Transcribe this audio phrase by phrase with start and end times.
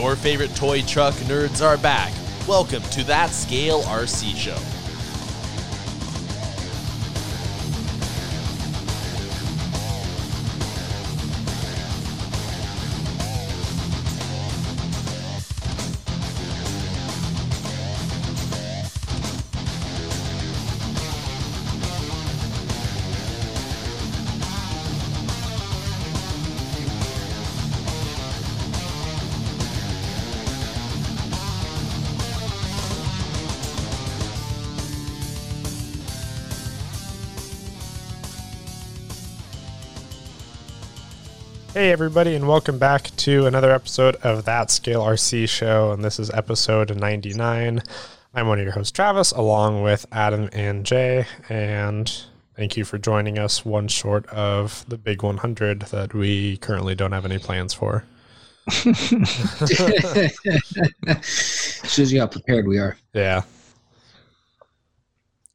[0.00, 2.10] Your favorite toy truck nerds are back.
[2.48, 4.79] Welcome to That Scale RC Show.
[41.80, 45.92] Hey, everybody, and welcome back to another episode of That Scale RC Show.
[45.92, 47.82] And this is episode 99.
[48.34, 51.24] I'm one of your hosts, Travis, along with Adam and Jay.
[51.48, 52.14] And
[52.54, 57.12] thank you for joining us, one short of the big 100 that we currently don't
[57.12, 58.04] have any plans for.
[61.22, 62.98] Shows you how prepared we are.
[63.14, 63.40] Yeah.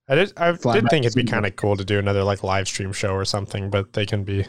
[0.09, 2.41] I did, I Fly did think it'd be kind of cool to do another like
[2.41, 4.47] live stream show or something, but they can be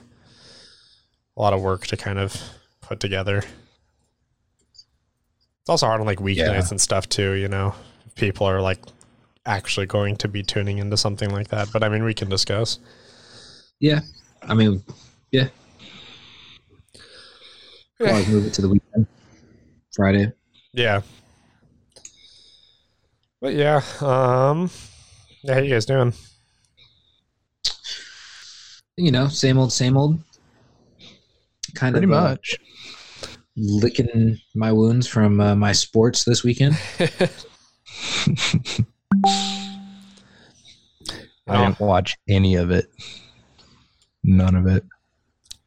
[1.37, 2.41] a lot of work to kind of
[2.81, 3.39] put together.
[4.73, 6.69] It's also hard on like weeknights Yeah.
[6.71, 7.75] and stuff too, you know.
[8.15, 8.79] People are like
[9.45, 11.69] actually going to be tuning into something like that.
[11.73, 12.79] But I mean we can discuss.
[13.81, 14.01] Yeah.
[14.43, 14.83] I mean,
[15.33, 15.49] yeah.
[18.01, 18.25] Yeah.
[18.29, 19.07] Move it to the weekend.
[19.95, 20.33] Friday.
[20.73, 21.03] Yeah.
[23.41, 24.71] But yeah, um
[25.43, 26.13] yeah, how you guys doing?
[28.97, 30.19] You know, same old, same old.
[31.77, 32.57] Kind Pretty of uh, much.
[33.57, 36.77] licking my wounds from uh, my sports this weekend.
[41.49, 42.91] I didn't watch any of it.
[44.25, 44.85] None of it.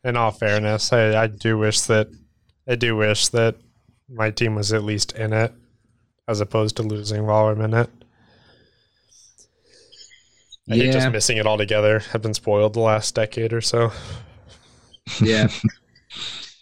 [0.04, 2.10] in all fairness, I, I do wish that
[2.68, 3.56] I do wish that
[4.10, 5.54] my team was at least in it,
[6.28, 7.90] as opposed to losing while I'm in it.
[10.70, 11.10] I hate just yeah.
[11.10, 12.02] missing it altogether.
[12.14, 13.92] I've been spoiled the last decade or so.
[15.22, 15.48] Yeah.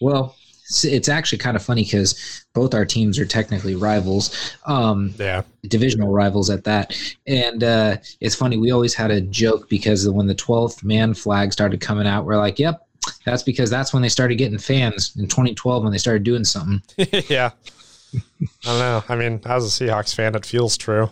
[0.01, 0.35] well,
[0.83, 4.53] it's, actually kind of funny because both our teams are technically rivals.
[4.65, 6.97] Um, Yeah, divisional rivals at that.
[7.25, 11.53] And uh, it's funny, we always had a joke because when the 12th man flag
[11.53, 12.87] started coming out, we're like, yep,
[13.25, 16.81] that's because that's when they started getting fans in 2012 when they started doing something.
[17.29, 17.51] yeah.
[18.13, 18.19] I
[18.65, 19.03] don't know.
[19.09, 21.09] I mean, as a Seahawks fan, it feels true.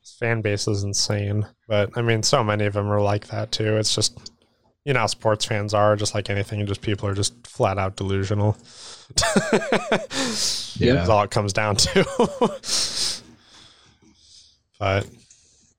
[0.00, 3.52] His fan base is insane, but I mean, so many of them are like that
[3.52, 3.76] too.
[3.76, 4.30] It's just,
[4.84, 6.64] you know, sports fans are just like anything.
[6.66, 8.56] Just people are just flat out delusional.
[10.80, 10.94] Yeah.
[10.94, 12.04] That's all it comes down to.
[14.78, 15.06] but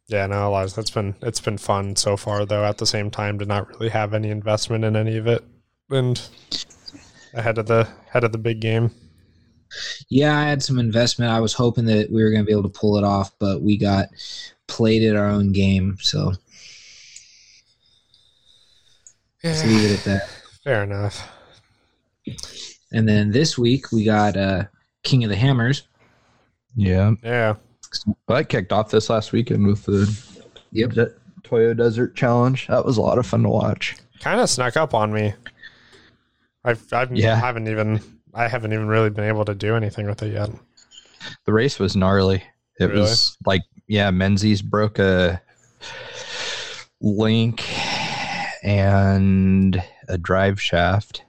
[0.08, 2.64] yeah, no, Elias, that's been it's been fun so far though.
[2.64, 5.44] At the same time, to not really have any investment in any of it,
[5.90, 6.22] and
[7.34, 8.92] ahead of the head of the big game.
[10.10, 11.32] Yeah, I had some investment.
[11.32, 13.62] I was hoping that we were going to be able to pull it off, but
[13.62, 14.10] we got
[14.68, 15.98] played at our own game.
[16.02, 16.34] So
[19.44, 20.30] let's leave it at that.
[20.64, 21.30] Fair enough.
[22.92, 24.66] And then this week we got uh,
[25.04, 25.84] King of the Hammers.
[26.76, 27.14] Yeah.
[27.24, 27.56] Yeah.
[28.28, 30.08] Well, I kicked off this last weekend with the
[30.72, 30.92] Yep.
[30.92, 31.14] De-
[31.44, 32.68] Toyo Desert Challenge.
[32.68, 33.96] That was a lot of fun to watch.
[34.20, 35.34] Kind of snuck up on me.
[36.64, 37.34] I've, I've Yeah.
[37.34, 38.00] I haven't even
[38.34, 40.50] I haven't even really been able to do anything with it yet.
[41.46, 42.44] The race was gnarly.
[42.80, 43.02] It Really?
[43.02, 45.42] was like, yeah, Menzies broke a
[47.02, 47.62] link
[48.62, 51.24] and a drive shaft.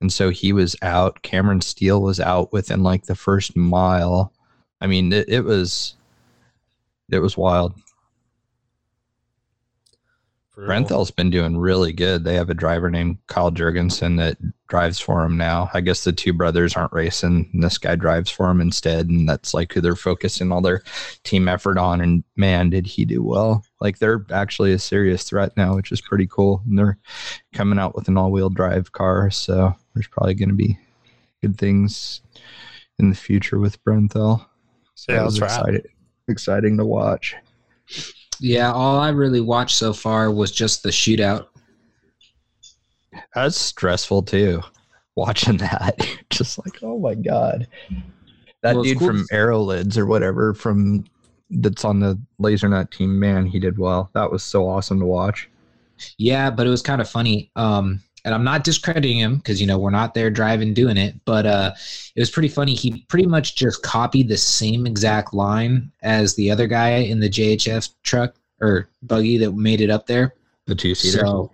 [0.00, 1.22] And so he was out.
[1.22, 4.32] Cameron Steele was out within like the first mile.
[4.80, 5.94] I mean, it, it was
[7.10, 7.74] it was wild.
[10.54, 12.24] Brenthel's been doing really good.
[12.24, 14.36] They have a driver named Kyle Jurgensen that
[14.68, 15.70] drives for him now.
[15.72, 19.28] I guess the two brothers aren't racing, and this guy drives for him instead, and
[19.28, 20.82] that's like who they're focusing all their
[21.24, 22.00] team effort on.
[22.00, 23.64] And man, did he do well!
[23.82, 26.62] Like they're actually a serious threat now, which is pretty cool.
[26.66, 26.96] And they're
[27.52, 30.78] coming out with an all-wheel drive car, so there's probably going to be
[31.42, 32.20] good things
[32.98, 34.46] in the future with Brenthel.
[34.94, 35.68] So Yeah, that was that's rad.
[35.74, 35.90] exciting,
[36.28, 37.34] exciting to watch.
[38.40, 41.46] Yeah, all I really watched so far was just the shootout.
[43.34, 44.62] That's stressful too.
[45.14, 45.96] Watching that,
[46.30, 47.68] just like, oh my god,
[48.62, 51.04] that Well, dude cool from to- Arrowlids or whatever from
[51.60, 53.18] that's on the LaserNet team.
[53.18, 54.10] Man, he did well.
[54.14, 55.48] That was so awesome to watch.
[56.18, 57.50] Yeah, but it was kind of funny.
[57.56, 61.14] Um, and I'm not discrediting him because you know we're not there driving doing it,
[61.24, 61.72] but uh,
[62.14, 62.74] it was pretty funny.
[62.74, 67.28] He pretty much just copied the same exact line as the other guy in the
[67.28, 70.34] JHF truck or buggy that made it up there.
[70.66, 71.18] The two seater.
[71.18, 71.50] So,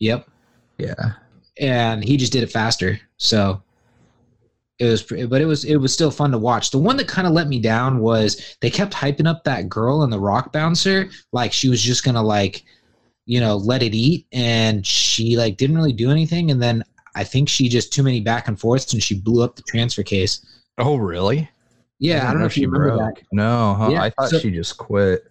[0.00, 0.28] yep,
[0.76, 1.12] yeah,
[1.58, 3.00] and he just did it faster.
[3.16, 3.62] So
[4.78, 7.26] it was but it was it was still fun to watch the one that kind
[7.26, 11.08] of let me down was they kept hyping up that girl in the rock bouncer
[11.32, 12.64] like she was just gonna like
[13.26, 16.82] you know let it eat and she like didn't really do anything and then
[17.14, 20.02] i think she just too many back and forths and she blew up the transfer
[20.02, 20.44] case
[20.78, 21.48] Oh, really?
[22.00, 23.22] yeah i don't know if you remember that broke.
[23.30, 23.90] No, huh?
[23.90, 25.24] Yeah, I thought so- she just quit.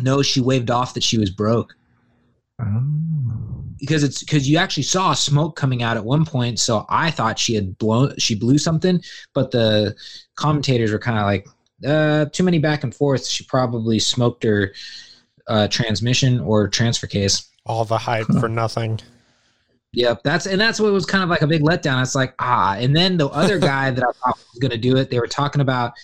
[0.00, 1.74] no she waved off that she was broke
[2.62, 3.55] Oh.
[3.78, 7.38] Because it's because you actually saw smoke coming out at one point so i thought
[7.38, 9.00] she had blown she blew something
[9.34, 9.94] but the
[10.36, 11.46] commentators were kind of like
[11.86, 14.72] uh too many back and forths she probably smoked her
[15.48, 19.00] uh transmission or transfer case All the hype for nothing.
[19.92, 22.00] Yep, that's and that's what was kind of like a big letdown.
[22.02, 24.96] It's like ah, and then the other guy that I thought was going to do
[24.96, 25.94] it, they were talking about.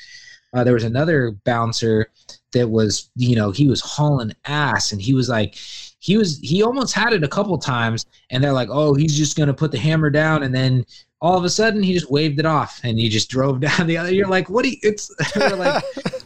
[0.55, 2.11] Uh, there was another bouncer
[2.53, 5.57] that was, you know, he was hauling ass, and he was like,
[6.03, 9.37] he was he almost had it a couple times, and they're like, oh, he's just
[9.37, 10.85] going to put the hammer down, and then
[11.21, 13.97] all of a sudden he just waved it off, and he just drove down the
[13.97, 14.13] other.
[14.13, 14.65] You're like, what?
[14.65, 15.85] Do you, it's like,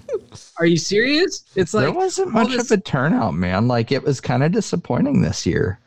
[0.58, 1.44] are you serious?
[1.56, 3.68] It's like there wasn't much this- of a turnout, man.
[3.68, 5.78] Like it was kind of disappointing this year.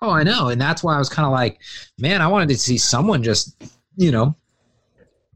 [0.00, 1.60] Oh, I know, and that's why I was kind of like,
[1.98, 3.54] man, I wanted to see someone just,
[3.96, 4.36] you know,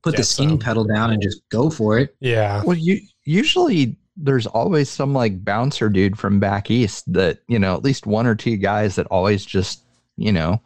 [0.03, 0.59] put the Get skinny some.
[0.61, 2.15] pedal down and just go for it.
[2.21, 2.63] Yeah.
[2.65, 7.75] Well, you usually there's always some like bouncer dude from back east that you know
[7.75, 9.83] at least one or two guys that always just
[10.17, 10.61] you know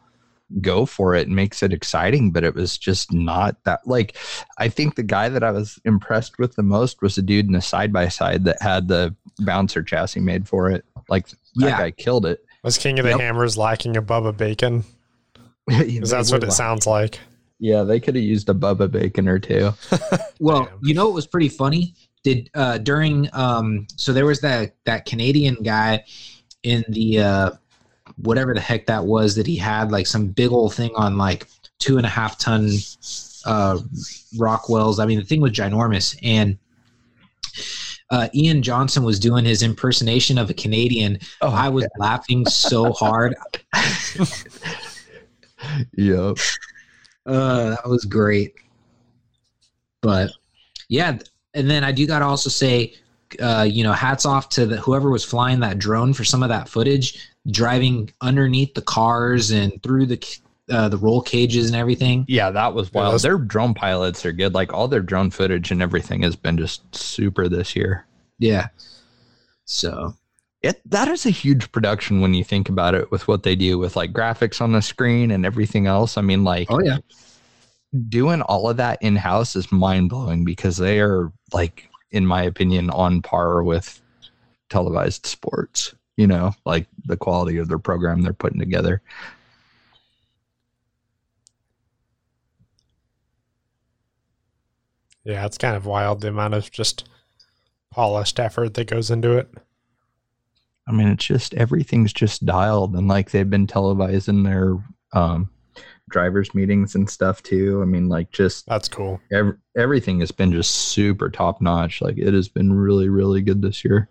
[0.61, 4.17] go for it and makes it exciting but it was just not that like
[4.57, 7.55] i think the guy that i was impressed with the most was a dude in
[7.55, 11.77] a side by side that had the bouncer chassis made for it like that Yeah.
[11.77, 13.19] guy killed it Was King of the Yep.
[13.21, 14.83] Hammers lacking a Bubba Bacon?
[15.67, 17.19] They Because that's what it like- sounds like.
[17.59, 19.71] yeah they could have used a bubba bacon or two
[20.39, 20.79] Well, Damn.
[20.81, 21.93] you know what was pretty funny?
[22.23, 26.03] Did uh during um so there was that that Canadian guy
[26.63, 27.51] in the uh
[28.17, 31.47] whatever the heck that was that he had like some big old thing on like
[31.79, 32.69] two and a half ton
[33.45, 33.79] uh
[34.37, 34.99] Rockwells.
[34.99, 36.57] I mean the thing was ginormous and
[38.11, 41.17] uh, Ian Johnson was doing his impersonation of a Canadian.
[41.41, 43.35] oh I was laughing so hard.
[45.93, 46.37] yep.
[47.25, 48.53] Uh, that was great.
[50.01, 50.31] But
[50.89, 51.19] yeah,
[51.53, 52.93] and then I do got to also say,
[53.41, 56.49] uh, you know, hats off to the, whoever was flying that drone for some of
[56.49, 60.39] that footage, driving underneath the cars and through the
[60.69, 62.23] uh, the roll cages and everything.
[62.29, 63.13] Yeah, that was wild.
[63.13, 64.53] those- their drone pilots are good.
[64.53, 68.05] Like all their drone footage and everything has been just super this year.
[68.39, 68.67] Yeah.
[69.65, 70.13] So
[70.61, 73.77] It that is a huge production when you think about it with what they do
[73.79, 76.17] with like graphics on the screen and everything else.
[76.17, 76.97] I mean, like oh yeah,
[78.09, 82.43] doing all of that in house is mind blowing because they are like, in my
[82.43, 84.01] opinion, on par with
[84.69, 85.93] televised sports.
[86.17, 89.01] You know, like the quality of their program they're putting together.
[95.23, 97.07] Yeah, it's kind of wild the amount of just
[97.91, 99.49] polished effort that goes into it.
[100.87, 104.77] I mean, it's just everything's just dialed and like they've been televising their
[105.13, 105.50] um,
[106.11, 107.81] drivers' meetings and stuff too.
[107.81, 109.19] I mean, like just That's cool.
[109.31, 112.01] ev- everything has been just super top notch.
[112.01, 114.07] Like it has been really, really good this year.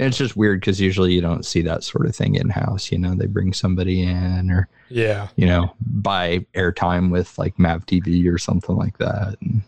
[0.00, 2.92] And it's just weird because usually you don't see that sort of thing in house.
[2.92, 5.28] You know, they bring somebody in or Yeah.
[5.36, 9.36] you know buy airtime with like Mav TV or something like that.
[9.40, 9.62] And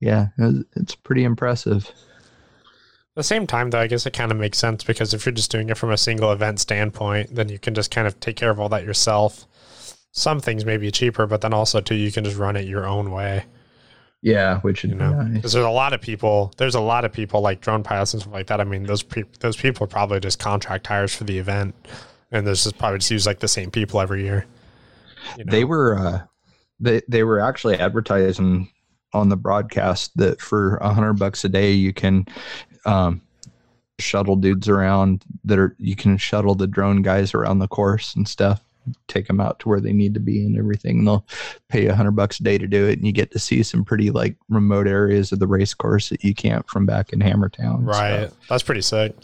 [0.00, 1.88] yeah, it's- it's pretty impressive.
[1.88, 5.32] At the same time, though, I guess it kind of makes sense because if you're
[5.32, 8.36] just doing it from a single event standpoint, then you can just kind of take
[8.36, 9.46] care of all that yourself.
[10.16, 12.86] Some things may be cheaper, but then also too, you can just run it your
[12.86, 13.44] own way.
[14.22, 15.34] Yeah, which You know, nice.
[15.34, 16.52] because there's a lot of people.
[16.56, 18.58] There's a lot of people like drone pilots and stuff like that.
[18.58, 21.74] I mean, those pe- those people are probably just contract hires for the event,
[22.32, 24.46] and there's just probably just use like the same people every year.
[25.36, 25.50] You know?
[25.50, 26.22] they were uh
[26.80, 28.70] they they were actually advertising
[29.12, 32.24] on the broadcast that for a hundred bucks a day you can
[32.86, 33.20] um
[33.98, 38.26] shuttle dudes around that are you can shuttle the drone guys around the course and
[38.26, 38.62] stuff
[39.08, 41.26] take them out to where they need to be and everything and they'll
[41.68, 43.62] pay you a hundred bucks a day to do it and you get to see
[43.62, 47.18] some pretty like remote areas of the race course that you can't from back in
[47.20, 48.28] hammertown right.
[48.28, 48.38] stuff.
[48.48, 49.14] That's pretty sick.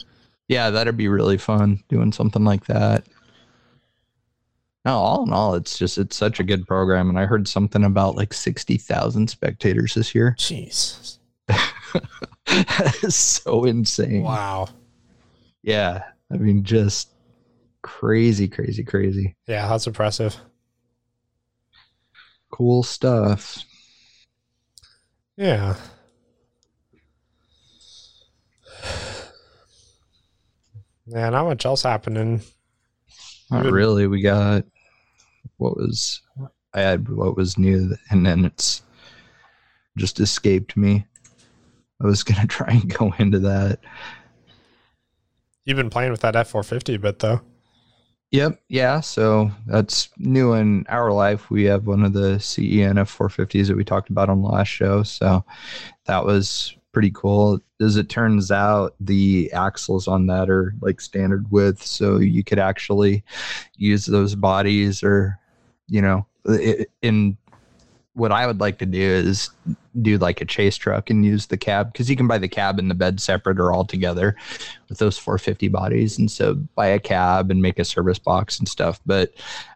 [0.48, 3.06] yeah that'd be really fun doing something like that
[4.84, 7.84] no all in all it's just it's such a good program and i heard something
[7.84, 11.18] about like 60000 spectators this year Jeez.
[11.46, 14.68] that is so insane Wow.
[15.62, 16.02] yeah
[16.32, 17.10] i mean just
[17.82, 20.36] crazy crazy crazy Yeah, that's impressive.
[22.52, 23.64] cool stuff
[25.36, 25.76] Yeah.
[31.06, 32.40] Yeah, not much else happening.
[33.50, 34.64] not really we got
[35.56, 36.22] what was
[36.74, 38.82] I had what was new, and then it's
[39.98, 41.06] just escaped me.
[42.02, 43.80] I was gonna try and go into that.
[45.64, 47.40] You've been playing with that F450 a bit though.
[48.32, 48.62] Yep.
[48.68, 49.00] Yeah.
[49.00, 51.50] So that's new in our life.
[51.50, 55.02] We have one of the CEN F450s that we talked about on the last show.
[55.02, 55.44] So
[56.06, 57.60] that was pretty cool.
[57.78, 61.84] As it turns out, the axles on that are like standard width.
[61.84, 63.22] So you could actually
[63.76, 65.38] use those bodies or,
[65.88, 66.26] you know,
[67.02, 67.36] in
[68.14, 69.48] what I would like to do is
[70.02, 72.78] do like a chase truck and use the cab because you can buy the cab
[72.78, 74.36] and the bed separate or all together
[74.88, 76.18] with those 450 bodies.
[76.18, 79.00] And so buy a cab and make a service box and stuff.
[79.06, 79.32] But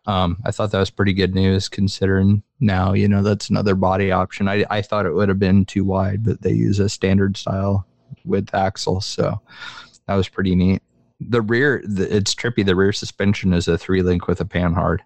[0.07, 4.13] um, I thought that was pretty good news considering now, you know, that's another body
[4.13, 4.49] option.
[4.49, 7.87] I, I thought it would have been too wide, but they use a standard style
[8.25, 9.01] width axle.
[9.01, 9.41] So
[10.07, 10.83] that was pretty neat.
[11.21, 12.67] The rear, the, it's trippy.
[12.67, 15.03] The rear suspension is a three link with a panhard.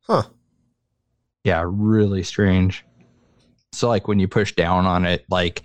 [0.00, 0.24] Huh.
[1.44, 2.84] Yeah, really strange.
[3.72, 5.62] So like when you push down on it, like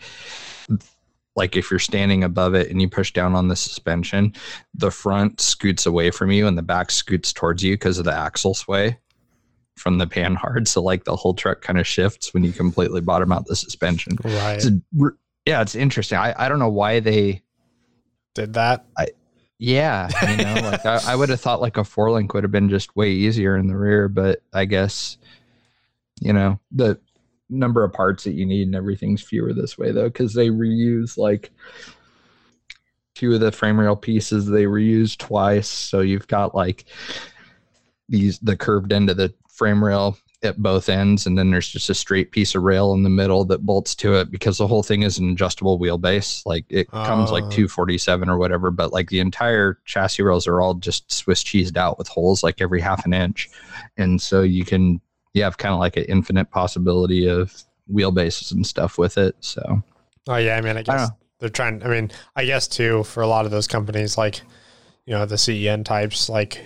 [1.36, 4.34] like if you're standing above it and you push down on the suspension,
[4.74, 8.14] the front scoots away from you and the back scoots towards you because of the
[8.14, 8.98] axle sway
[9.78, 10.68] from the panhard.
[10.68, 14.18] So like the whole truck kind of shifts when you completely bottom out the suspension.
[14.22, 14.64] Right.
[14.66, 14.82] A,
[15.46, 16.18] yeah, it's interesting.
[16.18, 17.42] I, I don't know why they
[18.36, 18.86] did that.
[18.98, 19.08] I
[19.60, 22.52] yeah, you know, like I, I would have thought like a four link would have
[22.52, 25.18] been just way easier in the rear, but I guess
[26.20, 27.00] you know the
[27.50, 31.18] number of parts that you need and everything's fewer this way though because they reuse
[31.18, 31.52] like
[33.16, 35.68] two of the frame rail pieces they reuse twice.
[35.68, 36.86] So you've got like
[38.08, 41.90] these the curved end of the frame rail at both ends and then there's just
[41.90, 44.84] a straight piece of rail in the middle that bolts to it because the whole
[44.84, 46.46] thing is an adjustable wheelbase.
[46.46, 47.50] Like it comes like Oh.
[47.50, 51.98] 247 or whatever but like the entire chassis rails are all just swiss cheesed out
[51.98, 53.50] with holes like every half an inch.
[53.98, 55.02] And so you can
[55.34, 59.84] you have kind of like an infinite possibility of wheelbases and stuff with it so
[60.30, 61.16] Oh yeah, I mean, I guess know.
[61.40, 61.84] they're trying.
[61.84, 64.42] I mean, I guess too for a lot of those companies, like
[65.06, 66.64] you know the CEN types, like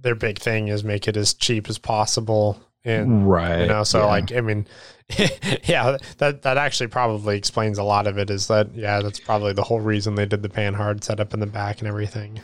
[0.00, 4.00] their big thing is make it as cheap as possible, and right you know, so
[4.00, 4.06] yeah.
[4.06, 4.66] like I mean,
[5.64, 8.30] yeah, that that actually probably explains a lot of it.
[8.30, 11.46] Is that yeah, that's probably the whole reason they did the panhard setup in the
[11.46, 12.40] back and everything.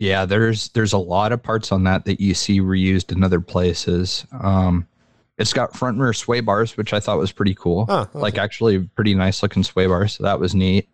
[0.00, 3.38] Yeah, there's there's a lot of parts on that that you see reused in other
[3.38, 4.26] places.
[4.32, 4.88] Um,
[5.36, 7.84] it's got front rear sway bars, which I thought was pretty cool.
[7.86, 8.18] Okay.
[8.18, 10.14] Like actually pretty nice looking sway bars.
[10.14, 10.88] So that was neat.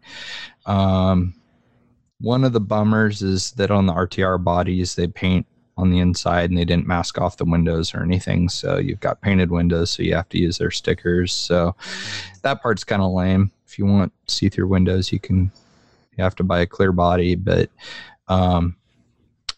[0.66, 1.34] Um,
[2.18, 5.46] one of the bummers is that on the RTR bodies they paint
[5.76, 8.48] on the inside and they didn't mask off the windows or anything.
[8.48, 11.32] So you've got painted windows, so you have to use their stickers.
[11.32, 11.76] So
[12.42, 13.52] that part's kind of lame.
[13.66, 15.52] If you want see through windows, you can
[16.18, 17.70] you have to buy a clear body, but
[18.26, 18.74] um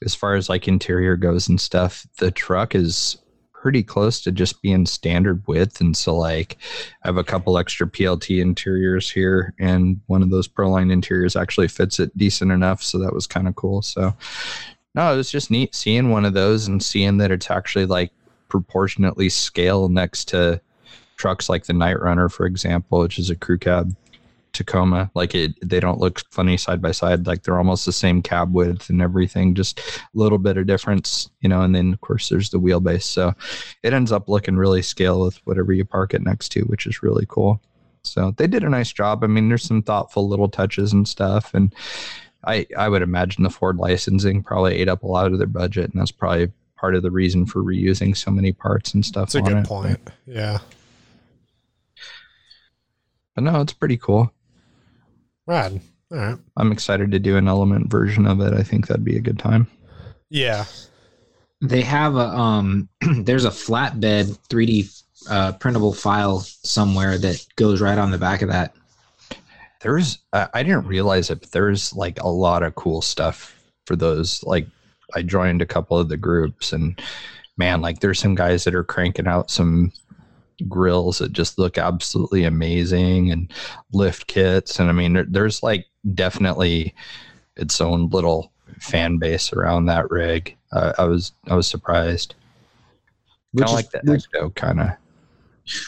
[0.05, 3.19] as far as like interior goes and stuff, the truck is
[3.53, 5.81] pretty close to just being standard width.
[5.81, 6.59] And so like
[7.03, 11.69] I have a couple extra PLT interiors here and one of those Proline interiors actually
[11.69, 12.83] fits it decent enough.
[12.83, 13.83] So that was kind of cool.
[13.83, 14.15] So
[14.95, 18.13] no, it was just neat seeing one of those and seeing that it's actually like
[18.49, 20.61] proportionately scale next to
[21.17, 23.95] trucks like the Knightrunner, for example, which is a crew cab
[24.53, 25.11] Tacoma.
[25.15, 27.27] Like it, they don't look funny side by side.
[27.27, 29.83] Like they're almost the same cab width and everything, just a
[30.15, 31.63] little bit of difference, you know.
[31.63, 33.35] And then of course there's the wheelbase, so
[33.83, 37.03] it ends up looking really scale with whatever you park it next to, which is
[37.03, 37.61] really cool.
[38.03, 39.23] So they did a nice job.
[39.23, 41.75] I mean, there's some thoughtful little touches and stuff, and
[42.45, 45.91] I I would imagine the Ford licensing probably ate up a lot of their budget,
[45.93, 49.33] and that's probably part of the reason for reusing so many parts and stuff.
[49.33, 49.67] That's a good it.
[49.67, 49.99] point.
[50.27, 50.59] Yeah,
[53.35, 54.33] But no, it's pretty cool.
[55.49, 55.81] Rad.
[56.13, 56.39] All right.
[56.57, 58.55] I'm excited to do an element version of it.
[58.55, 59.67] I think that'd be a good time.
[60.31, 60.65] Yeah.
[61.61, 62.89] They have a um
[63.23, 68.49] there's a flatbed 3D uh, printable file somewhere that goes right on the back of
[68.49, 68.75] that.
[69.81, 73.55] There's, I I didn't realize it, but there's like a lot of cool stuff
[73.87, 74.43] for those.
[74.45, 74.67] Like,
[75.15, 77.01] I joined a couple of the groups, and
[77.57, 79.93] man, like, there's some guys that are cranking out some
[80.67, 83.53] grills that just look absolutely amazing and
[83.93, 84.81] lift kits.
[84.81, 86.95] And I mean, there, there's like definitely
[87.57, 90.57] its own little fan base around that rig.
[90.73, 92.35] Uh, I was, I was surprised.
[93.57, 94.89] Kind of like the which- Ecto kind of.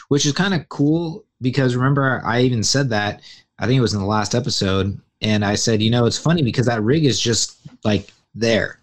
[0.07, 3.21] which is kind of cool because remember I even said that
[3.59, 6.41] I think it was in the last episode and I said you know it's funny
[6.43, 8.79] because that rig is just like there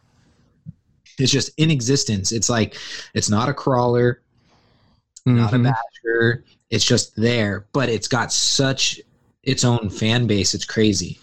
[1.19, 2.77] it's just in existence it's like
[3.15, 4.23] it's not a crawler
[5.37, 5.73] not a Mhm.
[6.05, 9.01] basher it's just there but it's got such
[9.43, 11.19] its own fan base it's crazy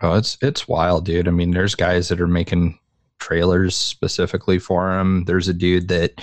[0.00, 1.28] Oh, it's it's wild, dude.
[1.28, 2.78] I mean, there's guys that are making
[3.20, 5.24] trailers specifically for him.
[5.24, 6.20] There's a dude that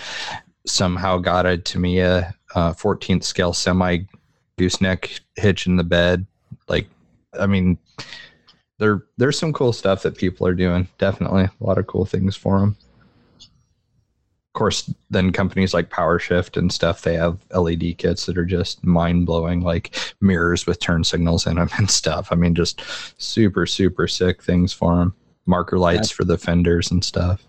[0.68, 4.00] somehow got a Tamiya uh, 14th scale semi
[4.58, 6.28] gooseneck hitch in the bed.
[6.68, 6.90] Like,
[7.40, 7.80] I mean,
[8.78, 10.88] there there's some cool stuff that people are doing.
[11.00, 12.76] Definitely a lot of cool things for them.
[14.54, 18.84] Of course, then companies like PowerShift and stuff, they have LED kits that are just
[18.84, 22.28] mind blowing, like mirrors with turn signals in them and stuff.
[22.32, 22.82] I mean, just
[23.18, 25.16] super, super sick things for them.
[25.46, 27.46] Marker lights That's- for the fenders and stuff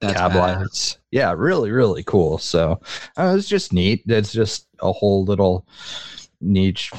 [0.00, 0.60] cab badass.
[0.60, 0.98] lights.
[1.10, 2.38] Yeah, really, really cool.
[2.38, 2.80] So
[3.16, 4.02] uh, it's just neat.
[4.06, 5.66] It's just a whole little
[6.40, 6.90] niche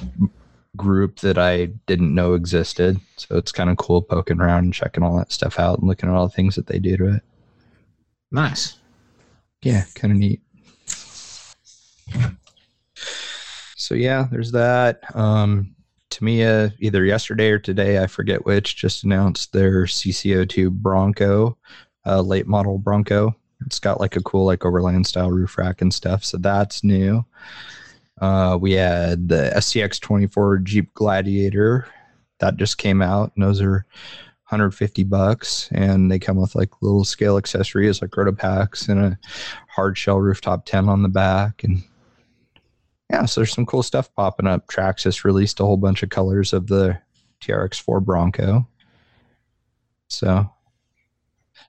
[0.76, 3.00] group that I didn't know existed.
[3.18, 6.10] So it's kind of cool poking around and checking all that stuff out and looking
[6.10, 7.24] at all the things that they do to it.
[8.32, 8.78] Nice.
[9.62, 10.42] Yeah, kind of neat.
[13.76, 15.00] So yeah, there's that.
[15.16, 15.76] Um,
[16.10, 21.58] Tamiya, either yesterday or today, I forget which, just announced their CCO2 Bronco,
[22.06, 23.36] uh, late model Bronco.
[23.66, 27.26] It's got like a cool like overland style roof rack and stuff, so that's new.
[28.22, 31.88] Uh, we had the SCX 24 Jeep Gladiator
[32.40, 33.86] that just came out, and those are
[34.50, 39.20] 150 bucks, and they come with like little scale accessories like Rotopax and a
[39.68, 41.84] hard shell rooftop tent on the back, and
[43.10, 44.68] yeah, so there's some cool stuff popping up.
[44.68, 47.00] Traxxas released a whole bunch of colors of the
[47.42, 48.68] TRX4 Bronco,
[50.08, 50.50] so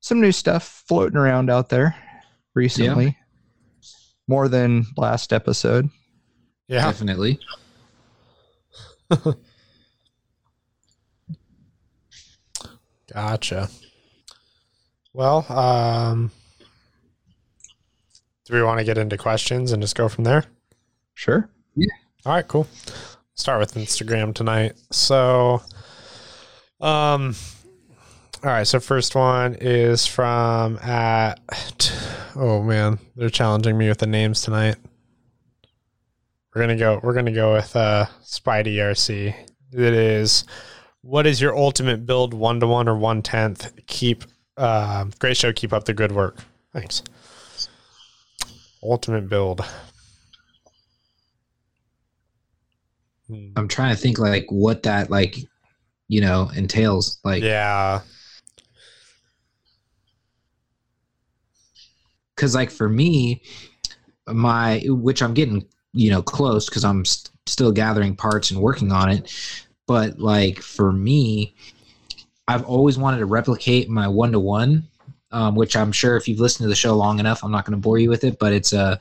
[0.00, 1.94] some new stuff floating around out there
[2.54, 3.16] recently.
[4.26, 5.90] More than last episode.
[6.68, 6.84] Yeah.
[6.84, 7.40] Definitely.
[13.12, 13.68] Gotcha.
[15.12, 16.30] Well, um,
[18.44, 20.44] do we want to get into questions and just go from there?
[21.14, 21.48] Sure.
[21.74, 21.86] Yeah.
[22.24, 22.66] All right, cool.
[23.34, 24.74] Start with Instagram tonight.
[24.90, 25.62] So,
[26.80, 27.34] um,
[28.42, 28.66] all right.
[28.66, 31.40] So first one is from at.
[32.36, 34.76] Oh man, they're challenging me with the names tonight.
[36.54, 37.00] We're gonna go.
[37.02, 39.34] We're gonna go with uh, Spidey RC.
[39.72, 40.44] It is.
[41.02, 42.34] What is your ultimate build?
[42.34, 43.72] One to one or one tenth?
[43.86, 44.24] Keep.
[44.56, 45.52] Uh, great show.
[45.52, 46.38] Keep up the good work.
[46.72, 47.02] Thanks.
[48.82, 49.64] Ultimate build.
[53.56, 55.36] I'm trying to think like what that like,
[56.08, 57.18] you know, entails.
[57.24, 58.00] Like, yeah.
[62.40, 63.42] because like for me,
[64.26, 68.92] my which I'm getting you know close because I'm st- still gathering parts and working
[68.92, 69.30] on it.
[69.90, 71.52] But like for me,
[72.46, 74.86] I've always wanted to replicate my one to one,
[75.54, 77.82] which I'm sure if you've listened to the show long enough, I'm not going to
[77.82, 78.38] bore you with it.
[78.38, 79.00] But it's a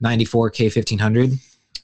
[0.00, 1.38] 94 K1500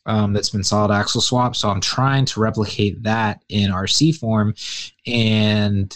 [0.07, 1.57] um, that's been solid axle swap.
[1.57, 4.55] So I'm trying to replicate that in RC form,
[5.07, 5.95] and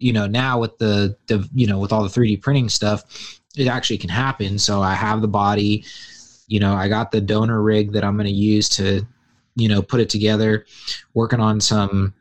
[0.00, 3.68] you know now with the the you know with all the 3D printing stuff, it
[3.68, 4.58] actually can happen.
[4.58, 5.84] So I have the body,
[6.48, 9.06] you know, I got the donor rig that I'm going to use to
[9.58, 10.64] you know put it together,
[11.14, 12.14] working on some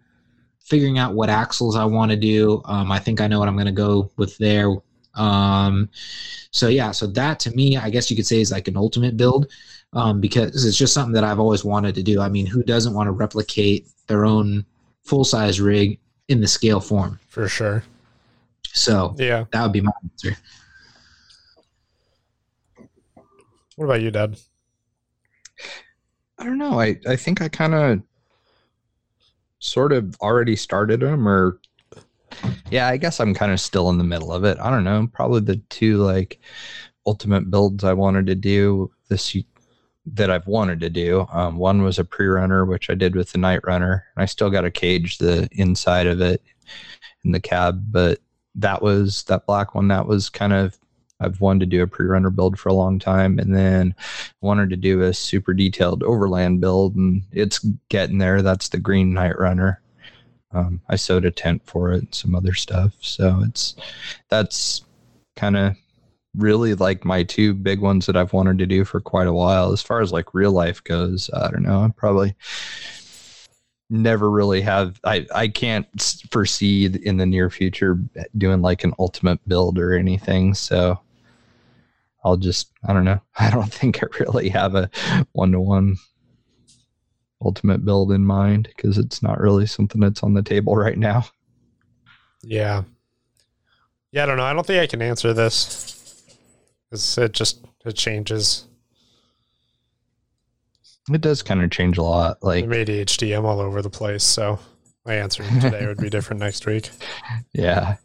[0.60, 2.62] figuring out what axles I want to do.
[2.66, 4.76] Um, I think I know what I'm going to go with there.
[5.16, 5.90] Um,
[6.52, 9.16] so yeah, so that to me, I guess you could say is like an ultimate
[9.16, 9.48] build
[9.94, 12.20] um, because it's just something that I've always wanted to do.
[12.20, 14.66] I mean, who doesn't want to replicate their own
[15.04, 17.20] full size rig in the scale form?
[17.30, 17.84] For sure.
[18.74, 19.46] So Yeah.
[19.52, 20.38] that would be my answer.
[23.76, 24.38] What about you, Dad?
[26.40, 26.80] I don't know.
[26.80, 28.02] I, I think I kind of
[29.60, 31.60] sort of already started them or
[32.70, 34.58] yeah, I guess I'm kind of still in the middle of it.
[34.60, 35.08] I don't know.
[35.12, 36.40] Probably the two like
[37.06, 39.36] ultimate builds I wanted to do this
[40.14, 41.26] that I've wanted to do.
[41.32, 44.06] Um, one was a pre-runner, which I did with the night runner.
[44.16, 46.42] And I still got to cage the inside of it
[47.24, 48.20] in the cab, but
[48.56, 49.88] that was that black one.
[49.88, 50.78] That was kind of
[51.20, 53.96] I've wanted to do a pre-runner build for a long time, and then
[54.42, 58.42] wanted to do a super detailed overland build, and it's getting there.
[58.42, 59.82] That's the green night runner.
[60.52, 62.94] Um, I sewed a tent for it, and some other stuff.
[63.02, 63.76] So it's
[64.30, 64.84] that's
[65.36, 65.76] kind of
[66.36, 69.72] really like my two big ones that I've wanted to do for quite a while.
[69.72, 71.82] As far as like real life goes, I don't know.
[71.82, 72.36] I probably
[73.90, 75.00] never really have.
[75.04, 75.88] I I can't
[76.32, 78.00] foresee in the near future
[78.38, 80.54] doing like an ultimate build or anything.
[80.54, 81.00] So
[82.24, 83.22] I'll just I don't know.
[83.40, 84.90] I don't think I really have a
[85.34, 85.98] one to one
[87.42, 91.26] ultimate build in mind because it's not really something that's on the table right now.
[92.44, 92.84] Yeah.
[94.12, 94.44] Yeah, I don't know.
[94.44, 95.94] I don't think I can answer this.
[96.92, 98.66] It's, it just it changes.
[101.12, 102.42] It does kind of change a lot.
[102.42, 103.38] Like I'm ADHD.
[103.38, 104.60] I'm all over the place, so
[105.06, 106.90] my answer today would be different next week.
[107.54, 107.96] yeah,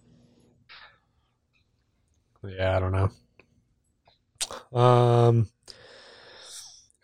[2.45, 3.11] Yeah, I don't know.
[4.73, 5.49] Um,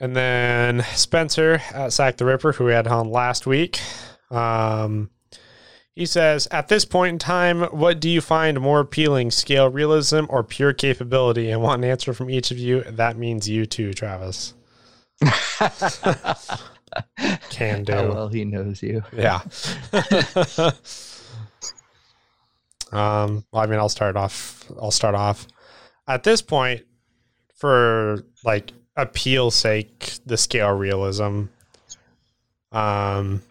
[0.01, 3.81] and then Spencer at Sack the Ripper, who we had on last week.
[4.31, 5.11] Um,
[5.95, 10.27] he says, At this point in time, what do you find more appealing, scale realism
[10.29, 11.51] or pure capability?
[11.51, 12.83] And want an answer from each of you.
[12.85, 14.55] That means you too, Travis.
[17.51, 17.93] Can do.
[17.93, 19.03] How well he knows you.
[19.13, 19.41] Yeah.
[22.93, 24.71] um, well, I mean, I'll start off.
[24.81, 25.49] I'll start off.
[26.07, 26.83] At this point,
[27.59, 31.45] for like appeal sake, the scale realism.
[32.73, 33.43] Um,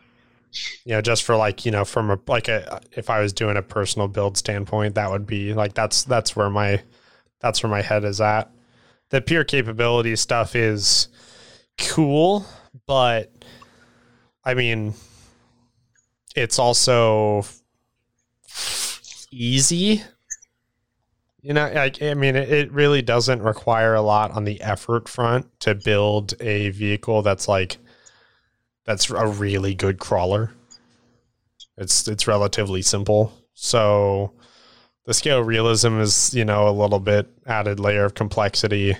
[0.86, 3.58] you know, just for like you know, from a like a if I was doing
[3.58, 6.82] a personal build standpoint, that would be like that's that's where my
[7.40, 8.52] that's where my head is at.
[9.10, 11.10] The pure capability stuff is
[11.78, 12.46] cool,
[12.86, 13.32] but
[14.44, 14.94] I mean,
[16.36, 17.46] it's also
[19.32, 20.04] easy.
[21.48, 25.08] You know, like I mean, it, it really doesn't require a lot on the effort
[25.08, 27.78] front to build a vehicle that's like
[28.84, 30.52] that's a really good crawler.
[31.78, 33.32] It's it's relatively simple.
[33.54, 34.34] So
[35.06, 38.98] the scale realism is, you know, a little bit added layer of complexity.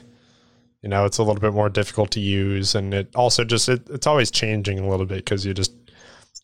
[0.82, 3.90] You know, it's a little bit more difficult to use and it also just it,
[3.90, 5.74] it's always changing a little bit because you just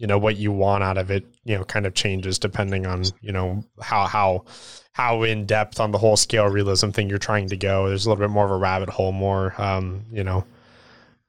[0.04, 3.06] you know what you want out of it, you know, kind of changes depending on,
[3.22, 4.44] you know, how how
[4.92, 7.88] how in depth on the whole scale realism thing you're trying to go.
[7.88, 10.44] There's a little bit more of a rabbit hole, more um, you know,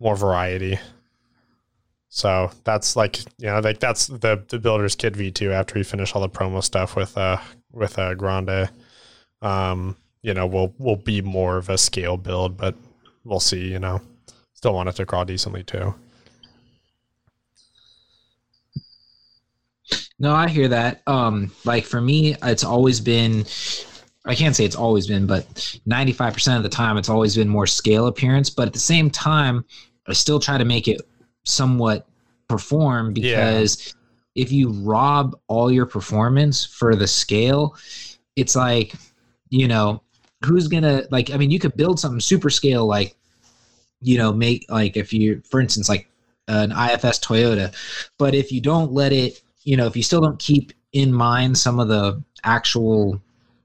[0.01, 0.81] more variety.
[2.09, 5.85] So that's like you know like that's the the builder's kit V two after we
[5.85, 7.37] finish all the promo stuff with uh
[7.71, 8.71] with uh Grande.
[9.41, 12.75] Um, you know, we'll we'll be more of a scale build, but
[13.23, 14.01] we'll see, you know.
[14.55, 15.95] Still want it to crawl decently too.
[20.19, 21.03] No, I hear that.
[21.07, 23.45] Um, like for me, it's always been
[24.27, 25.47] I can't say it's always been, but
[25.87, 28.49] 95% of the time it's always been more scale appearance.
[28.49, 29.65] But at the same time,
[30.07, 31.03] I still try to make it
[31.45, 32.07] somewhat
[32.49, 34.43] perform because yeah.
[34.43, 37.77] if you rob all your performance for the scale,
[38.37, 38.95] it's like,
[39.51, 40.03] you know,
[40.45, 43.17] who's gonna like I mean you could build something super scale like,
[44.01, 46.09] you know, make like if you for instance like
[46.49, 47.75] an IFS Toyota,
[48.19, 51.59] but if you don't let it you know, if you still don't keep in mind
[51.59, 53.21] some of the actual,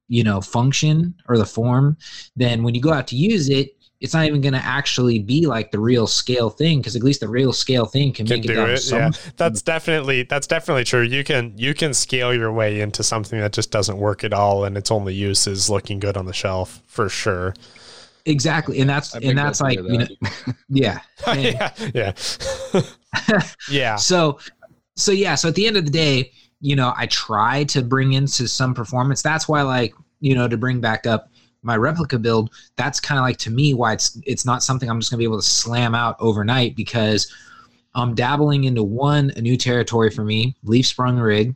[0.07, 1.97] you know, function or the form,
[2.35, 5.45] then when you go out to use it, it's not even going to actually be
[5.45, 8.45] like the real scale thing because at least the real scale thing can, can make
[8.45, 8.89] it, do it.
[8.89, 11.01] Yeah, that's definitely that's definitely true.
[11.01, 14.63] You can you can scale your way into something that just doesn't work at all,
[14.63, 17.53] and its only use is looking good on the shelf for sure.
[18.25, 19.91] Exactly, and that's and that's like that.
[19.91, 20.99] you know, yeah,
[21.35, 23.95] yeah, yeah, yeah.
[23.97, 24.39] So
[24.99, 26.31] so yeah, so at the end of the day,
[26.61, 29.21] you know, I try to bring into some performance.
[29.21, 31.31] That's why, like, you know, to bring back up
[31.61, 34.99] my replica build, that's kind of like to me why it's it's not something I'm
[34.99, 37.33] just gonna be able to slam out overnight because
[37.95, 41.55] I'm dabbling into one a new territory for me, leaf sprung rig.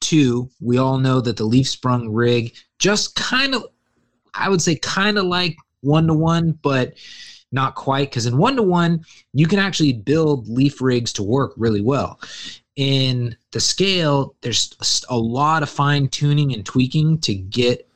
[0.00, 3.64] Two, we all know that the leaf sprung rig just kind of,
[4.34, 6.94] I would say, kind of like one to one, but
[7.52, 11.52] not quite because in one to one you can actually build leaf rigs to work
[11.56, 12.20] really well.
[12.76, 17.86] In the scale there's a lot of fine tuning and tweaking to get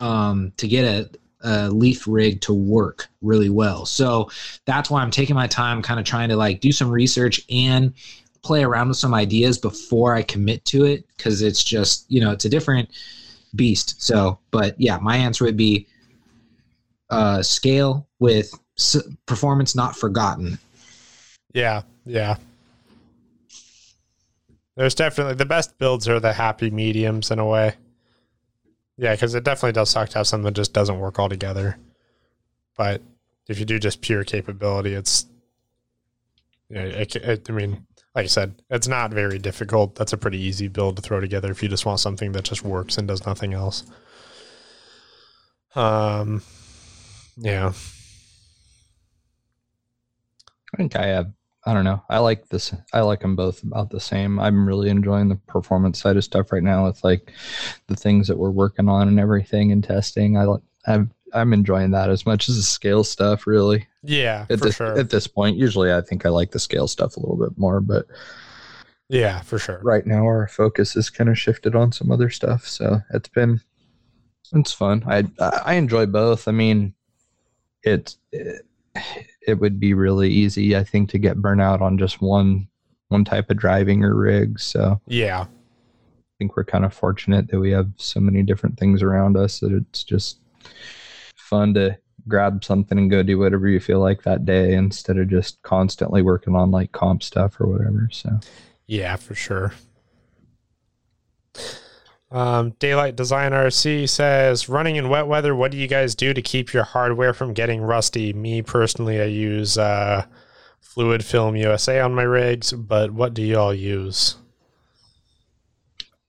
[0.00, 1.10] um, to get a,
[1.42, 3.86] a leaf rig to work really well.
[3.86, 4.30] So
[4.64, 7.92] that's why i'm taking my time kind of trying to like do some research and
[8.42, 12.30] play around with some ideas before i commit to it because it's just you know
[12.30, 12.88] it's a different
[13.54, 14.00] beast.
[14.02, 15.86] So but yeah my answer would be
[17.10, 18.52] uh, scale with
[19.26, 20.58] performance not forgotten.
[21.52, 22.36] Yeah, yeah.
[24.76, 27.74] There's definitely the best builds are the happy mediums in a way.
[28.98, 31.76] Yeah, because it definitely does suck to have something that just doesn't work all together.
[32.76, 33.02] But
[33.48, 35.26] if you do just pure capability, it's.
[36.68, 39.94] It, it, I mean, like I said, it's not very difficult.
[39.94, 42.64] That's a pretty easy build to throw together if you just want something that just
[42.64, 43.84] works and does nothing else.
[45.74, 46.42] Um,
[47.36, 47.72] yeah.
[50.76, 51.32] I think I have.
[51.64, 52.02] I don't know.
[52.08, 52.74] I like this.
[52.92, 54.38] I like them both about the same.
[54.38, 57.32] I'm really enjoying the performance side of stuff right now with like
[57.88, 60.36] the things that we're working on and everything and testing.
[60.36, 60.60] I like.
[60.86, 63.46] I'm I'm enjoying that as much as the scale stuff.
[63.46, 63.86] Really.
[64.02, 64.98] Yeah, at for this, sure.
[64.98, 67.80] At this point, usually I think I like the scale stuff a little bit more,
[67.80, 68.04] but
[69.08, 69.80] yeah, for sure.
[69.82, 73.60] Right now, our focus is kind of shifted on some other stuff, so it's been
[74.52, 75.02] it's fun.
[75.06, 76.46] I I enjoy both.
[76.46, 76.94] I mean,
[77.82, 78.18] it's.
[78.30, 78.66] It,
[79.46, 82.68] it would be really easy, I think, to get burnout on just one
[83.08, 84.58] one type of driving or rig.
[84.58, 89.02] So yeah, I think we're kind of fortunate that we have so many different things
[89.02, 90.40] around us that it's just
[91.36, 91.96] fun to
[92.28, 96.22] grab something and go do whatever you feel like that day instead of just constantly
[96.22, 98.08] working on like comp stuff or whatever.
[98.10, 98.40] So
[98.86, 99.72] Yeah, for sure.
[102.30, 106.42] Um, Daylight Design RC says, running in wet weather, what do you guys do to
[106.42, 108.32] keep your hardware from getting rusty?
[108.32, 110.26] Me personally, I use uh,
[110.80, 114.36] Fluid Film USA on my rigs, but what do y'all use?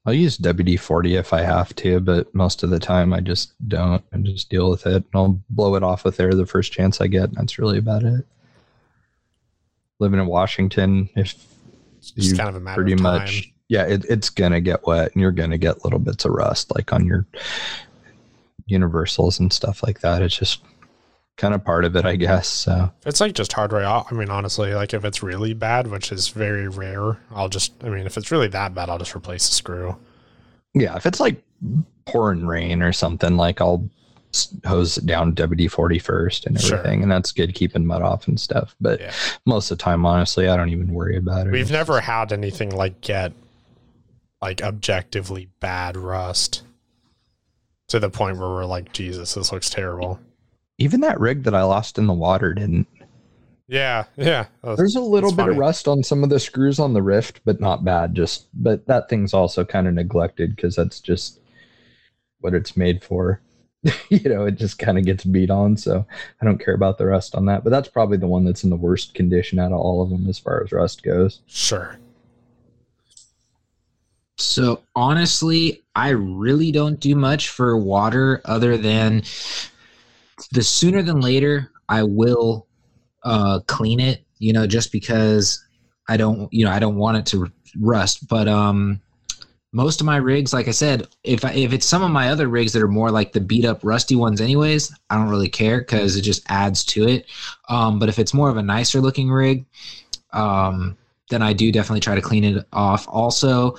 [0.06, 3.54] I'll use WD 40 if I have to, but most of the time I just
[3.68, 4.96] don't and just deal with it.
[4.96, 7.34] And I'll blow it off with air the first chance I get.
[7.34, 8.26] That's really about it.
[10.00, 11.36] Living in Washington, if
[12.00, 13.04] It's you kind of a matter pretty of time.
[13.20, 16.26] much, yeah, it, it's going to get wet and you're going to get little bits
[16.26, 17.26] of rust like on your
[18.66, 20.22] universals and stuff like that.
[20.22, 20.62] It's just
[21.38, 22.48] kind of part of it, I guess.
[22.48, 23.86] So, It's like just hardware.
[23.86, 27.90] I mean, honestly, like if it's really bad, which is very rare, I'll just, I
[27.90, 29.96] mean, if it's really that bad, I'll just replace the screw.
[30.74, 31.44] yeah, if it's like
[32.06, 33.88] pouring rain or something, like I'll
[34.66, 36.78] hose it down WD 40 first and Sure.
[36.78, 37.02] everything.
[37.04, 38.76] And that's good keeping mud off and stuff.
[38.82, 39.12] But Yeah.
[39.46, 41.52] most of the time, honestly, I don't even worry about it.
[41.54, 43.32] We've never had anything like get
[44.42, 46.64] like objectively bad rust
[47.88, 50.20] to the point where we're like, Jesus, this looks terrible.
[50.78, 52.88] even that rig that I lost in the water didn't.
[53.68, 54.46] Yeah, yeah.
[54.62, 57.42] That's- There's a little bit of rust on some of the screws on the Rift,
[57.44, 58.16] but not bad.
[58.16, 61.40] Just, but that thing's also kind of neglected because that's just
[62.40, 63.42] what it's made for.
[64.10, 65.76] you know, it just kind of gets beat on.
[65.76, 66.06] So
[66.42, 67.64] I don't care about the rust on that.
[67.66, 70.30] But that's probably the one that's in the worst condition out of all of them
[70.30, 71.42] as far as rust goes.
[71.48, 71.98] Sure.
[74.38, 79.24] So honestly, I really don't do much for water other than
[80.52, 82.68] the sooner than later I will
[83.24, 84.24] uh, clean it.
[84.40, 85.66] You know, just because
[86.08, 88.28] I don't, you know, I don't want it to rust.
[88.28, 89.02] But um,
[89.74, 92.48] most of my rigs, like I said, if I, if it's some of my other
[92.48, 95.80] rigs that are more like the beat up rusty ones, anyways, I don't really care
[95.80, 97.26] because it just adds to it.
[97.68, 99.66] Um, but if it's more of a nicer looking rig,
[100.34, 100.96] um,
[101.30, 103.08] then I do definitely try to clean it off.
[103.10, 103.76] Also,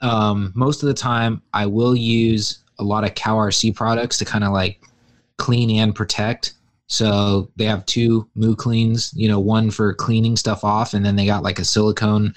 [0.00, 4.44] um, most of the time I will use a lot of CowRC products to kind
[4.44, 4.80] of like
[5.36, 6.54] clean and protect.
[6.86, 11.14] So they have two Moo cleans, you know, one for cleaning stuff off, and then
[11.14, 12.34] they got like a silicone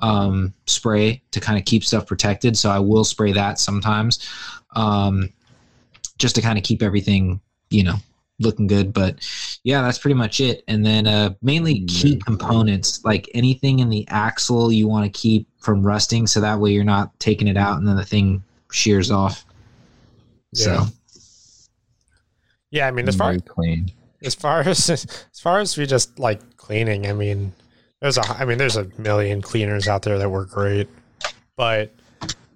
[0.00, 2.58] um, spray to kind of keep stuff protected.
[2.58, 4.28] So I will spray that sometimes,
[4.74, 5.32] um,
[6.18, 7.40] just to kind of keep everything,
[7.70, 7.96] you know,
[8.38, 8.92] looking good.
[8.92, 9.16] But
[9.66, 10.62] yeah, that's pretty much it.
[10.68, 15.48] And then uh, mainly key components, like anything in the axle you want to keep
[15.58, 19.10] from rusting, so that way you're not taking it out and then the thing shears
[19.10, 19.44] off.
[20.52, 20.64] Yeah.
[20.64, 20.86] So
[22.70, 23.90] Yeah, I mean, as far Very clean.
[24.22, 27.52] as far as as far as we just like cleaning, I mean,
[28.00, 30.88] there's a I mean, there's a million cleaners out there that work great,
[31.56, 31.92] but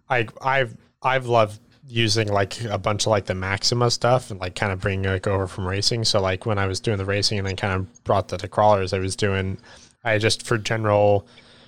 [0.08, 1.58] I I've I've loved
[1.90, 5.26] using like a bunch of like the Maxima stuff and like kind of bringing like
[5.26, 6.04] over from racing.
[6.04, 8.48] So like when I was doing the racing and then kind of brought that to
[8.48, 9.58] crawlers, I was doing
[10.04, 11.26] I just for general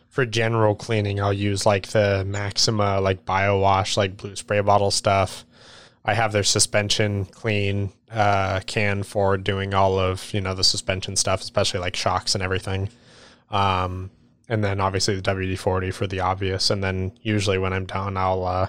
[0.08, 4.90] for general cleaning, I'll use like the Maxima like bio wash like blue spray bottle
[4.90, 5.44] stuff.
[6.04, 11.16] I have their suspension clean uh, can for doing all of you know the suspension
[11.16, 12.88] stuff, especially like shocks and everything.
[13.50, 14.10] Um,
[14.48, 16.70] and then obviously the WD forty for the obvious.
[16.70, 18.68] And then usually when I'm done, I'll uh,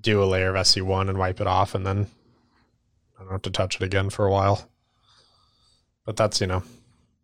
[0.00, 2.06] do a layer of SC one and wipe it off, and then
[3.18, 4.68] I don't have to touch it again for a while.
[6.04, 6.62] But that's you know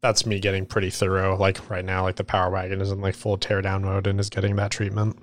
[0.01, 1.37] that's me getting pretty thorough.
[1.37, 4.31] Like right now, like the Power Wagon is in like full teardown mode and is
[4.31, 5.17] getting that treatment.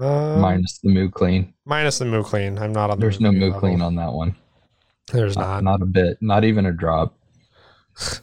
[0.00, 1.54] Um, Minus the Moo Clean.
[1.64, 2.58] minus the Moo Clean.
[2.58, 2.98] I'm not on.
[2.98, 4.36] the There's no review Moo Clean on that one.
[5.10, 5.78] There's Not, not.
[5.78, 6.18] not a bit.
[6.20, 7.16] Not even a drop.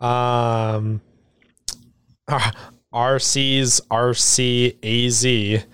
[0.00, 1.00] Um,
[2.92, 5.64] RC's RCAZ.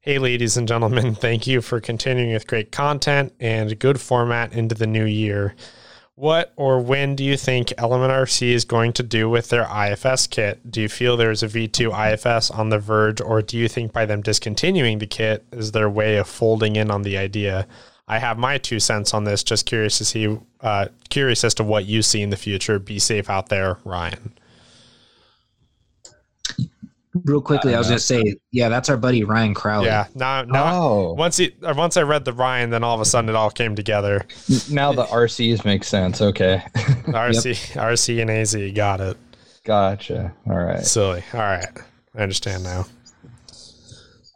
[0.00, 4.74] Hey, ladies and gentlemen, thank you for continuing with great content and good format into
[4.74, 5.54] the new year.
[6.16, 10.26] What or when do you think Element RC is going to do with their IFS
[10.28, 10.70] kit?
[10.70, 13.92] Do you feel there is a V2 IFS on the verge, or do you think
[13.92, 17.66] by them discontinuing the kit is their way of folding in on the idea?
[18.06, 19.42] I have my two cents on this.
[19.42, 22.78] Just curious to see, uh, curious as to what you see in the future.
[22.78, 24.34] Be safe out there, Ryan.
[27.24, 29.86] Real quickly, I, was gonna say, yeah, that's our buddy Ryan Crowley.
[29.86, 30.06] Yeah.
[30.14, 33.04] Now, now, oh, once he, uh, once I read the Ryan, then all of a
[33.04, 34.26] sudden it all came together.
[34.70, 36.20] now the RCs make sense.
[36.20, 36.62] Okay.
[36.74, 39.16] RC, RC, and AZ got it.
[39.64, 40.32] gotcha.
[40.48, 40.84] All right.
[40.84, 41.22] Silly.
[41.32, 41.66] All right,
[42.14, 42.86] I understand now.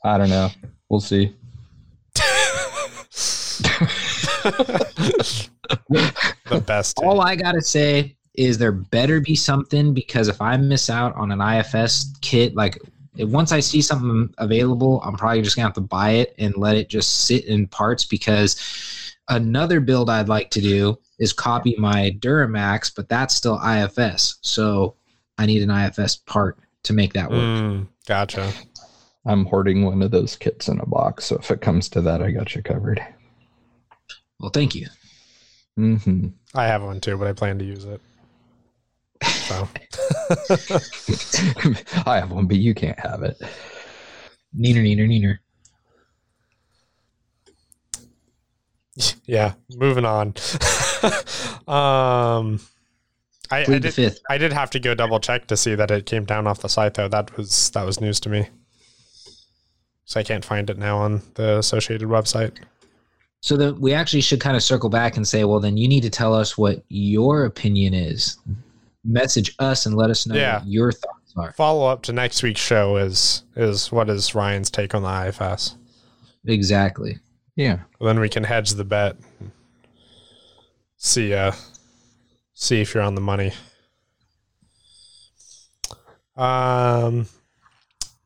[0.05, 0.51] I don't know.
[0.89, 1.35] We'll see.
[6.49, 6.99] The best.
[6.99, 11.33] All I gotta say is there better be something because if I miss out on
[11.33, 12.79] an IFS kit, like
[13.19, 16.77] once I see something available, I'm probably just gonna have to buy it and let
[16.77, 22.17] it just sit in parts because another build I'd like to do is copy my
[22.21, 24.39] Duramax, but that's still IFS.
[24.43, 24.95] So
[25.37, 27.41] I need an IFS part to make that work.
[27.41, 28.53] Mm, gotcha.
[29.27, 32.23] I'm hoarding one of those kits in a box, so if it comes to that,
[32.23, 33.05] I got you covered.
[34.39, 34.87] Well, thank you.
[35.77, 38.01] hmm I have one too, but I plan to use it.
[39.49, 39.67] So
[42.07, 43.41] I have one, but you can't have it.
[44.55, 45.39] Neener, neener, neener.
[49.25, 50.29] yeah, moving on.
[51.67, 52.61] um,
[53.51, 54.19] I, I did.
[54.29, 56.69] I did have to go double check to see that it came down off the
[56.69, 57.09] site though.
[57.09, 58.49] That was that was news to me.
[60.05, 62.59] So I can't find it now on the associated website.
[63.41, 66.03] So then we actually should kind of circle back and say, well, then you need
[66.03, 68.37] to tell us what your opinion is.
[69.09, 70.59] Message us and let us know Yeah.
[70.59, 71.53] what your thoughts are.
[71.55, 75.77] Follow up to next week's show is is what is Ryan's take on the IFS.
[76.47, 77.19] Exactly.
[77.57, 77.79] Yeah.
[78.01, 79.17] then we can hedge the bet.
[80.99, 81.53] See uh
[82.55, 83.53] see if you're on the money.
[86.37, 87.27] Um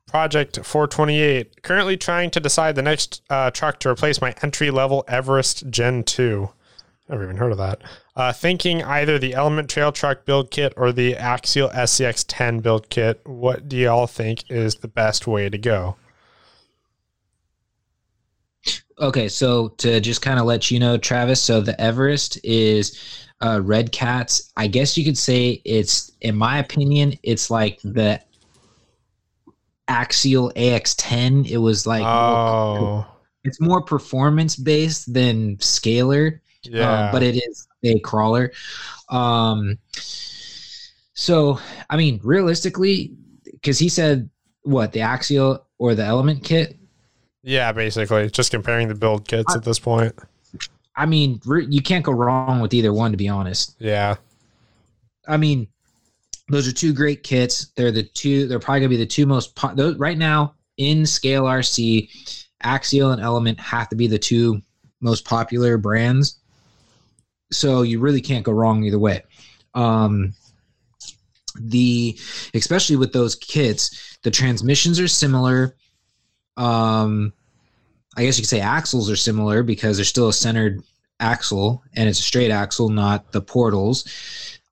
[0.07, 1.63] Project 428.
[1.63, 6.05] Currently trying to decide the next uh, truck to replace my entry level Everest Gen
[6.05, 6.51] 2.
[7.09, 7.83] Never even heard of that.
[8.15, 12.89] Uh, thinking either the Element Trail Truck build kit or the Axial SCX 10 build
[12.91, 13.21] kit.
[13.25, 15.97] What do y'all think is the best way to go?
[18.99, 23.61] Okay, so to just kind of let you know, Travis, so the Everest is uh,
[23.63, 24.53] Redcat's.
[24.57, 28.21] I guess you could say it's, in my opinion, it's like the
[29.89, 31.51] Axial AX10.
[31.51, 33.05] It was like, Oh,
[33.45, 36.39] it's more performance based than scalar.
[36.65, 37.07] Yeah.
[37.07, 38.53] um, but it is a crawler.
[39.09, 41.59] Um, so,
[41.91, 43.13] I mean, realistically,
[43.45, 44.29] because he said
[44.63, 46.77] what the axial or the element kit.
[47.43, 50.15] Yeah, basically, just comparing the build kits at this point.
[50.95, 53.75] I mean, re- you can't go wrong with either one, to be honest.
[53.79, 54.17] Yeah,
[55.27, 55.67] I mean,
[56.49, 57.73] those are two great kits.
[57.77, 58.47] They're the two.
[58.47, 62.09] They're probably gonna be the two most po- those, right now in scale RC.
[62.65, 64.63] Axial and Element have to be the two
[65.01, 66.39] most popular brands.
[67.53, 69.23] So you really can't go wrong either way.
[69.75, 70.35] Um,
[71.59, 72.19] the
[72.55, 75.77] especially with those kits, the transmissions are similar.
[76.57, 77.33] Um,
[78.17, 80.83] I guess you could say axles are similar because they're still a centered
[81.21, 84.07] axle and it's a straight axle, not the portals.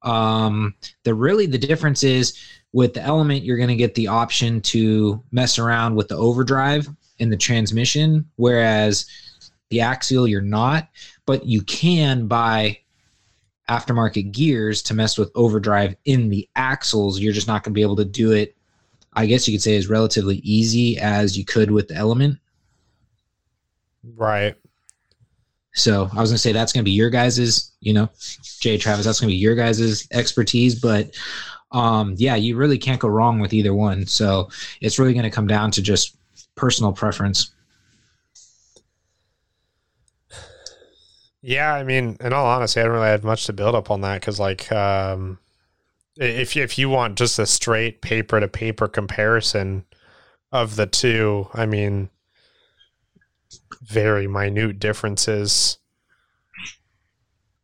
[0.03, 2.39] Um, the really the difference is
[2.73, 6.89] with the element, you're going to get the option to mess around with the overdrive
[7.19, 9.07] in the transmission, whereas
[9.71, 10.89] the axial you're not,
[11.31, 12.77] but you can buy
[13.69, 17.21] aftermarket gears to mess with overdrive in the axles.
[17.21, 18.57] You're just not going to be able to do it.
[19.13, 22.41] I guess you could say as relatively easy as you could with the element.
[24.17, 24.57] right.
[25.73, 28.09] So I was gonna say that's gonna be your guys's, you know,
[28.59, 31.17] Jay Travis, that's gonna be your guys's expertise, but
[31.71, 34.05] um yeah, you really can't go wrong with either one.
[34.05, 36.17] So it's really gonna come down to just
[36.57, 37.53] personal preference.
[41.43, 44.03] Yeah, I mean, in all honesty, I don't really have much to build up on
[44.03, 45.39] that because, like, um,
[46.17, 49.87] if if you want just a straight paper to paper comparison
[50.53, 52.11] of the two, I mean,
[53.83, 55.79] very minute differences.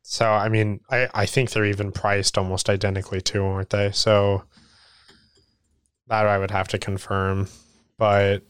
[0.03, 3.91] So, I mean, I I think they're even priced almost identically too, aren't they?
[3.93, 4.45] So
[6.09, 7.49] that I would have to confirm,
[7.99, 8.43] but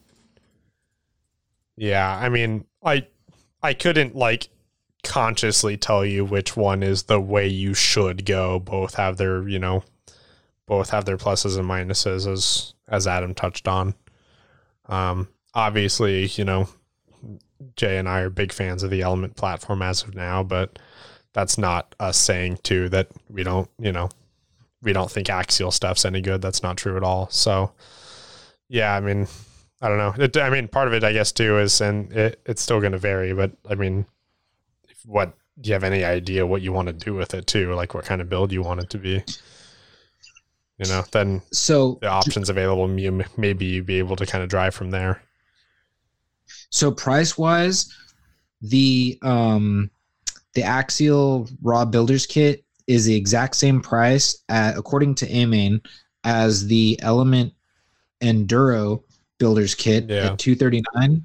[1.77, 3.07] yeah, I mean, I
[3.63, 4.49] I couldn't like
[5.07, 8.59] consciously tell you which one is the way you should go.
[8.59, 9.85] Both have their, you know,
[10.67, 13.95] both have their pluses and minuses as as Adam touched on.
[14.87, 16.69] Um obviously, you know,
[17.77, 20.79] Jay and I are big fans of the Element platform as of now, but
[21.33, 24.09] that's not us saying too that we don't, you know,
[24.83, 26.43] we don't think axial stuff's any good.
[26.43, 27.29] That's not true at all.
[27.31, 27.73] So
[28.69, 29.27] yeah, I mean,
[29.81, 30.15] I don't know.
[30.25, 32.93] It, I mean, part of it, I guess, too, is, and it, it's still going
[32.93, 34.07] to vary, but I mean,
[35.07, 37.73] what do you have any idea what you want to do with it, too?
[37.75, 39.23] Like what kind of build you want it to be?
[40.79, 44.51] You know, then So the options available, you, maybe you'd be able to kind of
[44.51, 45.23] drive from there.
[46.71, 47.93] so price wise,
[48.61, 49.91] the um
[50.55, 55.81] the axial raw builders kit is the exact same price at, according to Amain
[56.25, 57.53] as the element
[58.23, 59.03] enduro
[59.39, 60.33] builders kit Yeah.
[60.33, 61.25] at 239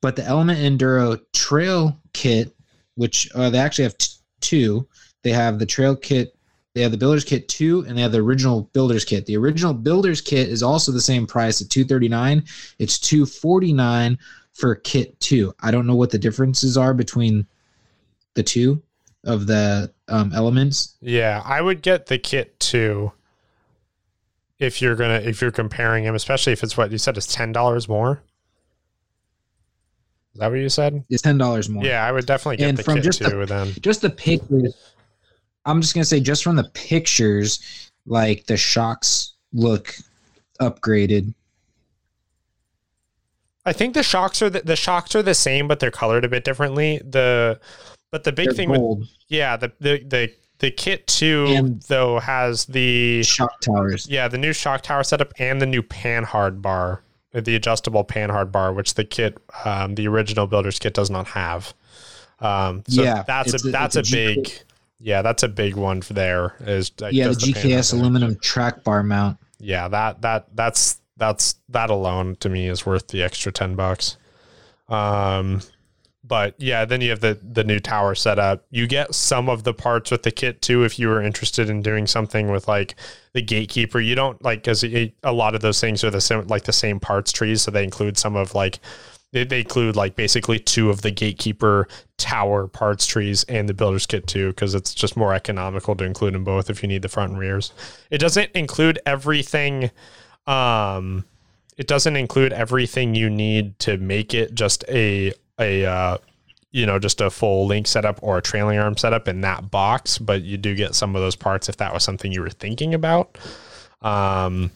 [0.00, 2.53] but the element enduro trail kit
[2.96, 4.86] which uh, they actually have t- two
[5.22, 6.36] they have the trail kit
[6.74, 9.26] They have the Builder's Kit 2 and they have the original Builder's Kit.
[9.26, 12.42] The original Builder's Kit is also the same price at 239.
[12.80, 14.18] It's 249
[14.52, 15.54] for Kit 2.
[15.60, 17.46] I don't know what the differences are between
[18.34, 18.82] the two
[19.24, 20.96] of the um, elements.
[21.00, 23.12] Yeah, I would get the kit two
[24.58, 27.52] If you're gonna, if you're comparing them, especially if it's what you said is ten
[27.52, 28.22] dollars more.
[30.34, 31.04] Is that what you said?
[31.10, 31.84] It's ten dollars more.
[31.84, 34.74] Yeah, I would definitely get And the from kit just the- then Just the pictures.
[35.64, 39.94] I'm just gonna say, just from the pictures, like the shocks look
[40.60, 41.32] upgraded.
[43.64, 46.28] I think the shocks are the, the shocks are the same, but they're colored a
[46.28, 47.00] bit differently.
[47.04, 47.60] The
[48.10, 52.18] but the big They're thing with yeah the the the, the kit two And- though
[52.18, 54.06] has the shock towers.
[54.08, 57.03] yeah the new shock tower setup and the new panhard bar,
[57.34, 61.74] the adjustable panhard bar, which the kit um, the original builder's kit does not have.
[62.40, 64.52] Um, so Yeah, that's a, a- that's a, a big
[65.00, 69.02] yeah that's a big one for there is like, Yeah, the GKS aluminum track bar
[69.02, 69.38] mount.
[69.58, 74.16] yeah that that that's that's that alone to me is worth the extra 10 bucks
[74.88, 75.60] um
[76.26, 79.74] but yeah then you have the the new tower setup you get some of the
[79.74, 82.94] parts with the kit too if you were interested in doing something with like
[83.34, 84.00] the gatekeeper.
[84.00, 86.98] You don't like because a lot of those things are the same like the same
[86.98, 88.78] parts trees so they include some of like
[89.32, 94.06] they, they include like basically two of the gatekeeper tower parts trees and the builder's
[94.06, 97.08] kit too because it's just more economical to include them both if you need the
[97.08, 97.72] front and rears.
[98.10, 99.90] It doesn't include everything
[100.46, 101.24] um
[101.76, 106.18] it doesn't include everything you need to make it just a a uh
[106.72, 110.18] you know just a full link setup or a trailing arm setup in that box
[110.18, 112.94] but you do get some of those parts if that was something you were thinking
[112.94, 113.38] about.
[114.02, 114.70] Um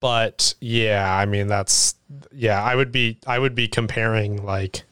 [0.00, 1.94] but yeah i mean that's
[2.32, 4.82] yeah i would be i would be comparing like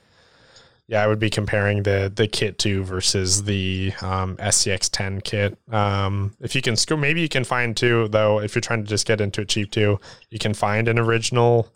[0.86, 5.56] yeah i would be comparing the the kit 2 versus the um scx 10 kit.
[5.72, 9.06] Um if you can maybe you can find two though if you're trying to just
[9.06, 9.98] get into it cheap too.
[10.30, 11.72] You can find an original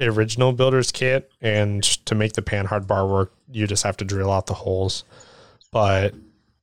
[0.00, 4.30] original builder's kit and to make the panhard bar work you just have to drill
[4.30, 5.04] out the holes.
[5.72, 6.14] But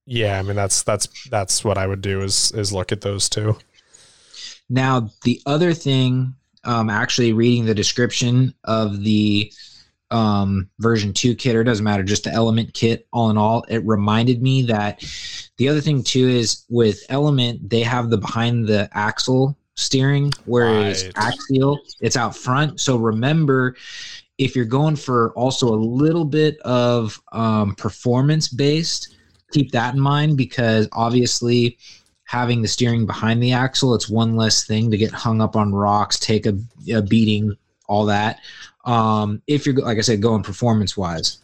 [0.06, 3.30] yeah i mean that's that's that's what i would do is is look at those
[3.30, 3.58] two.
[4.70, 9.52] Now, the other thing, um, actually reading the description of the
[10.12, 13.86] um, version 2 kit, or doesn't matter, just the element kit, all in all, it
[13.86, 15.04] reminded me that
[15.58, 21.03] the other thing too is with element, they have the behind the axle steering, whereas
[21.05, 21.13] Right.
[21.17, 22.80] axial, it's out front.
[22.80, 23.76] So remember,
[24.38, 29.15] if you're going for also a little bit of um, performance based,
[29.51, 31.78] keep that in mind because obviously
[32.26, 35.74] having the steering behind the axle, it's one less thing to get hung up on
[35.74, 36.57] rocks, take a,
[36.93, 37.55] a beating,
[37.88, 38.39] all that.
[38.86, 41.39] Um, if you're like I said, going performance wise,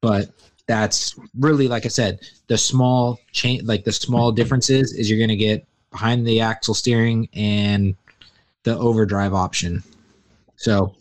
[0.00, 0.30] but
[0.66, 5.28] that's really like I said, the small change, like the small differences is you're going
[5.30, 7.94] to get behind the axle steering and
[8.64, 9.82] the overdrive option.
[10.56, 10.94] So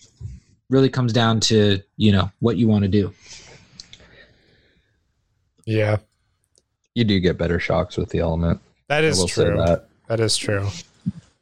[0.70, 3.14] really comes down to you know what you want to do.
[5.66, 5.98] yeah
[6.96, 8.60] You do get better shocks with the element.
[8.88, 9.88] that I is will say true that.
[10.08, 10.68] that is true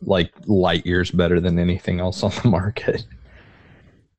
[0.02, 3.04] Like light years better than anything else on the market.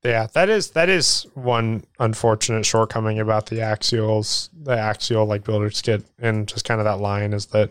[0.04, 5.82] Yeah, that is that is one unfortunate shortcoming about the axials, the axial like builder's
[5.82, 7.70] kit, and just kind of that line is that,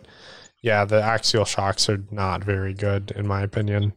[0.66, 3.93] yeah, the axial shocks are not very good in my opinion.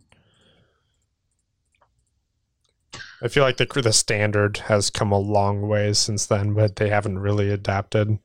[3.23, 6.91] I feel like the the standard has come a long way since then, but they
[6.91, 8.19] haven't really adapted.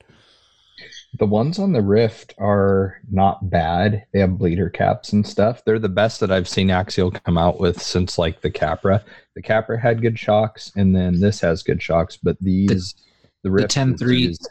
[1.19, 4.03] The ones on the Rift are not bad.
[4.11, 5.63] They have bleeder caps and stuff.
[5.63, 9.05] They're the best that I've seen Axial come out with since like the Capra.
[9.35, 12.17] The Capra had good shocks, and then this has good shocks.
[12.21, 12.95] But these,
[13.43, 14.47] the, Rift, 10-3 is-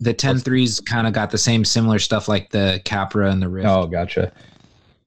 [0.00, 3.48] The 10 threes kind of got the same similar stuff like the Capra and the
[3.48, 3.68] Rift.
[3.68, 4.32] Oh, gotcha.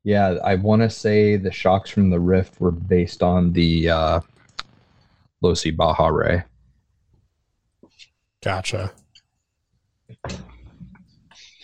[0.04, 4.20] Yeah, I want to say the shocks from the Rift were based on the uh,
[5.44, 6.44] Losi Baja Rey.
[8.42, 8.92] Gotcha.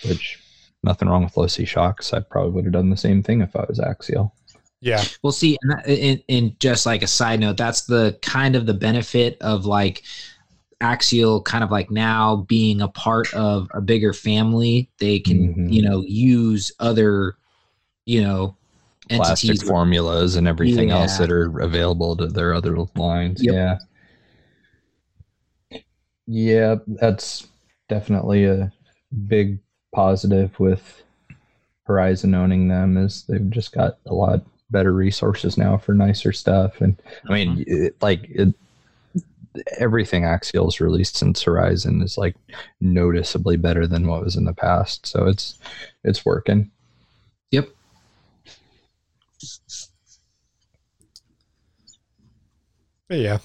[0.07, 0.39] which
[0.83, 2.13] nothing wrong with Losi shocks.
[2.13, 4.31] I probably would have done the same thing if I was Axial.
[4.81, 8.55] Yeah, Well, see, and, that, and, and just like a side note, that's the kind
[8.55, 10.03] of the benefit of like
[10.81, 14.89] Axial kind of like now being a part of a bigger family.
[14.99, 15.71] They can, Mhm.
[15.71, 17.37] you know, use other,
[18.05, 18.55] you know,
[19.09, 19.69] Plastic entities.
[19.69, 23.41] formulas and everything else that are available to their other lines.
[23.43, 23.53] Yep.
[25.71, 25.79] Yeah.
[26.27, 27.47] Yeah, that's
[27.87, 28.71] definitely a
[29.27, 29.59] big
[29.93, 31.03] positive with
[31.83, 36.81] Horizon owning them is they've just got a lot better resources now for nicer stuff.
[36.81, 36.99] And
[37.29, 38.55] I mean, it, like it,
[39.77, 42.35] everything Axial's released since Horizon is like
[42.81, 45.05] noticeably better than what was in the past.
[45.05, 45.57] So it's
[46.03, 46.71] it's working.
[47.51, 47.69] Yep.
[53.07, 53.37] But yeah.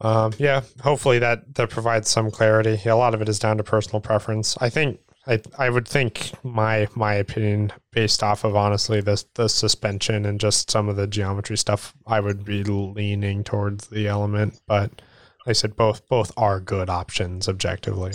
[0.00, 2.80] Um, yeah, hopefully that that provides some clarity.
[2.84, 4.56] Yeah, a lot of it is down to personal preference.
[4.60, 9.48] I think I I would think my my opinion based off of honestly the the
[9.48, 14.60] suspension and just some of the geometry stuff, I would be leaning towards the element,
[14.66, 18.12] but like I said both both are good options objectively.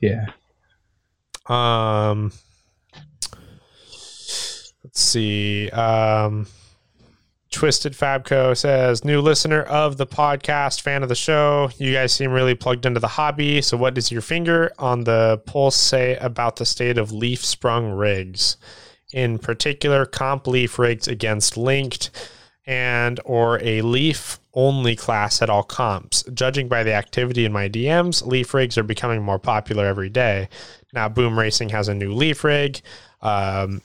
[0.00, 0.26] Yeah.
[1.46, 2.32] Um
[4.82, 5.68] let's see.
[5.70, 6.46] Um
[7.54, 11.70] Twisted Fabco says, new listener of the podcast, fan of the show.
[11.78, 13.62] You guys seem really plugged into the hobby.
[13.62, 17.92] So, what does your finger on the pulse say about the state of leaf sprung
[17.92, 18.56] rigs?
[19.12, 22.10] In particular, comp leaf rigs against linked
[22.66, 26.24] and or a leaf only class at all comps.
[26.34, 30.48] Judging by the activity in my DMs, leaf rigs are becoming more popular every day.
[30.92, 32.80] Now, Boom Racing has a new leaf rig.
[33.22, 33.80] Um,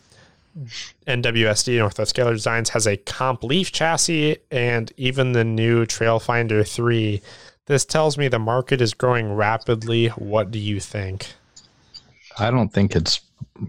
[1.08, 7.22] NWSD Northwest Scaler Designs has a comp leaf chassis and even the new Trailfinder 3.
[7.66, 10.08] This tells me the market is growing rapidly.
[10.10, 11.34] What do you think?
[12.38, 13.22] I don't think it's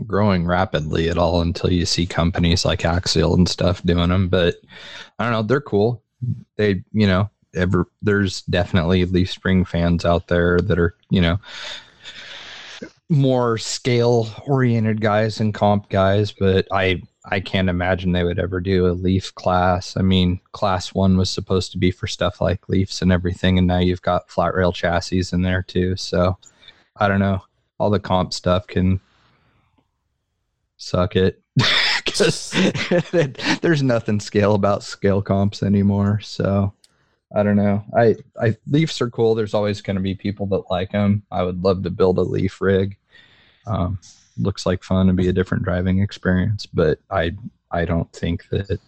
[0.06, 4.28] growing rapidly at all until you see companies like Axial and stuff doing them.
[4.28, 4.56] But
[5.18, 6.02] I don't know, they're cool.
[6.56, 11.38] They, you know, ever there's definitely Leaf Spring fans out there that are, you know,
[13.10, 18.60] more scale oriented guys and comp guys, but I I can't imagine they would ever
[18.60, 19.96] do a leaf class.
[19.96, 23.66] I mean, class one was supposed to be for stuff like leafs and everything, and
[23.66, 25.96] now you've got flat rail chassis in there too.
[25.96, 26.38] So
[26.96, 27.42] I don't know.
[27.78, 29.00] All the comp stuff can
[30.76, 31.42] suck it
[32.04, 32.54] because
[33.60, 36.20] there's nothing scale about scale comps anymore.
[36.20, 36.72] So
[37.34, 37.84] I don't know.
[37.96, 39.34] I, I leafs are cool.
[39.34, 41.22] There's always going to be people that like them.
[41.30, 42.96] I would love to build a leaf rig.
[43.66, 43.98] Um,
[44.36, 47.32] looks like fun and be a different driving experience, but I
[47.70, 48.80] I don't think that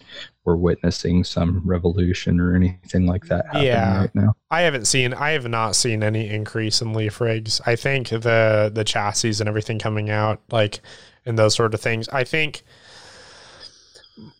[0.44, 4.00] we're witnessing some revolution or anything like that happening yeah.
[4.00, 4.34] right now.
[4.50, 7.60] I haven't seen I have not seen any increase in leaf rigs.
[7.64, 10.80] I think the the chassis and everything coming out like
[11.24, 12.08] and those sort of things.
[12.08, 12.62] I think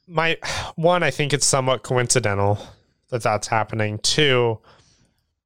[0.08, 0.38] my
[0.74, 2.58] one I think it's somewhat coincidental
[3.12, 4.00] that that's happening.
[4.02, 4.58] Two,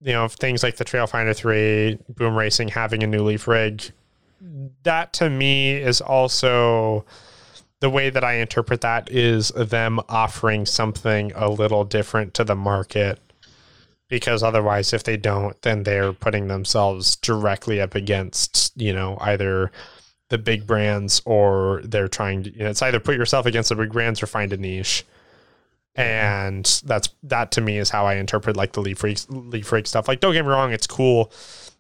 [0.01, 3.93] you know, things like the Trailfinder 3, Boom Racing having a new leaf rig
[4.83, 7.05] that to me is also
[7.81, 12.57] the way that I interpret that is them offering something a little different to the
[12.57, 13.21] market.
[14.09, 19.73] Because otherwise, if they don't, then they're putting themselves directly up against, you know, either
[20.29, 23.75] the big brands or they're trying to, you know, it's either put yourself against the
[23.75, 25.05] big brands or find a niche.
[25.97, 29.87] And that's, that to me is how I interpret like the Leaf Freak, Leaf Freak
[29.87, 30.09] stuff.
[30.09, 31.33] Like, don't get me wrong, it's cool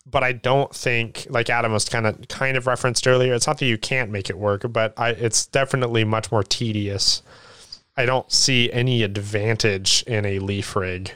[0.08, 3.58] but I don't think, like Adam was kind of kind of referenced earlier, it's not
[3.58, 7.22] that you can't make it work, but I, it's definitely much more tedious.
[7.96, 11.12] I don't see any advantage in a leaf rig,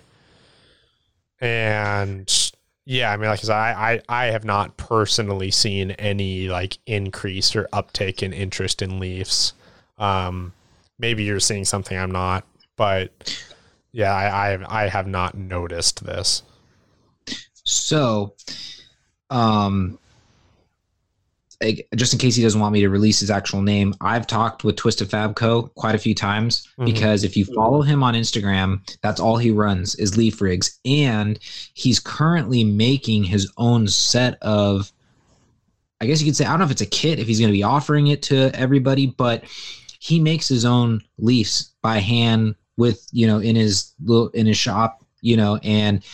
[1.41, 2.53] and
[2.85, 7.69] yeah, I mean, like I, I I have not personally seen any like increase or
[7.73, 9.53] uptake in interest in leafs.
[9.99, 10.53] Um,
[10.99, 12.45] maybe you're seeing something I'm not,
[12.81, 13.39] but
[13.93, 16.43] yeah, I I have, I have not noticed this.
[17.53, 18.37] So,
[19.29, 19.99] um,
[21.95, 24.77] just in case he doesn't want me to release his actual name, I've talked with
[24.77, 26.87] Twisted Fabco quite a few times mm-hmm.
[26.87, 31.39] because if you follow him on Instagram, that's all he runs is leaf rigs, and
[31.75, 34.91] he's currently making his own set of.
[36.01, 37.53] I guess you could say I don't know if it's a kit if he's going
[37.53, 39.45] to be offering it to everybody, but
[39.99, 44.57] he makes his own leaves by hand with you know in his little in his
[44.57, 46.05] shop, you know, and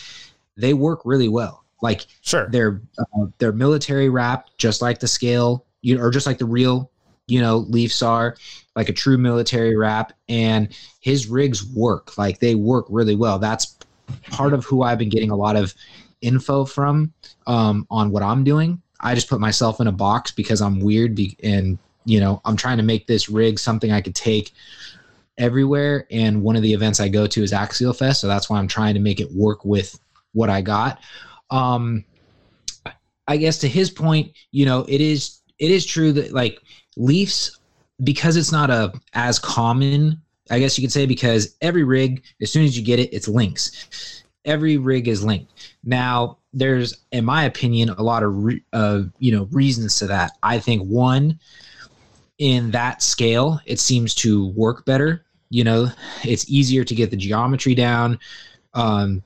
[0.55, 5.65] they work really well like sure, they're uh, they're military wrapped, just like the scale,
[5.81, 6.91] you know, or just like the real,
[7.27, 8.35] you know, Leafs are
[8.75, 10.13] like a true military wrap.
[10.27, 13.37] And his rigs work, like they work really well.
[13.39, 13.77] That's
[14.31, 15.73] part of who I've been getting a lot of
[16.21, 17.13] info from
[17.45, 18.81] um, on what I'm doing.
[18.99, 22.55] I just put myself in a box because I'm weird be- and you know I'm
[22.55, 24.53] trying to make this rig something I could take
[25.37, 26.07] everywhere.
[26.11, 28.67] And one of the events I go to is Axial Fest, so that's why I'm
[28.67, 29.99] trying to make it work with
[30.33, 30.99] what I got.
[31.49, 32.03] Um,
[33.27, 36.61] I guess to his point, you know, it is it is true that like
[36.95, 37.59] Leafs
[38.03, 42.51] because it's not a as common, I guess you could say, because every rig, as
[42.51, 44.23] soon as you get it, it's links.
[44.45, 45.51] Every rig is linked.
[45.83, 50.31] Now, there's, in my opinion, a lot of re, uh, you know reasons to that.
[50.43, 51.39] I think one,
[52.37, 55.25] in that scale, it seems to work better.
[55.49, 55.91] You know,
[56.23, 58.19] it's easier to get the geometry down
[58.77, 59.23] um,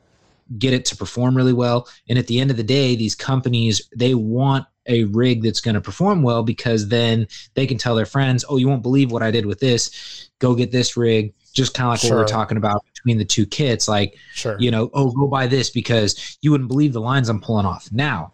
[0.58, 1.88] get it to perform really well.
[2.10, 5.76] And at the end of the day, these companies they want a rig that's going
[5.76, 9.22] to perform well because then they can tell their friends, "Oh, you won't believe what
[9.22, 10.30] I did with this.
[10.40, 12.12] Go get this rig." Just kind of like Sure.
[12.12, 14.56] what we we're talking about between the two kits, like Sure.
[14.58, 17.92] you know, oh, go buy this because you wouldn't believe the lines I'm pulling off.
[17.92, 18.32] Now,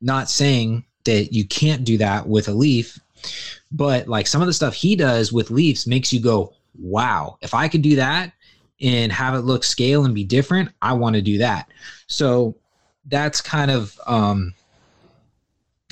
[0.00, 2.98] not saying that you can't do that with a leaf,
[3.70, 7.54] but like some of the stuff he does with leafs makes you go, wow, if
[7.54, 8.32] I could do that
[8.80, 11.70] and have it look scale and be different, I want to do that.
[12.06, 12.56] So
[13.06, 14.54] that's kind of, um,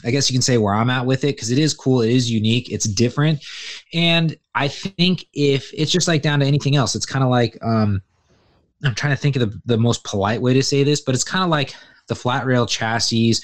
[0.04, 2.10] I guess you can say where I'm at with it because it is cool, it
[2.10, 3.44] is unique, it's different,
[3.92, 7.58] and I think if it's just like down to anything else, it's kind of like
[7.62, 8.02] um,
[8.84, 11.24] I'm trying to think of the, the most polite way to say this, but it's
[11.24, 11.74] kind of like
[12.06, 13.34] the flat rail chassis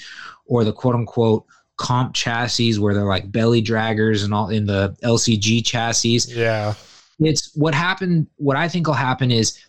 [0.45, 1.45] or the quote unquote
[1.83, 6.75] comp chassis where they're like belly draggers and all in the LCG chassis Yeah.
[7.19, 9.59] it's what happened what i think will happen is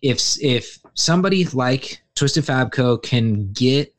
[0.00, 3.92] if if somebody like twisted fabco can get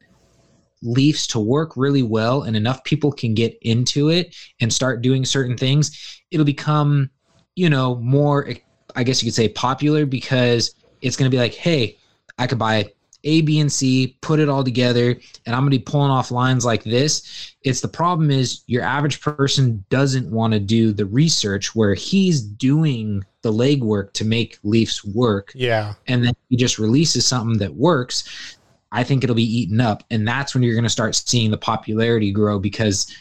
[0.82, 5.26] leafs to work really well and enough people can get into it and start doing
[5.26, 7.10] certain things it'll become
[7.56, 8.48] you know more
[8.96, 11.98] i guess you could say popular because it's going to be like hey
[12.38, 12.86] i could buy
[13.26, 15.12] a b and c put it all together
[15.46, 17.54] and i'm going to be pulling off lines like this.
[17.64, 22.42] It's the problem is your average person doesn't want to do the research where he's
[22.42, 25.52] doing the legwork to make leafs work.
[25.56, 25.96] Yeah.
[26.08, 28.58] and then he just releases something that works
[28.92, 30.04] i think it'll be eaten up.
[30.10, 33.14] And that's when you're going to start seeing the popularity grow because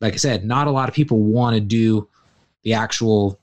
[0.00, 2.08] like i said not a lot of people want to do
[2.62, 3.38] the actual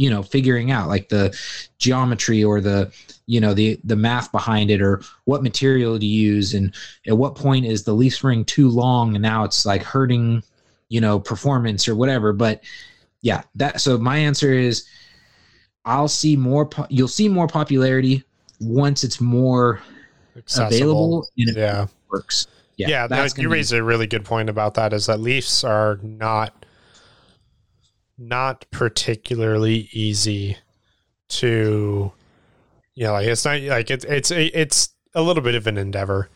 [0.00, 1.36] you know figuring out like the
[1.76, 2.90] geometry or the
[3.26, 6.74] you know the the math behind it or what material to use and
[7.06, 10.42] at what point is the leaf spring too long and now it's like hurting
[10.88, 12.62] you know performance or whatever but
[13.20, 14.86] yeah that so my answer is
[15.84, 18.24] i'll see more po- you'll see more popularity
[18.58, 19.82] once it's more
[20.34, 20.76] Accessible.
[20.76, 21.86] available and it Yeah.
[22.10, 22.46] works
[22.76, 22.88] Yeah.
[22.88, 25.98] yeah, no, you gonna be- a really good point about that is that Leafs are
[26.02, 26.64] not
[28.20, 30.58] not particularly easy
[31.28, 32.12] to
[32.94, 36.28] you know like it's not like it's it's it's a little bit of an endeavor.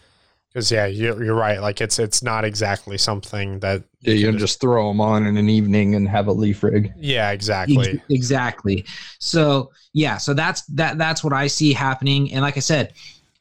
[0.48, 1.60] Because yeah you're, you're right.
[1.60, 5.26] Like it's it's not exactly something that Yeah, you can can just throw them on
[5.26, 6.92] in an evening and have a leaf rig.
[6.96, 7.88] yeah exactly.
[7.94, 8.84] Ex- exactly.
[9.18, 12.32] So yeah so that's that that's what i see happening.
[12.32, 12.92] And like i said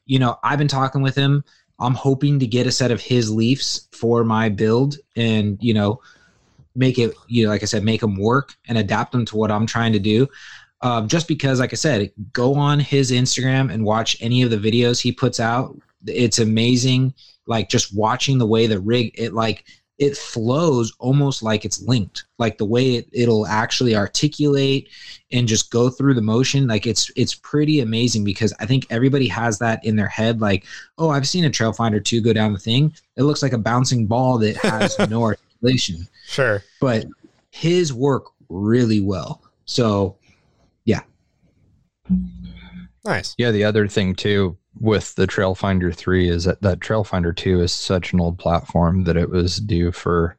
[0.06, 1.44] you know i've been talking with him.
[1.80, 4.96] I'm hoping to get a set of his leafs for my build.
[5.16, 6.00] And you know
[6.74, 9.50] make it you know like i said make them work and adapt them to what
[9.50, 10.28] i'm trying to do
[10.80, 14.56] um, just because like i said go on his instagram and watch any of the
[14.56, 15.76] videos he puts out.
[16.06, 17.14] It's amazing
[17.46, 19.64] like just watching the way the rig it like
[19.98, 24.88] it flows almost like it's linked like the way it, it'll actually articulate
[25.30, 26.66] and just go through the motion.
[26.66, 30.64] Like it's it's pretty amazing because i think everybody has that in their head like
[30.98, 32.92] oh i've seen a trail finder 2 go down the thing.
[33.16, 35.34] It looks like a bouncing ball that has no
[35.64, 37.06] articulation sure but
[37.50, 40.16] his work really well so
[40.84, 41.00] yeah.
[43.04, 47.60] nice Yeah, the other thing too with the Trailfinder 3 is that that Trailfinder 2
[47.60, 50.36] is such an old platform that it was due for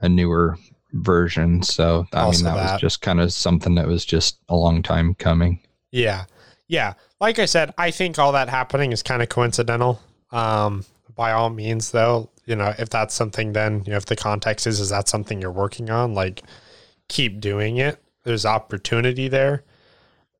[0.00, 0.58] a newer
[0.92, 1.62] version.
[1.62, 2.72] So I Also mean that, that.
[2.72, 5.60] was just kind of something that was just a long time coming.
[5.90, 6.24] Yeah.
[6.68, 6.94] Yeah.
[7.20, 10.00] Like I said, I think all that happening is kind of coincidental.
[10.32, 10.84] Um,
[11.14, 14.66] by all means, though, you know, if that's something, then, you know, if the context
[14.66, 16.14] is, is that something you're working on?
[16.14, 16.42] Like,
[17.08, 18.02] keep doing it.
[18.24, 19.64] There's opportunity there.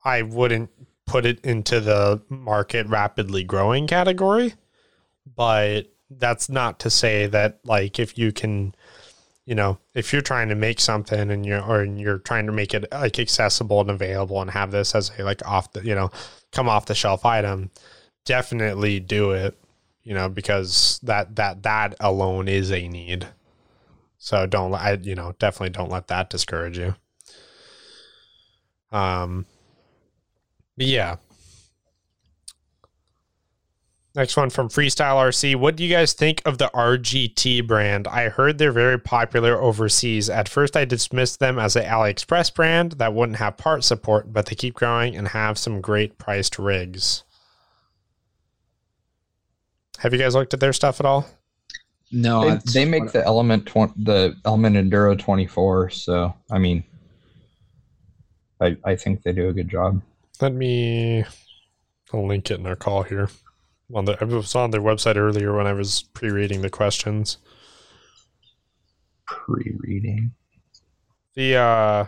[0.05, 0.71] I wouldn't
[1.07, 4.55] put it into the market rapidly growing category,
[5.37, 8.75] but that's not to say that, like, if you can,
[9.45, 12.75] you know, if you're trying to make something and you're or you're trying to make
[12.75, 16.11] it like accessible and available and have this as a like off the you know
[16.53, 17.71] come off the shelf item,
[18.25, 19.59] definitely do it.
[20.05, 23.29] You know, because that that that alone is a need.
[24.19, 26.95] So don't I you know definitely don't let that discourage you.
[28.91, 29.47] Um.
[30.77, 31.17] But yeah.
[34.15, 35.57] Next one from Freestyle RC.
[35.57, 38.07] What do you guys think of the RGT brand?
[38.07, 40.29] I heard they're very popular overseas.
[40.29, 44.47] At first, I dismissed them as an AliExpress brand that wouldn't have part support, but
[44.47, 47.25] they keep growing and have some great priced rigs.
[50.03, 51.27] Have you guys looked at their stuff at all?
[52.11, 56.83] no they, they make the Element tw- the Element Enduro 24, so I mean
[58.61, 60.03] I I think they do a good job.
[60.41, 61.25] Let me
[62.13, 63.31] I'll link it in our call here.
[63.95, 67.39] On the, I was on their website earlier when I was pre-reading the questions.
[69.27, 70.33] Pre-reading.
[71.35, 72.05] The uh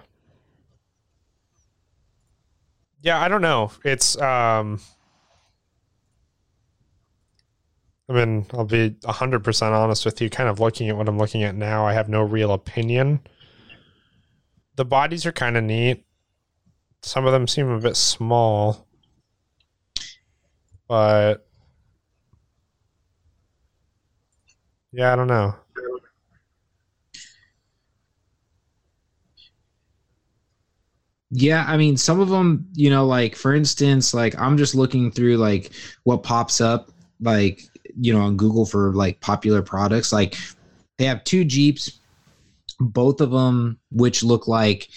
[3.03, 3.71] Yeah, I don't know.
[3.85, 4.81] It's um
[8.09, 11.43] I mean, I'll be 100% honest with you kind of looking at what I'm looking
[11.43, 13.21] at now, I have no real opinion.
[14.77, 16.05] The bodies are kind of neat.
[17.03, 18.87] Some of them seem a bit small.
[20.89, 21.47] But
[24.93, 25.55] Yeah, I don't know.
[31.31, 35.11] Yeah, I mean, some of them, you know, like for instance, like I'm just looking
[35.11, 35.73] through like
[36.05, 36.91] what pops up,
[37.21, 37.63] like
[38.01, 40.13] you know, on Google for like popular products.
[40.13, 40.37] Like
[40.99, 42.01] they have two Jeeps,
[42.81, 44.89] both of them, which look like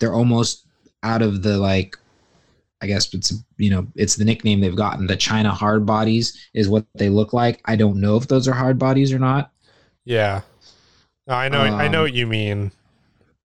[0.00, 0.66] they're almost
[1.02, 1.96] out of the like,
[2.82, 5.06] I guess it's you know, it's the nickname they've gotten.
[5.06, 7.60] The China hard bodies is what they look like.
[7.64, 9.52] I don't know if those are hard bodies or not.
[10.04, 10.42] Yeah.
[11.26, 12.70] No, I know I know Um, what you mean.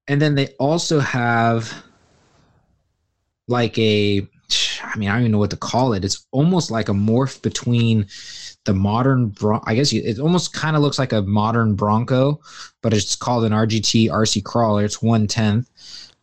[0.08, 1.74] and then they also have
[3.48, 4.28] like a
[4.84, 7.42] i mean i don't even know what to call it it's almost like a morph
[7.42, 8.06] between
[8.66, 12.40] the modern Bron- i guess it almost kind of looks like a modern bronco
[12.82, 15.70] but it's called an rgt rc crawler it's one tenth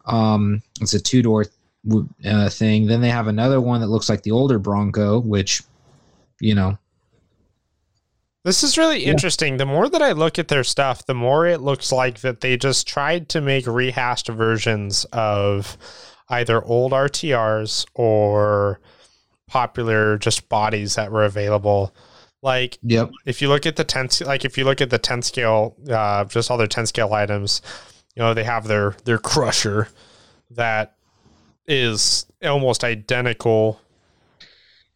[0.07, 1.47] um it's a two door
[2.25, 5.63] uh, thing then they have another one that looks like the older bronco which
[6.41, 6.79] you know
[8.45, 9.11] This is really Yeah.
[9.11, 9.57] interesting.
[9.57, 12.57] The more that I look at their stuff, the more it looks like that they
[12.57, 15.77] just tried to make rehashed versions of
[16.31, 18.81] either old RTRs or
[19.49, 21.93] popular just bodies that were available.
[22.43, 24.99] Like yep if you look at the 10 sc- like if you look at the
[24.99, 27.63] 10 scale uh just all their 10 scale items,
[28.15, 29.89] you know, they have their their crusher
[30.51, 30.97] that
[31.67, 33.81] is almost identical.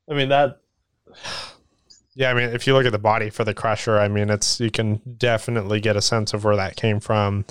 [0.09, 0.61] I mean that
[2.15, 4.61] yeah, I mean, if you look at the body for the Crusher, I mean, it's
[4.61, 7.47] you can definitely get a sense of where that came from.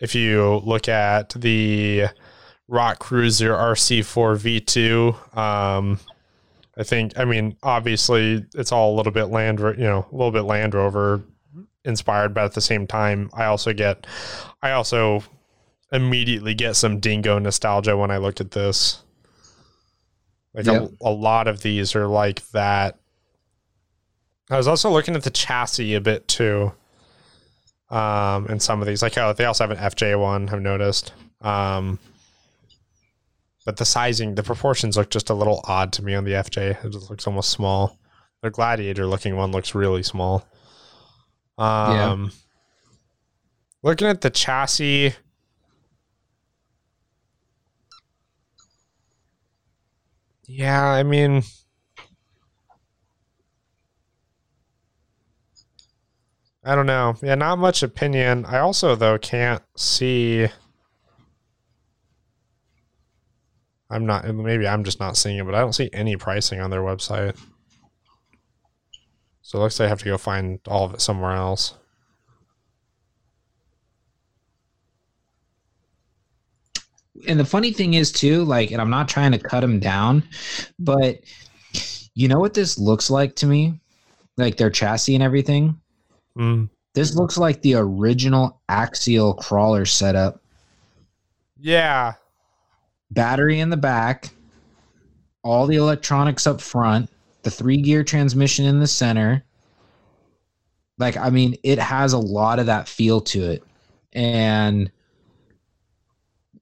[0.00, 2.06] If you look at the
[2.66, 6.00] Rock Cruiser RC4 V2, um,
[6.80, 10.30] I think, I mean, obviously, it's all a little bit Land, you know, a little
[10.30, 11.22] bit Land Rover
[11.84, 14.06] inspired, but at the same time, I also get,
[14.62, 15.22] I also
[15.92, 19.02] immediately get some Dingo nostalgia when I look at this.
[20.54, 20.90] Like Yep.
[21.02, 22.98] a, a lot of these are like that.
[24.48, 26.72] I was also looking at the chassis a bit too.
[27.90, 30.48] Um, in some of these, like oh, they also have an FJ one.
[30.48, 31.12] I've noticed.
[31.42, 31.98] Um,
[33.64, 36.84] but the sizing, the proportions look just a little odd to me on the FJ.
[36.84, 37.98] It just looks almost small.
[38.42, 40.46] The Gladiator looking one looks really small.
[41.58, 42.32] Um,
[43.82, 45.14] looking at the chassis.
[50.46, 51.42] Yeah, I mean,
[56.64, 57.14] I don't know.
[57.22, 58.44] Yeah, not much opinion.
[58.46, 60.48] I also though can't see.
[63.90, 64.24] I'm not.
[64.32, 67.36] Maybe I'm just not seeing it, but I don't see any pricing on their website.
[69.42, 71.74] So it looks like I have to go find all of it somewhere else.
[77.28, 80.22] and the funny thing is too like and i'm not trying to cut them down
[80.78, 81.20] but
[82.14, 83.78] you know what this looks like to me
[84.36, 85.78] like their chassis and everything
[86.38, 86.70] Mm.
[86.94, 90.40] this looks like the original axial crawler setup
[91.58, 92.14] Yeah,
[93.10, 94.30] battery in the back
[95.42, 97.10] all the electronics up front
[97.42, 99.44] the three gear transmission in the center
[100.98, 103.62] like i mean it has a lot of that feel to it
[104.12, 104.90] and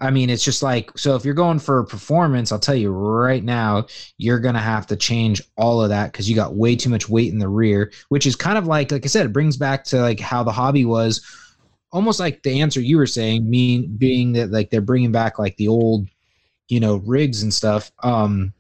[0.01, 1.17] I mean, it's just like so.
[1.17, 3.87] If you're going for performance, I'll tell you right now,
[4.17, 7.33] you're gonna have to change all of that because you got way too much weight
[7.33, 10.01] in the rear, which is kind of like, like I said, it brings back to
[10.01, 11.25] like how the hobby was,
[11.91, 15.57] almost like the answer you were saying, mean being that like they're bringing back like
[15.57, 16.09] the old,
[16.69, 17.91] you know, rigs and stuff.
[18.03, 18.53] Um,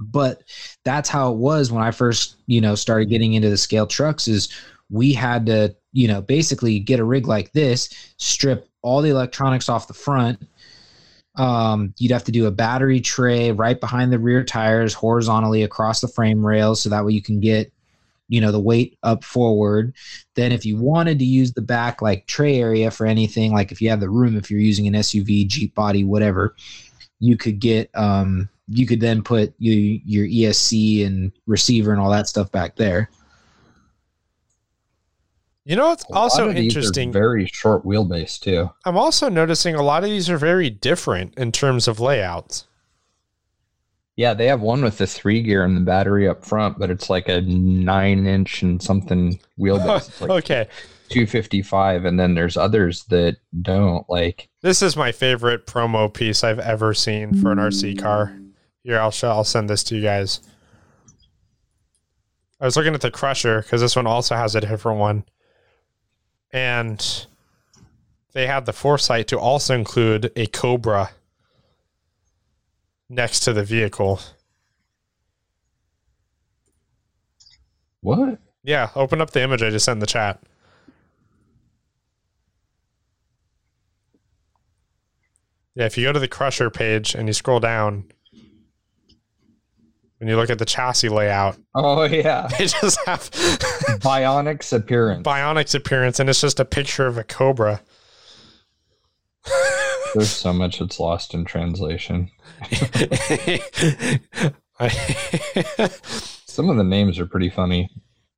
[0.00, 0.42] but
[0.84, 4.28] that's how it was when I first, you know, started getting into the scale trucks.
[4.28, 4.48] Is
[4.88, 9.68] we had to, you know, basically get a rig like this, strip all the electronics
[9.68, 10.40] off the front.
[11.36, 16.00] Um, you'd have to do a battery tray right behind the rear tires, horizontally across
[16.00, 17.72] the frame rails, so that way you can get,
[18.28, 19.94] you know, the weight up forward.
[20.34, 23.80] Then, if you wanted to use the back like tray area for anything, like if
[23.80, 26.56] you have the room, if you're using an SUV, Jeep body, whatever,
[27.20, 27.90] you could get.
[27.94, 32.76] Um, you could then put your your ESC and receiver and all that stuff back
[32.76, 33.10] there.
[35.64, 37.12] you know what's A lot also of these are interesting.
[37.12, 38.70] Very short wheelbase too.
[38.84, 42.66] I'm also noticing a lot of these are very different in terms of layouts.
[44.20, 47.08] Yeah, they have one with the three gear and the battery up front, but it's
[47.08, 50.20] like a nine inch and something wheelbase.
[50.20, 50.68] Like okay,
[51.08, 54.04] 255, and then there's others that don't.
[54.10, 58.38] Like, this is my favorite promo piece I've ever seen for an RC car.
[58.82, 59.30] Here, I'll show.
[59.30, 60.42] I'll send this to you guys.
[62.60, 65.24] I was looking at the Crusher because this one also has a different one,
[66.52, 67.26] and
[68.34, 71.08] they had the foresight to also include a Cobra
[73.10, 74.20] next to the vehicle.
[78.00, 78.38] What?
[78.62, 80.40] Yeah, open up the image I just sent in the chat.
[85.74, 88.04] Yeah, if you go to the Crusher page and you scroll down,
[90.18, 93.20] when you look at the chassis layout, Oh yeah, they just have
[94.00, 95.26] Bionics appearance.
[95.26, 97.80] Bionics appearance, and it's just a picture of a Cobra.
[100.14, 102.30] There's so much that's lost in translation.
[106.46, 107.90] Some of the names are pretty funny.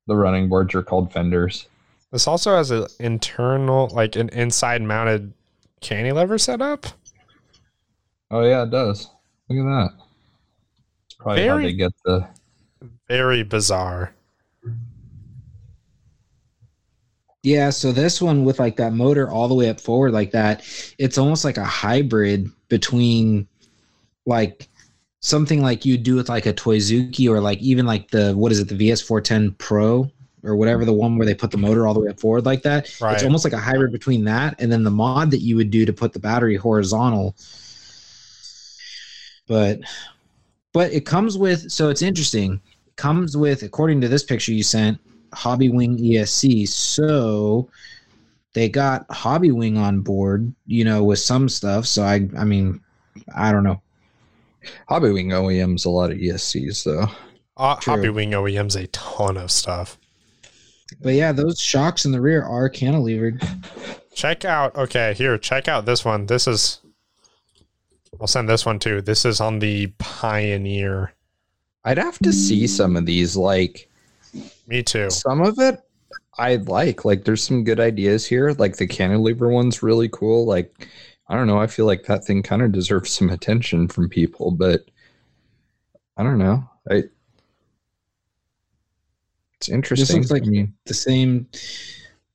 [0.07, 1.67] The running boards are called fenders.
[2.11, 5.33] this also has an internal, like an inside mounted
[5.81, 6.85] cantilever setup.
[8.29, 9.09] Oh yeah, it does.
[9.49, 9.89] Look at that.
[11.05, 12.27] It's probably how Very- they get the.
[13.07, 14.13] Very bizarre.
[17.43, 20.63] Yeah, so this one with like that motor all the way up forward like that,
[20.97, 23.47] it's almost like a hybrid between
[24.25, 24.69] like
[25.19, 28.59] something like you do with like a Toyzuki or like even like the what is
[28.59, 30.09] it, the VS410 Pro
[30.43, 32.63] or whatever the one where they put the motor all the way up forward like
[32.63, 32.89] that.
[33.01, 33.13] Right.
[33.13, 35.85] It's almost like a hybrid between that and then the mod that you would do
[35.85, 37.35] to put the battery horizontal.
[39.47, 39.81] But
[40.71, 42.61] but it comes with so it's interesting.
[42.87, 44.97] It comes with according to this picture you sent
[45.33, 46.67] Hobbywing ESC.
[46.67, 47.69] So
[48.53, 51.85] they got Hobbywing on board, you know, with some stuff.
[51.85, 52.81] So I I mean,
[53.35, 53.81] I don't know.
[54.89, 57.07] Hobbywing OEM's a lot of ESCs though.
[57.57, 57.95] Uh, True.
[57.95, 59.97] Hobbywing OEM's a ton of stuff.
[61.01, 63.41] But yeah, those shocks in the rear are cantilevered.
[64.13, 64.75] Check out.
[64.75, 65.37] Okay, here.
[65.37, 66.27] Check out this one.
[66.27, 66.79] This is.
[68.21, 69.01] I'll send this one too.
[69.01, 71.13] This is on the Pioneer.
[71.83, 73.35] I'd have to see some of these.
[73.35, 73.89] Like
[74.67, 75.09] Me too.
[75.09, 75.79] some of it,
[76.37, 77.05] I like.
[77.05, 78.51] Like there's some good ideas here.
[78.57, 80.45] Like the cantilever one's really cool.
[80.45, 80.87] Like
[81.29, 81.59] I don't know.
[81.59, 84.85] I feel like that thing kind of deserves some attention from people, but
[86.17, 86.67] I don't know.
[86.89, 87.03] I
[89.57, 90.17] it's interesting.
[90.17, 91.47] looks like- I mean, The same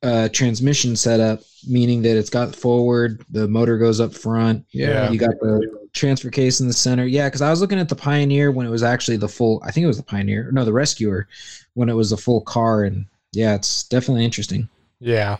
[0.02, 4.64] uh, transmission setup, meaning that it's got forward, the motor goes up front.
[4.70, 5.10] Yeah.
[5.10, 7.04] You got the transfer case in the center.
[7.04, 9.62] Yeah, because I was looking at the Pioneer when it was actually the full.
[9.64, 10.50] I think it was the Pioneer.
[10.52, 11.28] No, the Rescuer
[11.74, 14.68] when it was the full car, and yeah, it's definitely interesting.
[15.00, 15.36] Yeah.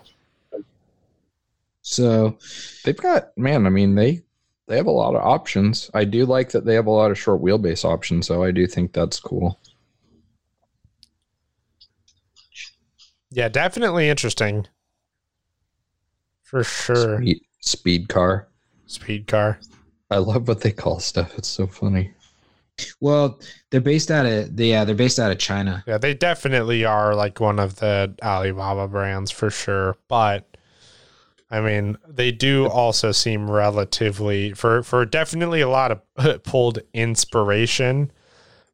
[1.83, 2.37] So
[2.85, 3.67] they've got man.
[3.67, 4.23] I mean, they
[4.67, 5.91] they have a lot of options.
[5.95, 8.27] I do like that they have a lot of short wheelbase options.
[8.27, 9.59] So I do think that's cool.
[13.31, 14.67] Yeah, definitely interesting.
[16.43, 17.19] For sure.
[17.19, 18.49] Speed, speed car.
[18.87, 19.59] Speed car.
[20.11, 21.37] I love what they call stuff.
[21.37, 22.13] It's so funny.
[23.01, 23.41] Well,
[23.71, 25.83] they're based out of yeah, they're based out of China.
[25.87, 29.97] Yeah, they definitely are like one of the Alibaba brands for sure.
[30.07, 30.57] But
[31.51, 38.13] I mean, they do also seem relatively for for definitely a lot of pulled inspiration,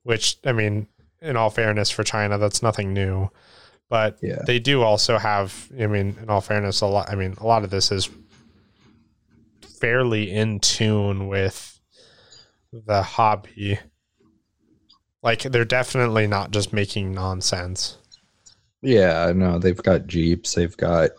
[0.02, 0.86] which I mean,
[1.22, 3.30] in all fairness for China, that's nothing new.
[3.88, 4.42] But Yeah.
[4.46, 7.64] they do also have, I mean, in all fairness, a lot I mean, a lot
[7.64, 8.08] of this is
[9.84, 11.78] fairly in tune with
[12.72, 13.78] the hobby.
[15.22, 17.98] Like they're definitely not just making nonsense.
[18.80, 21.10] Yeah, no, they've got Jeeps, they've got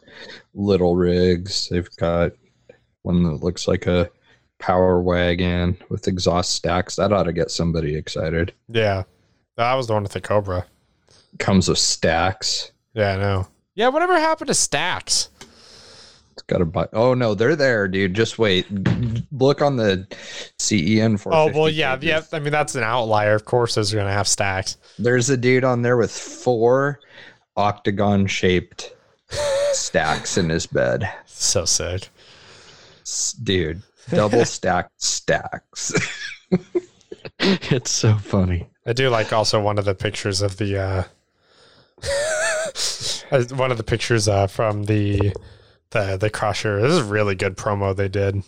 [0.56, 2.32] little rigs, they've got
[3.04, 4.10] one that looks like a
[4.58, 6.96] power wagon with exhaust stacks.
[6.96, 8.52] That ought to get somebody excited.
[8.68, 9.04] Yeah.
[9.58, 10.66] That was the one with the Cobra.
[11.38, 12.72] Comes with stacks.
[12.96, 13.48] Yeah, I know.
[13.76, 15.30] Yeah, whatever happened to stacks?
[16.36, 16.86] It's got to buy.
[16.92, 18.14] Oh no, they're there, dude.
[18.14, 18.68] Just wait.
[19.32, 20.06] Look on the
[20.60, 21.34] CEN for.
[21.34, 22.22] Oh well, yeah, yeah.
[22.34, 23.36] I mean, that's an outlier.
[23.36, 24.76] Of course, those are gonna have stacks.
[25.00, 27.00] There's a dude on there with four
[27.56, 28.94] octagon shaped
[29.72, 31.10] stacks in his bed.
[31.26, 32.10] So sick.
[33.42, 35.94] Dude, double stacked stacks.
[37.40, 38.68] it's so funny.
[38.86, 41.04] I do like also one of the pictures of the uh
[43.56, 45.34] one of the pictures uh from the
[45.92, 46.82] the the crusher.
[46.82, 48.44] This is a really good promo they did.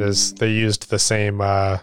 [0.00, 1.78] Is they used the same uh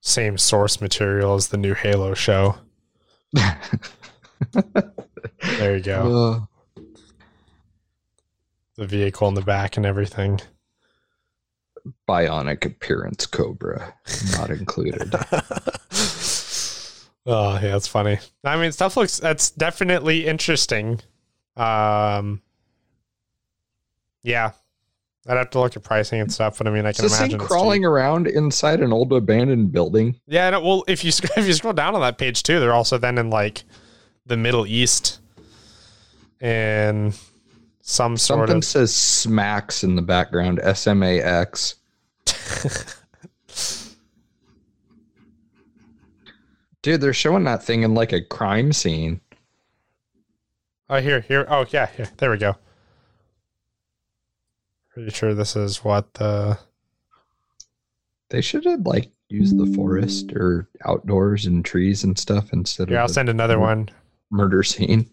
[0.00, 2.56] same source material as the new Halo show.
[5.58, 6.46] There you go.
[6.76, 6.82] Uh,
[8.76, 10.40] The vehicle in the back and everything.
[12.08, 13.94] bionic appearance Cobra
[14.32, 15.12] not included.
[17.26, 18.18] oh yeah, that's funny.
[18.44, 21.00] I mean, stuff looks that's definitely interesting.
[21.58, 22.40] Um,
[24.22, 24.52] yeah,
[25.26, 27.18] I'd have to look at pricing and stuff, but I mean, I Is can this
[27.18, 30.18] imagine it's crawling around inside an old abandoned building?
[30.26, 32.72] Yeah, no, well, if you sc- if you scroll down on that page too, they're
[32.72, 33.64] also then in like
[34.24, 35.18] the Middle East
[36.40, 37.18] and
[37.80, 40.60] some sort Something of says smacks in the background.
[40.62, 41.74] S M A X.
[46.82, 49.20] Dude, they're showing that thing in like a crime scene.
[50.90, 51.46] Oh, here, here.
[51.48, 52.08] Oh, yeah, here.
[52.16, 52.56] There we go.
[54.92, 56.58] Pretty sure this is what the.
[58.30, 62.98] They should have like used the forest or outdoors and trees and stuff instead Here,
[62.98, 63.88] I'll send another one.
[64.30, 65.08] murder scene.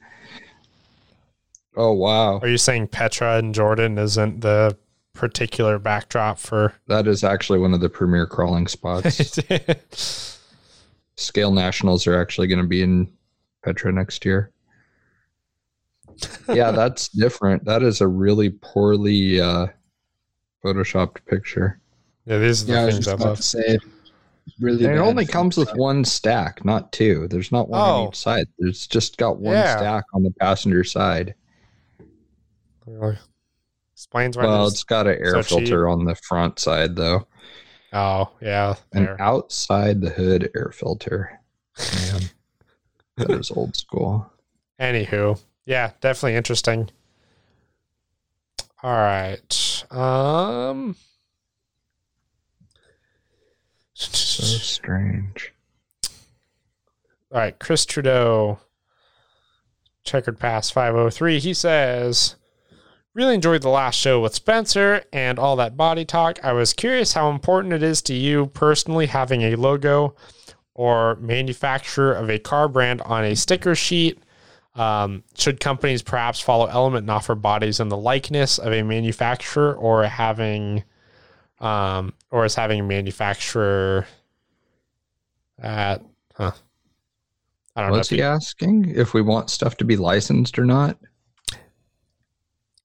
[1.78, 4.78] Oh wow, Are you saying Petra and Jordan isn't the
[5.14, 6.74] particular backdrop for?
[6.88, 9.38] that is actually one of the premier crawling spots.
[11.18, 13.12] Scale Nationals are actually going to be in
[13.64, 14.52] Petra next year.
[16.50, 17.66] Yeah, that's different.
[17.66, 19.68] That is a really poorly uh,
[20.64, 21.80] photoshopped picture.
[22.26, 23.38] yeah, these are the Yeah, I was things I about love.
[23.38, 23.80] to say.
[24.60, 27.28] Really, And it only comes with one stack, not two.
[27.30, 27.84] There's not one Oh.
[28.04, 28.48] on each side.
[28.60, 29.76] It's just got one Yeah.
[29.78, 31.34] stack on the passenger side.
[33.94, 34.44] Explains why.
[34.46, 35.68] Well, it's got an air so cheap.
[35.68, 37.28] filter on the front side though,
[37.94, 38.76] oh, yeah.
[38.94, 39.22] and There.
[39.22, 41.40] outside the hood air filter.
[41.80, 42.22] Man,
[43.18, 44.32] that is old school.
[44.80, 46.90] Anywho, yeah, definitely interesting.
[48.84, 49.84] All right.
[49.92, 50.96] Um.
[53.94, 55.54] So strange.
[57.32, 58.60] All right, Chris Trudeau,
[60.04, 61.40] checkered pass 503.
[61.40, 62.36] He says,
[63.14, 66.38] Really enjoyed the last show with Spencer and all that body talk.
[66.44, 70.16] I was curious how important it is to you personally having a logo
[70.74, 74.22] or manufacturer of a car brand on a sticker sheet.
[74.76, 79.74] Um, should companies perhaps follow Element and offer bodies in the likeness of a manufacturer
[79.74, 80.84] or having,
[81.60, 84.06] um, or is having a manufacturer
[85.60, 86.04] at,
[86.34, 86.52] huh?
[87.78, 88.16] I don't What's know.
[88.16, 88.94] What's he asking?
[88.96, 90.98] If we want stuff to be licensed or not?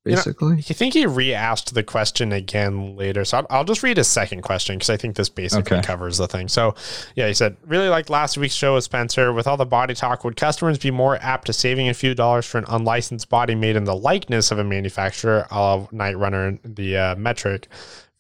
[0.06, 0.54] You know- Basically.
[0.56, 4.40] I think he re-asked the question again later, so I'll, I'll just read his second
[4.40, 5.86] question because I think this basically Okay.
[5.86, 6.48] covers the thing.
[6.48, 6.74] So,
[7.16, 9.30] yeah, he said, "Really liked last week's show with Spencer.
[9.30, 12.46] With all the body talk, would customers be more apt to saving a few dollars
[12.46, 17.16] for an unlicensed body made in the likeness of a manufacturer, of Knightrunner, the uh,
[17.16, 17.68] Metric,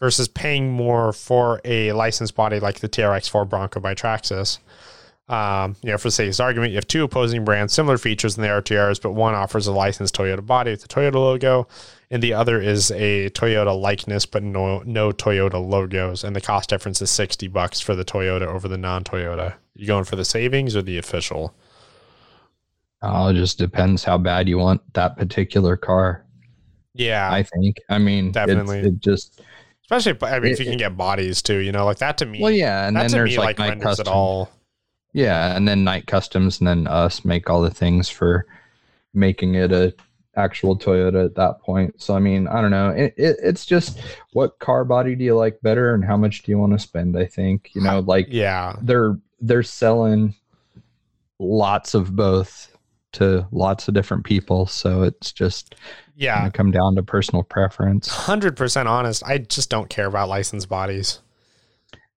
[0.00, 4.58] versus paying more for a licensed body like the TRX4 Bronco by Traxxas?"
[5.28, 7.98] Um, you know, for the sake of this argument, you have two opposing brands, similar
[7.98, 11.68] features in the RTRs, but one offers a licensed Toyota body with the Toyota logo,
[12.10, 16.68] and the other is a Toyota likeness but no no Toyota logos, and the cost
[16.68, 19.54] difference is sixty bucks for the Toyota over the non-Toyota.
[19.76, 21.54] You going for the savings or the official?
[23.02, 26.24] Oh, it just depends how bad you want that particular car.
[26.92, 27.76] Yeah, I think.
[27.88, 28.80] I mean, Definitely.
[28.80, 29.40] It just
[29.84, 32.18] especially if, I mean, if It- you can get bodies too, you know, like that
[32.18, 32.40] to me.
[32.40, 34.08] well, yeah, and then there's like, like, renders custom.
[34.08, 34.50] it all.
[35.12, 38.46] Yeah, and then Knight Customs, and then us make all the things for
[39.12, 39.94] making it a
[40.36, 42.00] actual Toyota at that point.
[42.00, 42.90] So I mean, I don't know.
[42.90, 44.00] It, it, it's just
[44.32, 47.18] what car body do you like better, and how much do you want to spend?
[47.18, 50.34] I think you know, like Yeah, they're they're selling
[51.38, 52.76] lots of both
[53.12, 55.74] to lots of different people, so it's just
[56.14, 58.08] yeah, come down to personal preference.
[58.08, 59.24] hundred percent honest.
[59.24, 61.20] I just don't care about licensed bodies.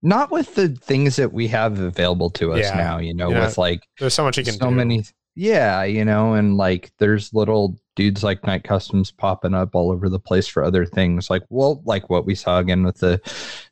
[0.06, 2.76] Not with the things that we have available to us Yeah.
[2.76, 3.46] now, you know, Yeah.
[3.46, 4.76] with like There's so much you can so do.
[4.76, 5.04] many
[5.36, 10.08] yeah you know and like there's little dudes like Knight Customs popping up all over
[10.08, 13.20] the place for other things like well like what we saw again with the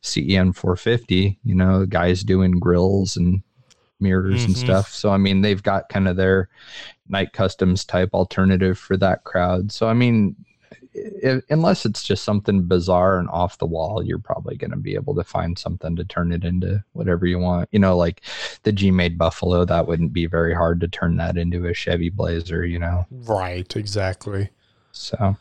[0.01, 3.43] cen 450 you know guys doing grills and
[3.99, 4.57] mirrors and Mhm.
[4.57, 6.49] stuff so i mean they've got kind of their
[7.07, 10.35] Knight Customs type alternative for that crowd so i mean
[11.25, 14.95] i unless it's just something bizarre and off the wall you're probably going to be
[14.95, 18.21] able to find something to turn it into whatever you want you know like
[18.63, 22.65] the Gmade Buffalo, that wouldn't be very hard to turn that into a Chevy Blazer,
[22.65, 23.05] you know.
[23.11, 24.49] Right, exactly.
[24.91, 25.37] So,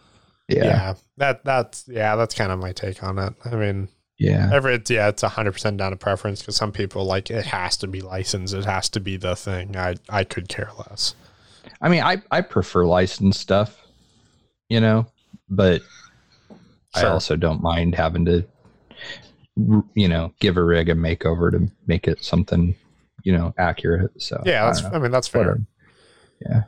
[0.48, 0.56] Yeah.
[0.58, 3.34] yeah, yeah, that that's yeah, that's kind of my take on it.
[3.44, 3.88] I mean,
[4.18, 7.46] yeah, every it's, yeah, it's hundred percent down to preference because some people like it
[7.46, 9.76] has to be licensed, it has to be the thing.
[9.76, 11.14] I I could care less.
[11.80, 13.86] I mean, I I prefer licensed stuff,
[14.68, 15.06] you know,
[15.50, 15.82] but
[16.94, 18.44] I also don't mind having to,
[19.94, 22.74] you know, give a rig a makeover to make it something,
[23.22, 24.10] you know, accurate.
[24.20, 25.40] So Yeah, I that's don't I, mean that's fair.
[25.42, 25.60] Whatever.
[26.40, 26.62] Yeah.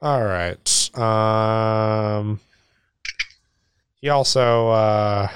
[0.00, 0.98] All right.
[0.98, 2.40] Um
[4.00, 5.28] he also uh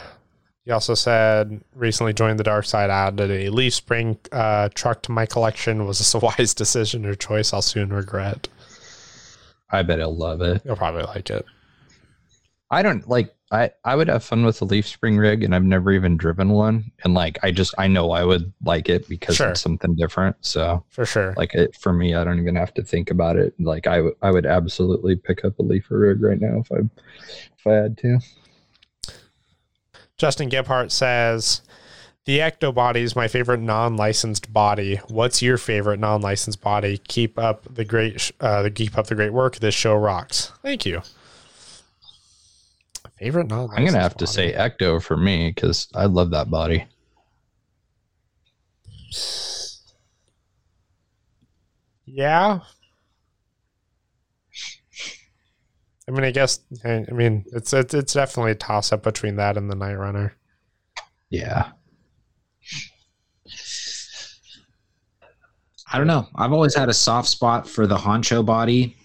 [0.65, 5.13] he also said recently joined the dark side added a leaf spring uh truck to
[5.13, 8.49] my collection was this a wise decision or choice I'll soon regret.
[9.71, 10.63] I bet he'll love it.
[10.65, 11.45] He'll probably like it.
[12.73, 13.33] I don't like.
[13.53, 16.49] I I would have fun with a leaf spring rig, and I've never even driven
[16.49, 16.91] one.
[17.05, 19.51] And like, I just I know I would like it because Sure.
[19.51, 20.37] it's something different.
[20.41, 21.35] So For sure.
[21.37, 23.53] like it for me, I don't even have to think about it.
[23.61, 26.77] Like I would I would absolutely pick up a leafer rig right now if I
[27.59, 28.19] if I had to.
[30.17, 31.63] Justin Gebhardt says,
[32.25, 34.97] "The Ecto body is my favorite non-licensed body.
[35.09, 36.99] What's your favorite non-licensed body?
[37.09, 39.57] Keep up the great, uh, keep up the great work.
[39.57, 40.53] This show rocks.
[40.63, 41.03] Thank you.
[43.23, 43.79] Favorite non-licensed.
[43.79, 46.85] I'm gonna have to say Ecto for me because I love that body.
[52.05, 52.59] yeah.
[56.09, 56.59] I mean, I guess.
[56.85, 60.33] I I mean, it's it's, it's definitely a toss up between that and the Knightrunner.
[61.31, 61.71] Yeah.
[65.93, 66.27] I don't know.
[66.35, 68.97] I've always had a soft spot for the Honcho body,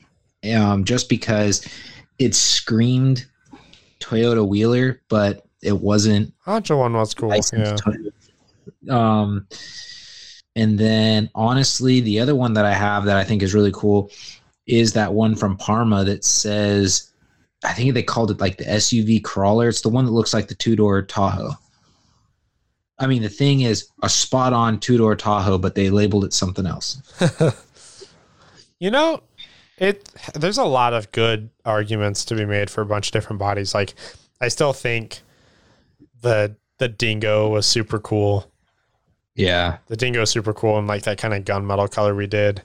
[0.55, 1.68] um, just because
[2.18, 3.28] it screamed
[4.00, 7.34] Toyota Wheeler, but it wasn't Honcho one was cool.
[7.54, 7.76] Yeah.
[8.89, 9.48] Um,
[10.56, 14.12] and then honestly, the other one that I have that I think is really cool
[14.66, 17.12] is that one from Parma that says,
[17.64, 19.70] I think they called it like the SUV crawler.
[19.70, 21.52] It's the one that looks like the two door Tahoe.
[23.00, 26.34] I mean, the thing is a spot on two door Tahoe, but they labeled it
[26.34, 27.02] something else.
[28.80, 29.22] You know,
[29.78, 33.39] it there's a lot of good arguments to be made for a bunch of different
[33.39, 33.73] bodies.
[33.73, 33.93] Like
[34.41, 35.21] I still think
[36.21, 38.51] the the dingo was super cool.
[39.36, 39.78] Yeah.
[39.88, 42.61] The dingo was super cool and like that kind of gunmetal color we did.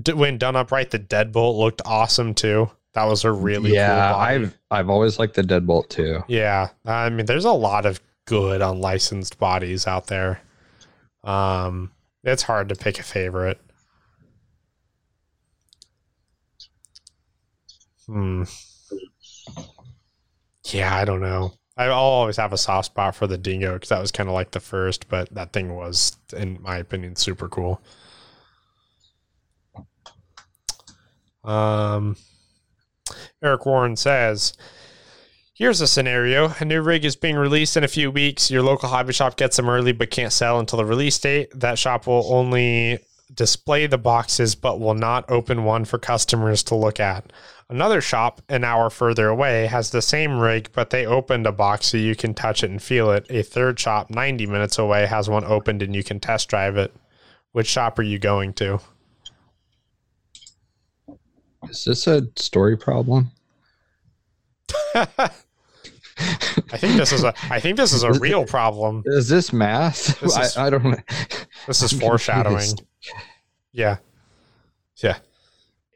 [0.00, 2.70] D- when done upright, the deadbolt looked awesome too.
[2.94, 3.88] That was a really yeah.
[3.88, 4.34] cool body.
[4.34, 6.22] I've I've always liked the deadbolt too.
[6.28, 10.40] Yeah, I mean, there's a lot of good unlicensed bodies out there.
[11.24, 11.90] Um,
[12.24, 13.60] it's hard to pick a favorite.
[18.12, 18.42] Hmm.
[20.66, 21.54] Yeah, I don't know.
[21.78, 24.50] I'll always have a soft spot for the dingo because that was kind of like
[24.50, 27.80] the first, but that thing was, in my opinion, super cool.
[31.42, 32.16] Um,
[33.42, 34.52] Eric Warren says,
[35.54, 36.52] Here's a scenario.
[36.60, 38.50] A new rig is being released in a few weeks.
[38.50, 41.48] Your local hobby shop gets them early but can't sell until the release date.
[41.54, 42.98] That shop will only
[43.34, 47.32] display the boxes but will not open one for customers to look at.
[47.72, 51.86] Another shop an hour further away has the same rig, but they opened a box
[51.86, 53.24] so you can touch it and feel it.
[53.30, 56.92] A third shop 90 minutes away has one opened and you can test drive it.
[57.52, 58.78] Which shop are you going to?
[61.70, 63.30] Is this a story problem?
[64.94, 65.30] I
[66.76, 69.02] think this is a I think this is a real problem.
[69.06, 70.20] Is this math?
[70.20, 71.00] This is- I, I don't.
[71.66, 72.56] This is I'm foreshadowing.
[72.58, 72.82] confused.
[73.72, 73.96] Yeah.
[74.96, 75.16] Yeah.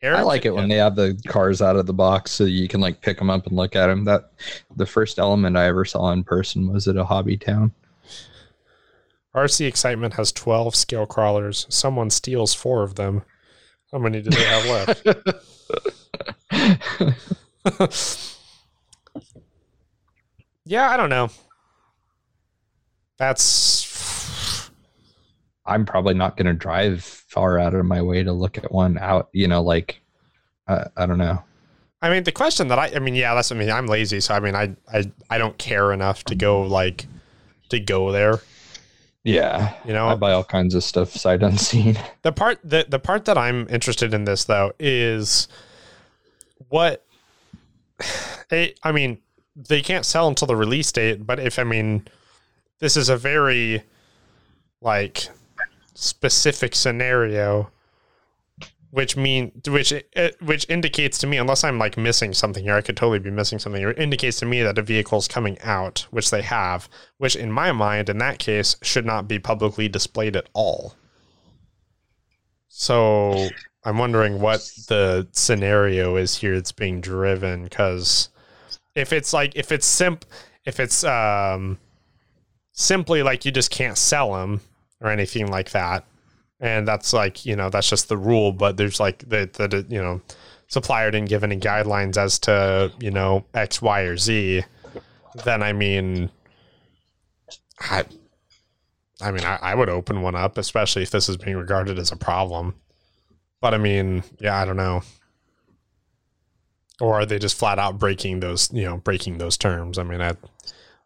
[0.02, 2.68] Eric, I like it when they have the cars out of the box so you
[2.68, 4.04] can like pick them up and look at them.
[4.04, 4.30] That
[4.76, 7.72] the first element I ever saw in person was at a hobby town.
[9.34, 11.66] RC Excitement has 12 scale crawlers.
[11.68, 13.22] Someone steals four of them.
[13.92, 15.06] How many do they have left?
[20.64, 21.28] yeah, I don't know.
[23.18, 24.70] That's
[25.66, 28.96] I'm probably not going to drive far out of my way to look at one
[28.98, 29.28] out.
[29.32, 30.00] You know, like
[30.66, 31.44] I I don't know.
[32.02, 34.34] I mean the question that I I mean yeah, that's I mean I'm lazy, so
[34.34, 37.06] I mean I I I don't care enough to go like
[37.68, 38.40] to go there.
[39.22, 41.98] Yeah, You know, I buy all kinds of stuff sight unseen.
[42.22, 45.46] The part the the part that I'm interested in this though is
[46.68, 47.04] what
[48.50, 49.18] it, I mean
[49.54, 52.08] they can't sell until the release date, but if I mean
[52.78, 53.82] this is a very
[54.80, 55.28] like
[55.96, 57.70] specific scenario
[58.90, 59.92] which mean which
[60.40, 63.58] which indicates to me unless I'm like missing something here I could totally be missing
[63.58, 66.88] something here it indicates to me that a vehicle is coming out which they have
[67.18, 70.94] which in my mind in that case should not be publicly displayed at all.
[72.68, 73.48] So
[73.84, 78.28] I'm wondering what the scenario is here that's being driven because
[78.94, 80.24] if it's like if it's simp
[80.64, 81.78] if it's um
[82.72, 84.60] simply like you just can't sell them
[85.00, 86.04] or anything like that.
[86.60, 90.00] And that's like you know that's just the rule but there's like the the you
[90.00, 90.22] know
[90.68, 94.64] supplier didn't give any guidelines as to you know x y or z
[95.44, 96.30] then i mean
[97.80, 98.04] i
[99.20, 102.10] i mean I, I would open one up especially if this is being regarded as
[102.10, 102.74] a problem.
[103.60, 105.02] But i mean yeah i don't know.
[106.98, 109.98] Or are they just flat out breaking those you know breaking those terms?
[109.98, 110.32] I mean I,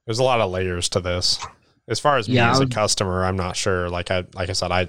[0.06, 1.44] there's a lot of layers to this
[1.90, 4.54] as far as me Yeah, as a customer i'm not sure like i like i
[4.54, 4.88] said i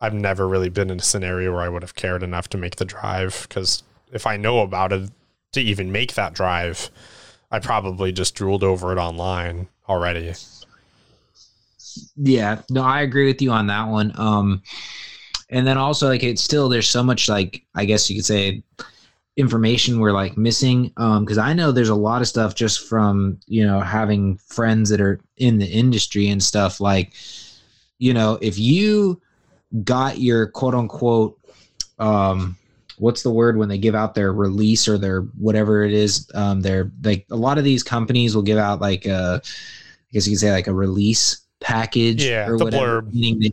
[0.00, 2.76] i've never really been in a scenario where i would have cared enough to make
[2.76, 3.82] the drive because
[4.12, 5.10] if i know about it
[5.52, 6.90] to even make that drive
[7.50, 10.34] I probably just drooled over it online already.
[12.16, 14.12] Yeah, no, I agree with you on that one.
[14.18, 14.62] Um,
[15.50, 18.62] and then also like it's still there's so much like I guess you could say
[19.36, 23.38] information we're like missing um because i know there's a lot of stuff just from
[23.46, 27.12] you know having friends that are in the industry and stuff like
[27.98, 29.20] you know if you
[29.82, 31.36] got your quote unquote
[31.98, 32.56] um
[32.98, 36.60] what's the word when they give out their release or their whatever it is um
[36.60, 39.48] they're like a lot of these companies will give out like a i
[40.12, 43.12] guess you could say like a release package Yeah, or whatever blurb.
[43.12, 43.52] meaning they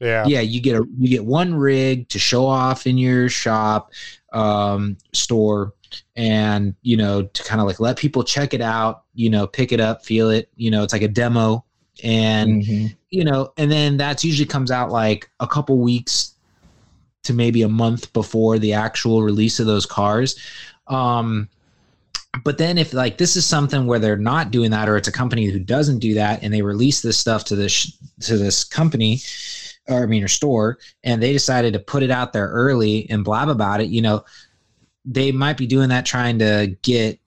[0.00, 0.24] Yeah.
[0.26, 3.90] yeah you get a you get one rig to show off in your shop
[4.32, 5.74] um store
[6.16, 9.72] and you know to kind of like let people check it out you know pick
[9.72, 11.64] it up feel it you know it's like a demo
[12.04, 12.96] and Mhm.
[13.10, 16.34] you know and then that's usually comes out like a couple weeks
[17.24, 20.36] to maybe a month before the actual release of those cars
[20.86, 21.48] um
[22.44, 25.12] but then if like this is something where they're not doing that or it's a
[25.12, 29.20] company who doesn't do that and they release this stuff to this to this company
[29.88, 33.24] or I mean or store and they decided to put it out there early and
[33.24, 34.24] blab about it you know
[35.04, 37.18] they might be doing that trying to get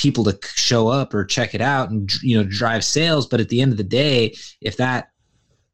[0.00, 3.26] people to show up or check it out and you know drive sales.
[3.26, 5.10] But at the end of the day if that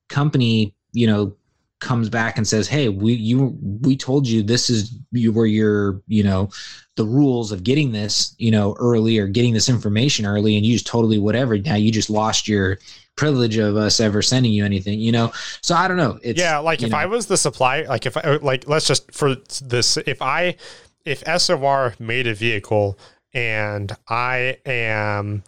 [0.09, 1.37] company you know
[1.81, 6.01] comes back and says hey we you we told you this is you were your
[6.09, 6.49] you know
[6.97, 10.75] the rules of getting this you know early or getting this information early and you
[10.75, 11.57] just totally whatever.
[11.59, 12.79] Now you just lost your
[13.17, 15.33] privilege of us ever sending you anything you know?
[15.63, 16.19] So i don't know.
[16.23, 19.13] It's yeah, like if know, I was the supply, like if I like, let's just
[19.13, 20.57] for this, if I,
[21.05, 22.99] if SOR made a vehicle
[23.33, 25.45] and I am,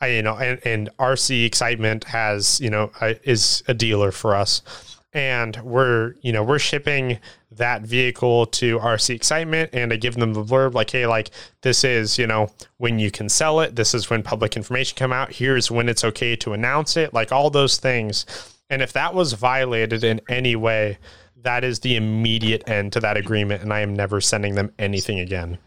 [0.00, 4.34] I you know, and and RC Excitement has you know uh, is a dealer for
[4.34, 4.62] us,
[5.12, 7.18] and we're you know we're shipping
[7.52, 11.30] that vehicle to RC Excitement, and I give them the blurb like, hey, like
[11.62, 15.12] this is you know when you can sell it, this is when public information come
[15.12, 18.26] out, here's when it's okay to announce it, like all those things.
[18.68, 20.98] And if that was violated in any way,
[21.42, 25.18] that is the immediate end to that agreement, and I am never sending them anything
[25.18, 25.58] again.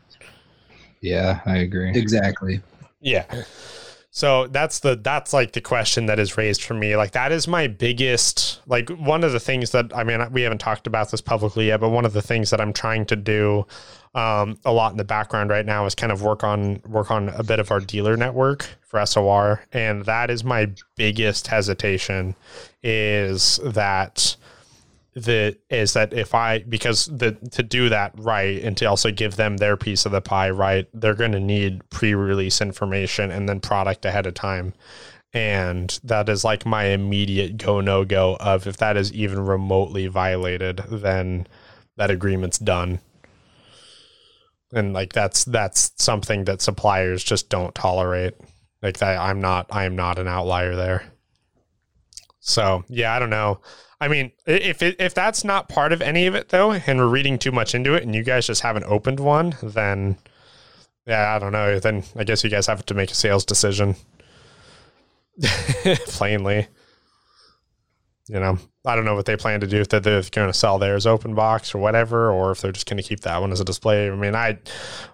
[1.02, 1.92] Yeah, I agree.
[1.98, 2.62] exactly
[3.02, 3.26] Yeah.
[4.16, 6.96] So that's the that's like the question that is raised for me.
[6.96, 10.60] Like that is my biggest like one of the things that I mean we haven't
[10.60, 13.66] talked about this publicly yet, but one of the things that I'm trying to do
[14.14, 17.30] um, a lot in the background right now is kind of work on work on
[17.30, 22.36] a bit of our dealer network for SOR, and that is my biggest hesitation
[22.84, 24.36] is that
[25.16, 29.36] the is that if I because the to do that right and to also give
[29.36, 33.60] them their piece of the pie right, they're going to need pre-release information and then
[33.60, 34.74] product ahead of time.
[35.34, 40.08] And that is like my immediate go no go of if that is even remotely
[40.08, 41.48] violated, then
[41.98, 43.00] that agreement's done.
[44.72, 48.34] And like that's that's something that suppliers just don't tolerate.
[48.82, 51.04] Like that I'm not I am not an outlier there.
[52.40, 53.62] So yeah, I don't know.
[54.04, 57.08] I mean, if it, if that's not part of any of it though, and we're
[57.08, 60.18] reading too much into it, and you guys just haven't opened one, then
[61.08, 61.80] yeah, I don't know.
[61.80, 63.96] Then I guess you guys have to make a sales decision.
[66.08, 66.68] Plainly,
[68.28, 70.54] you know, I don't know what they plan to do if they're, they're going to
[70.54, 73.54] sell theirs open box or whatever, or if they're just going to keep that one
[73.54, 74.12] as a display.
[74.12, 74.60] I mean, I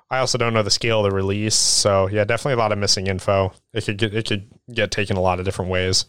[0.09, 2.79] I also don't know the scale of the release, so yeah, definitely a lot of
[2.79, 3.53] missing info.
[3.71, 6.05] It could get it could get taken a lot of different ways.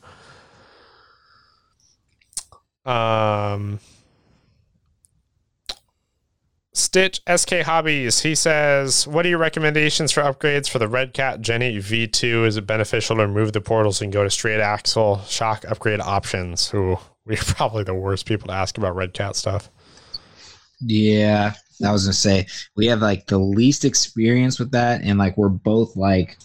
[2.84, 3.80] Um,
[6.72, 8.20] Stitch SK Hobbies.
[8.20, 12.46] He says, "What are your recommendations for upgrades for the Redcat 8 V2?
[12.46, 16.70] Is it beneficial to remove the portals and go to straight axle shock upgrade options?"
[16.70, 19.68] Who we're probably the worst people to ask about Redcat stuff.
[20.80, 21.52] Yeah,
[21.84, 22.46] I was gonna say
[22.76, 26.38] we have like the least experience with that, and like we're both like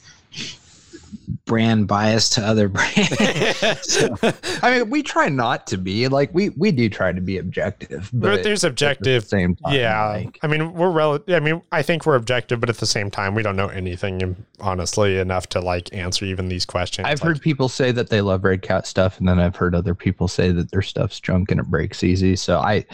[1.46, 3.10] brand bias to other brands.
[3.84, 4.16] so,
[4.62, 8.10] I mean, we try not to be like we we do try to be objective,
[8.14, 11.62] But there's at objective the same time, yeah, like, I mean we're rel- I mean
[11.72, 15.48] I think we're objective, but at the same time we don't know anything honestly enough
[15.50, 17.06] to like answer even these questions.
[17.08, 19.96] I've Like, heard people say that they love Redcat stuff, and then I've heard other
[19.96, 22.36] people say that their stuff's junk and it breaks easy.
[22.36, 22.86] So I,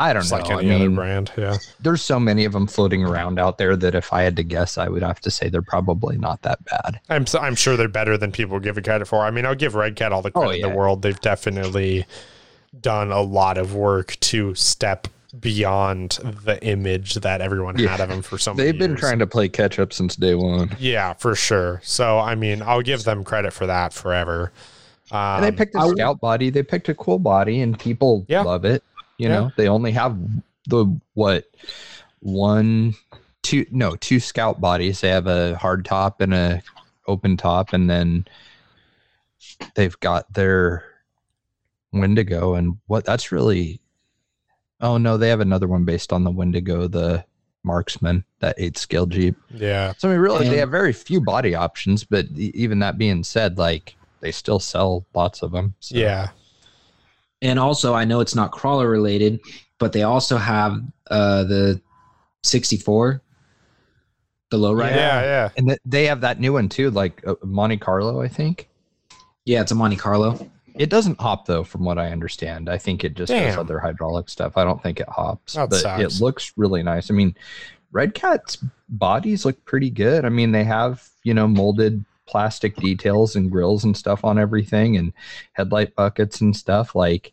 [0.00, 0.38] I don't just know.
[0.38, 1.32] like I any other mean, brand.
[1.36, 4.44] Yeah, there's so many of them floating around out there that if I had to
[4.44, 7.00] guess, I would have to say they're probably not that bad.
[7.08, 9.24] I'm s- I'm sure they're better than people give it credit for.
[9.24, 11.02] I mean, I'll give Redcat all the Oh, credit in the world.
[11.02, 12.06] They've definitely
[12.80, 15.08] done a lot of work to step
[15.40, 16.12] beyond
[16.44, 17.88] the image that everyone Yeah.
[17.90, 19.00] had of them for so many They've been years.
[19.00, 20.70] trying to play catch up since day one.
[20.78, 21.80] Yeah, for sure.
[21.84, 24.52] So I mean, I'll give them credit for that forever.
[25.10, 26.50] Um, And they picked a I scout body.
[26.50, 28.42] They picked a cool body, and people Yeah.
[28.42, 28.82] love it.
[29.18, 29.34] You Yeah.
[29.34, 30.16] know, they only have
[30.68, 31.44] the what
[32.20, 32.94] one,
[33.42, 35.00] two, no, two scout bodies.
[35.00, 36.62] They have a hard top and a
[37.06, 38.26] open top, and then
[39.74, 40.84] they've got their
[41.92, 43.80] Wendigo, and what that's really.
[44.80, 47.24] Oh no, they have another one based on the Wendigo, the
[47.64, 49.34] Marksman, that eight scale Jeep.
[49.52, 49.92] Yeah.
[49.98, 53.24] So I mean, really, And- they have very few body options, but even that being
[53.24, 55.74] said, like they still sell lots of them.
[55.80, 55.96] So.
[55.96, 56.28] Yeah.
[57.42, 59.40] And also, I know it's not crawler related,
[59.78, 61.80] but they also have uh, the
[62.42, 63.22] 64,
[64.50, 64.90] the lowrider.
[64.96, 65.22] Yeah.
[65.22, 65.48] Yeah.
[65.56, 68.68] and th- they have that new one too, like uh, Monte Carlo, I think.
[69.44, 70.50] Yeah, it's a Monte Carlo.
[70.74, 72.68] It doesn't hop though, from what I understand.
[72.68, 73.60] I think it just has Damn.
[73.60, 74.56] other hydraulic stuff.
[74.56, 76.02] I don't think it hops, That but sucks.
[76.02, 77.10] it looks really nice.
[77.10, 77.34] I mean,
[77.90, 78.58] Redcat's
[78.88, 80.24] bodies look pretty good.
[80.24, 84.96] I mean, they have you know molded plastic details and grills and stuff on everything,
[84.96, 85.12] and
[85.54, 86.94] headlight buckets and stuff.
[86.94, 87.32] Like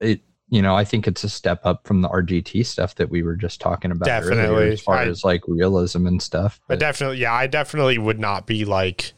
[0.00, 3.22] it, you know, I think it's a step up from the RGT stuff that we
[3.22, 4.70] were just talking about Definitely.
[4.72, 6.58] as far I- as like realism and stuff.
[6.66, 9.12] But But definitely, yeah, I definitely would not be like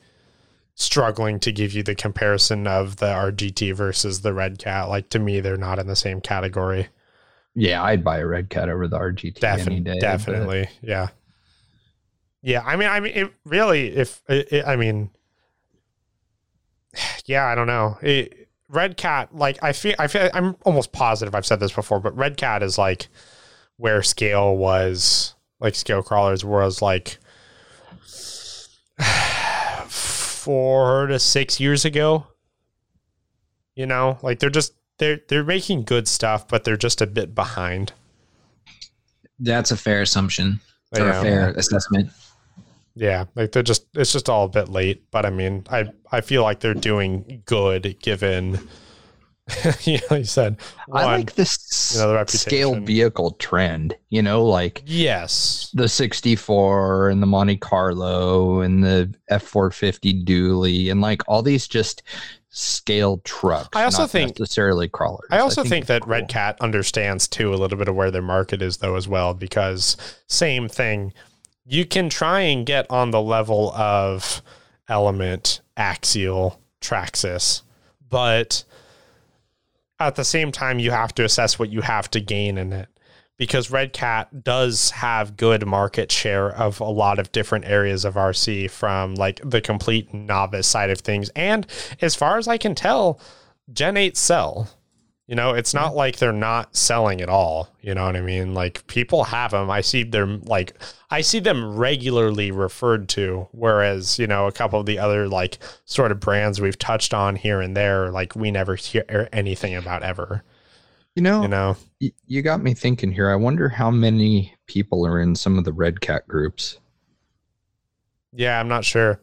[0.74, 4.88] struggling to give you the comparison of the RGT versus the Redcat.
[4.88, 6.88] Like to me, they're not in the same category.
[7.54, 9.98] yeah, I'd buy a Redcat over the RGT any Definitely, day.
[10.00, 11.08] definitely, yeah,
[12.42, 12.62] yeah.
[12.64, 15.10] I mean, I mean, it really, if it, it- I mean,
[17.26, 17.98] yeah, I don't know.
[18.02, 22.16] It, Redcat, like I feel, I feel, I'm almost positive I've said this before, but
[22.16, 23.08] Redcat is like
[23.78, 27.18] where scale was, like scale crawlers was like
[29.88, 32.26] four to six years ago.
[33.74, 37.34] You know, like they're just they're they're making good stuff, but they're just a bit
[37.34, 37.92] behind.
[39.38, 40.60] That's a fair assumption
[40.92, 42.10] or a fair assessment.
[43.00, 46.20] Yeah, like they're just it's just all a bit late, but I mean, I I
[46.20, 48.60] feel like they're doing good given
[49.84, 50.58] you know, you said
[50.92, 53.94] I like this you know, the scale vehicle trend.
[54.10, 55.70] You know, like yes.
[55.72, 62.02] the 64 and the Monte Carlo and the F450 dually and like all these just
[62.50, 63.70] scale trucks.
[63.72, 65.28] I also not think- necessarily crawlers.
[65.30, 66.28] I also think, that it's Red.
[66.28, 69.96] Cat understands too a little bit of where their market is though as well because
[70.26, 71.14] same thing
[71.70, 74.42] you can try and get on the level of
[74.88, 77.62] Element, Axial, Traxxas,
[78.08, 78.64] but
[80.00, 82.88] at the same time you have to assess what you have to gain in it
[83.36, 88.68] because Redcat does have good market share of a lot of different areas of RC
[88.68, 91.68] from like the complete novice side of things and
[92.00, 93.20] as far as I can tell
[93.72, 94.68] Gen 8 sell.
[95.30, 97.68] You know, it's not like they're not selling at all.
[97.82, 98.52] You know what I mean?
[98.52, 99.70] Like people have them.
[99.70, 100.76] I see them like
[101.08, 103.46] I see them regularly referred to.
[103.52, 107.36] Whereas you know a couple of the other like sort of brands we've touched on
[107.36, 110.42] here and there, like we never hear anything about ever.
[111.14, 111.76] You know, You know?
[112.00, 113.30] y- you got me thinking here.
[113.30, 116.80] I wonder how many people are in some of the Redcat groups.
[118.32, 119.20] Yeah, I'm not sure.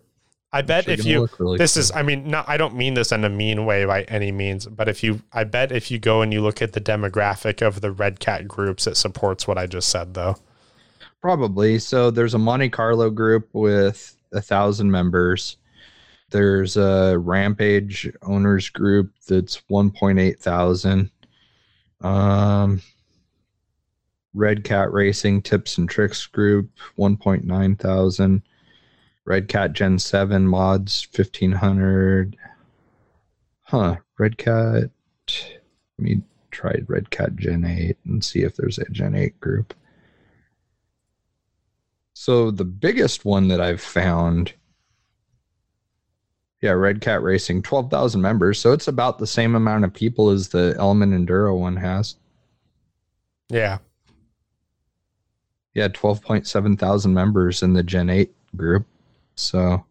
[0.58, 1.82] I bet if you really this quick.
[1.82, 4.66] is I mean not I don't mean this in a mean way by any means,
[4.66, 7.82] but if you I bet if you go and you look at the demographic of
[7.82, 10.38] the Redcat groups, it supports what I just said though.
[11.22, 11.78] Probably.
[11.78, 15.58] So there's a Monte Carlo group with a thousand members.
[16.32, 21.12] There's a Rampage owners group that's 1.8 thousand.
[22.02, 22.82] Um,
[24.34, 28.42] Redcat Racing Tips and Tricks group 1.9 thousand.
[29.28, 32.38] Redcat Gen 7 mods 1500.
[33.64, 33.98] Huh.
[34.18, 34.90] Redcat.
[35.28, 39.74] Let me try Redcat Gen 8 and see if there's a Gen 8 group.
[42.14, 44.54] So the biggest one that I've found,
[46.62, 48.60] yeah, Redcat Racing, twelve thousand members.
[48.60, 52.16] So it's about the same amount of people as the Element Enduro one has.
[53.50, 53.78] Yeah.
[55.76, 58.88] Yeah, twelve point seven thousand members in the Gen Eight group.
[59.38, 59.86] So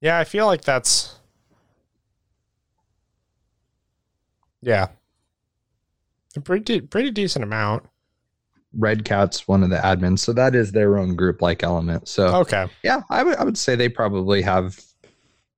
[0.00, 1.18] Yeah, I feel like that's
[4.60, 4.88] yeah,
[6.36, 7.84] a pretty pretty decent amount.
[8.74, 12.08] Redcat's one of the admins, so that is their own group like Element.
[12.08, 14.80] So Okay, yeah, I would I would say they probably have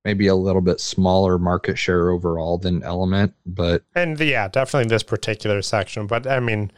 [0.03, 4.89] maybe a little bit smaller market share overall than Element, but and the, yeah, definitely
[4.89, 6.07] this particular section.
[6.07, 6.71] But I mean,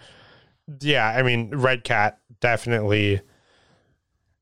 [0.82, 3.22] yeah, I mean, Redcat definitely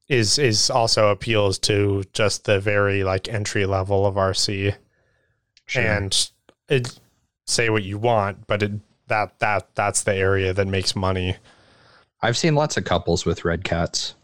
[0.07, 4.75] is is also appeals to just the very like entry level of RC.
[5.65, 5.81] sure.
[5.81, 6.29] and
[6.69, 6.99] it,
[7.47, 8.71] say what you want, but it,
[9.07, 11.35] that that that's the area that makes money.
[12.21, 14.15] I've seen lots of couples with red cats,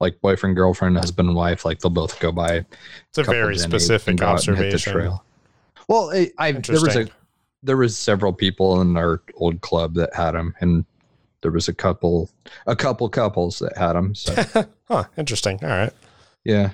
[0.00, 1.64] like boyfriend, girlfriend, husband, and wife.
[1.64, 2.64] Like they'll both go by.
[3.10, 5.18] It's a very specific and go and the observation.
[5.88, 7.08] Well, I, I there was a
[7.62, 10.84] there was several people in our old club that had them, and
[11.42, 12.30] there was a couple,
[12.66, 14.14] a couple couples that had them.
[14.14, 14.34] So
[14.88, 15.58] huh, interesting.
[15.62, 15.92] All right.
[16.44, 16.72] yeah,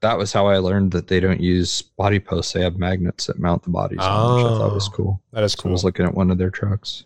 [0.00, 3.38] that was how I learned that they don't use body posts; they have magnets that
[3.38, 4.00] mount the bodies.
[4.00, 4.96] on, which I thought was Oh.
[4.96, 5.20] cool.
[5.32, 5.72] That is So I cool.
[5.72, 7.04] was looking at one of their trucks.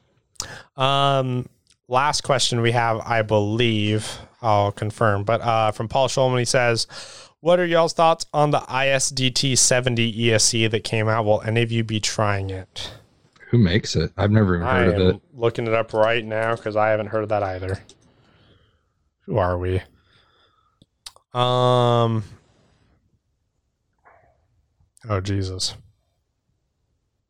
[0.76, 1.48] Um,
[1.88, 6.86] last question we have, I believe, I'll confirm, but uh, from Paul Schulman, he says,
[7.40, 11.24] "What are y'all's thoughts on the ISDT 70 ESC that came out?
[11.24, 12.92] Will any of you be trying it?"
[13.50, 14.12] Who makes it?
[14.16, 15.22] I've never even heard of it.
[15.32, 17.78] looking it up right now because I haven't heard of that either.
[19.26, 19.82] Who are we?
[21.32, 22.24] Um.
[25.08, 25.74] Oh Jesus!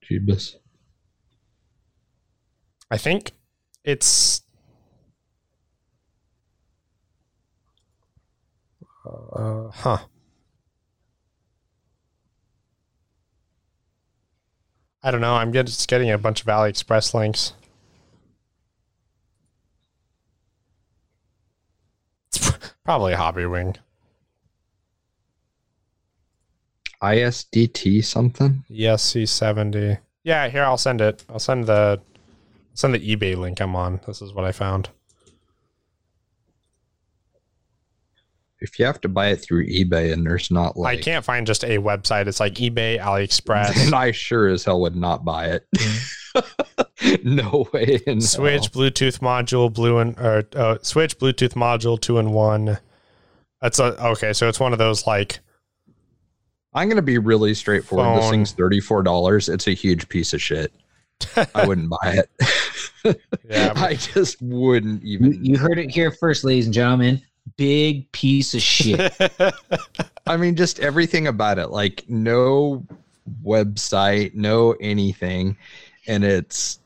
[0.09, 0.55] Jeebus.
[2.91, 3.33] I think
[3.85, 4.43] it's.
[9.07, 9.99] Uh, huh.
[15.03, 15.35] I don't know.
[15.35, 17.53] I'm just getting a bunch of AliExpress links.
[22.33, 22.51] It's
[22.85, 23.77] probably a Hobbywing.
[27.03, 28.65] ISDT something.
[28.71, 29.99] ESC seventy.
[30.25, 31.25] Yeah, here I'll send it.
[31.29, 32.01] I'll send the
[32.75, 34.01] send the eBay link I'm on.
[34.07, 34.91] This is what I found.
[38.61, 41.47] If you have to buy it through eBay and there's not like, I can't find
[41.47, 42.27] just a website.
[42.27, 47.25] It's like eBay, AliExpress, then I sure as hell would not buy it.
[47.25, 48.01] no way.
[48.07, 48.71] In Switch hell.
[48.71, 52.79] Bluetooth module, blue and or uh, Switch Bluetooth module two and one.
[53.61, 54.33] That's a okay.
[54.33, 55.39] So it's one of those like
[56.75, 58.23] I'm gonna be really straightforward.
[58.23, 59.49] This thing's thirty four dollars.
[59.49, 60.73] It's a huge piece of shit.
[61.55, 62.23] I wouldn't buy
[63.05, 63.21] it.
[63.49, 65.45] Yeah, I just wouldn't You, even.
[65.45, 67.23] you heard it here first, ladies and gentlemen.
[67.57, 69.17] Big piece of shit.
[70.27, 71.71] I mean, just everything about it.
[71.71, 72.85] Like no
[73.45, 75.57] website, no anything,
[76.07, 76.81] and it's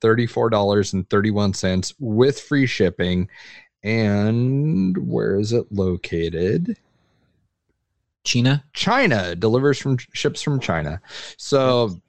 [0.00, 3.28] thirty four dollars and thirty one cents with free shipping.
[3.82, 6.78] And where is it located?
[8.24, 8.64] China.
[8.72, 11.00] China delivers from ships from China.
[11.36, 12.00] So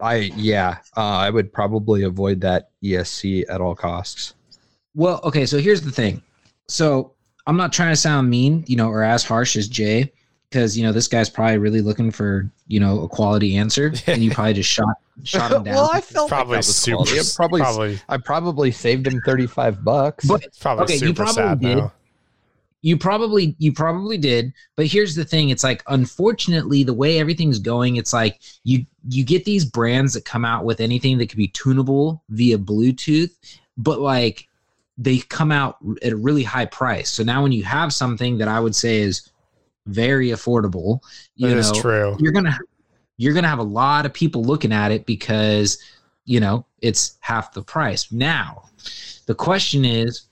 [0.00, 4.34] I yeah, uh, I would probably avoid that ESC at all costs.
[4.94, 6.22] Well, okay, so here's the thing.
[6.68, 7.12] So
[7.46, 10.12] I'm not trying to sound mean, you know, or as harsh as Jay,
[10.50, 14.22] because you know this guy's probably really looking for you know a quality answer, and
[14.22, 15.74] you probably just shot shot him down.
[15.74, 16.96] well, I felt probably like that was super.
[17.04, 17.34] quality.
[17.36, 20.24] Probably probably I probably saved him thirty five bucks.
[20.26, 21.78] But probably Okay, you probably sad did.
[21.78, 21.92] now.
[22.82, 27.58] you probably you probably did but here's the thing it's like unfortunately the way everything's
[27.58, 31.38] going it's like you you get these brands that come out with anything that could
[31.38, 33.32] be tunable via bluetooth
[33.76, 34.47] but like
[34.98, 38.48] they come out at a really high price so now when you have something that
[38.48, 39.30] i would say is
[39.86, 41.00] very affordable
[41.36, 42.16] you That know is true.
[42.18, 42.58] you're gonna
[43.16, 45.78] you're gonna have a lot of people looking at it because
[46.24, 48.64] you know it's half the price now
[49.26, 50.24] the question is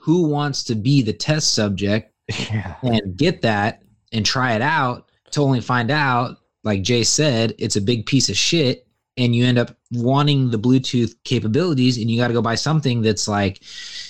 [0.00, 2.12] who wants to be the test subject
[2.50, 2.74] yeah.
[2.82, 3.82] and get that
[4.12, 8.28] and try it out to only find out like jay said it's a big piece
[8.28, 8.83] of shit
[9.16, 13.02] and you end up wanting the bluetooth capabilities and you got to go buy something
[13.02, 13.60] that's like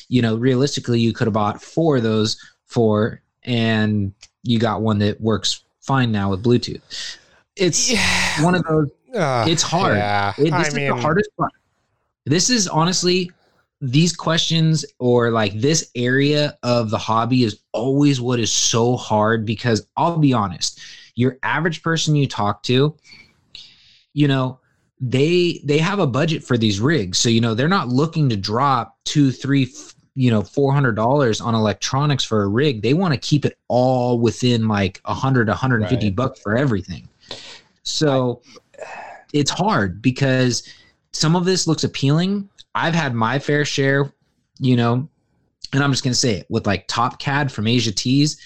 [0.09, 2.37] you know realistically you could have bought four of those
[2.67, 4.13] for and
[4.43, 6.81] you got one that works fine now with bluetooth
[7.57, 8.43] it's Yeah.
[8.43, 9.97] one of those Uh, it's hard.
[9.97, 10.33] Yeah.
[10.39, 11.53] it, this I is mean, the hardest part.
[12.27, 13.31] This is honestly
[13.81, 19.47] these questions or like this area of the hobby is always what is so hard
[19.47, 20.81] because I'll be honest,
[21.15, 22.97] your average person you talk to,
[24.15, 24.59] you know,
[25.01, 28.37] they they have a budget for these rigs, so you know they're not looking to
[28.37, 29.73] drop two, three,
[30.15, 32.81] you know, four hundred dollars on electronics for a rig.
[32.83, 36.17] They want to keep it all within like a hundred, hundred and fifty Right.
[36.17, 37.09] bucks for everything.
[37.83, 38.41] So
[39.33, 40.67] it's hard because
[41.13, 42.49] some of this looks appealing.
[42.75, 44.13] I've had my fair share,
[44.59, 45.09] you know,
[45.73, 48.41] and I'm just gonna say it with like Top Cad from Asia Tees.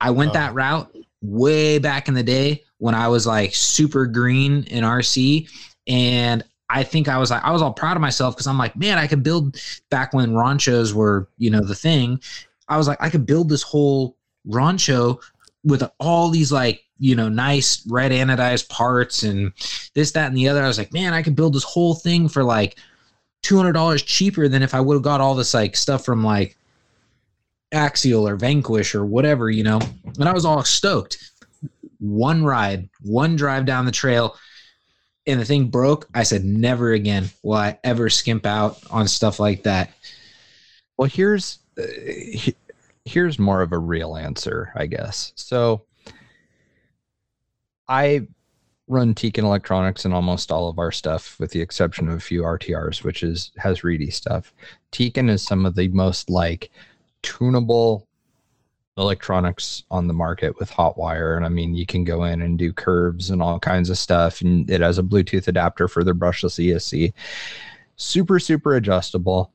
[0.00, 0.34] I went Oh.
[0.34, 5.48] that route way back in the day when I was like super green in RC,
[5.86, 8.76] and I think I was like I was all proud of myself because I'm like,
[8.76, 9.56] man, I could build
[9.90, 12.20] back when ranchos were, you know, the thing.
[12.68, 15.20] I was like, I could build this whole rancho
[15.64, 19.52] with all these like you know nice red anodized parts and
[19.94, 22.28] this that and the other i was like man i could build this whole thing
[22.28, 22.78] for like
[23.42, 26.56] $200 cheaper than if i would have got all this like stuff from like
[27.72, 29.80] axial or vanquish or whatever you know
[30.18, 31.32] and i was all stoked
[32.08, 34.36] one ride one drive down the trail
[35.26, 39.38] and the thing broke i said never again will i ever skimp out on stuff
[39.40, 39.92] like that
[40.96, 42.54] Well, here's uh, he-
[43.04, 45.32] here's more of a real answer, I guess.
[45.36, 45.82] So
[47.88, 48.26] I
[48.88, 52.42] run Tekin Electronics in almost all of our stuff, with the exception of a few
[52.42, 54.52] RTRs, which is has Reedy stuff.
[54.92, 56.70] Tekin is some of the most like
[57.22, 58.06] tunable
[58.96, 62.58] electronics on the market with hot wire and i mean you can go in and
[62.58, 66.14] do curves and all kinds of stuff and it has a bluetooth adapter for the
[66.14, 67.12] brushless esc
[67.96, 69.52] super super adjustable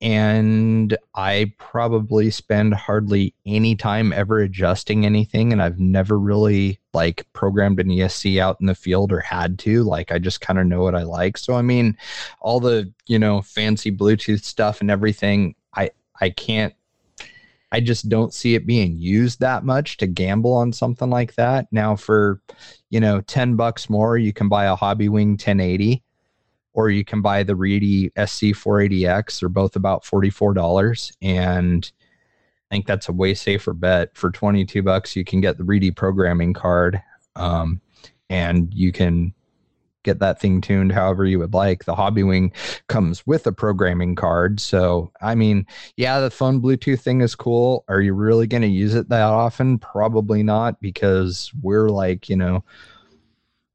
[0.00, 7.24] and i probably spend hardly any time ever adjusting anything and i've never really like
[7.32, 10.66] programmed an esc out in the field or had to like i just kind of
[10.66, 11.38] know what i like.
[11.38, 11.96] So i mean
[12.40, 15.90] all the you know fancy bluetooth stuff and everything i
[16.20, 16.74] i can't
[17.74, 21.66] I just don't see it being used that much to gamble on something like that.
[21.72, 22.40] Now, for
[22.90, 26.00] you know, ten bucks more, you can buy a Hobbywing 1080,
[26.72, 29.40] or you can buy the Reedy SC480X.
[29.40, 31.90] They're both about forty four dollars, and
[32.70, 34.16] I think that's a way safer bet.
[34.16, 37.02] For twenty two bucks, you can get the Reedy programming card,
[37.34, 37.80] um,
[38.30, 39.34] and you can
[40.04, 41.84] get that thing tuned however you would like.
[41.84, 42.52] The Hobbywing
[42.86, 44.60] comes with a programming card.
[44.60, 45.66] So, I mean,
[45.96, 47.84] yeah, the phone Bluetooth thing is cool.
[47.88, 49.78] Are you really going to use it that often?
[49.78, 52.64] Probably not because we're like, you know,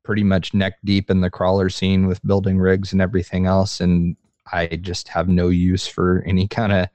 [0.04, 3.82] pretty much neck deep in the crawler scene with building rigs and everything else.
[3.82, 4.16] And
[4.52, 6.88] I just have no use for any kind of,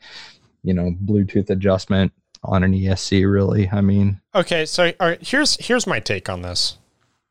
[0.62, 2.12] you know, Bluetooth adjustment
[2.42, 3.68] on an ESC really.
[3.70, 6.78] I mean, okay, so here's here's my take on this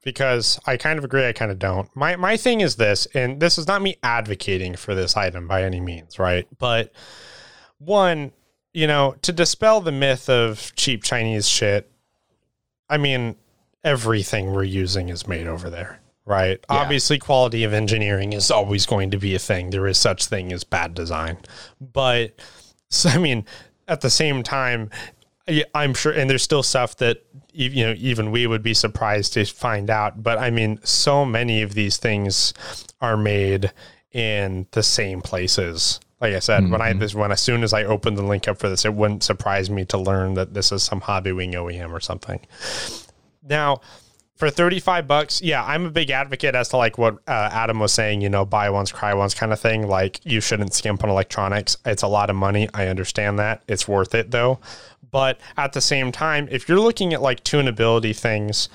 [0.04, 1.94] because I kind of agree, I kind of don't.
[1.96, 5.64] My my thing is this, and this is not me advocating for this item by
[5.64, 6.48] any means, right?
[6.60, 6.92] But
[7.80, 8.32] one,
[8.74, 11.92] you know, to dispel the myth of cheap Chinese shit,
[12.90, 13.36] I mean,
[13.84, 16.60] everything we're using is made over there, right?
[16.70, 16.78] Yeah.
[16.78, 19.70] Obviously, quality of engineering is always going to be a thing.
[19.70, 21.38] There is such thing as bad design,
[21.80, 22.40] but
[22.90, 23.46] so, I mean,
[23.88, 24.90] at the same time,
[25.76, 29.46] I'm sure, and there's still stuff that you know even we would be surprised to
[29.46, 30.24] find out.
[30.24, 32.54] But I mean, so many of these things
[33.02, 33.72] are made
[34.12, 36.00] in the same places.
[36.20, 36.72] Like I said, mm-hmm.
[36.72, 37.00] when I mm-hmm.
[37.00, 39.70] this when as soon as I opened the link up for this, it wouldn't surprise
[39.70, 42.40] me to learn that this is some Hobbywing OEM or something.
[43.42, 43.82] Now,
[44.36, 47.94] for 35 bucks yeah i'm a big advocate as to like what uh, adam was
[47.94, 51.10] saying you know buy once cry once kind of thing like you shouldn't skimp on
[51.10, 54.60] electronics it's a lot of money i understand that it's worth it though
[55.14, 58.68] but at the same time if you're looking at like tunability things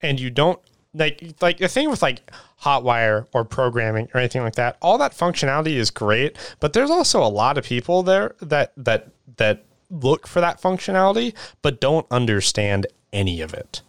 [0.00, 0.60] and you don't
[0.94, 2.30] like like the thing with like
[2.62, 7.20] hotwire or programming or anything like that all that functionality is great but there's also
[7.20, 12.86] a lot of people there that that that look for that functionality but don't understand
[13.12, 13.82] any of it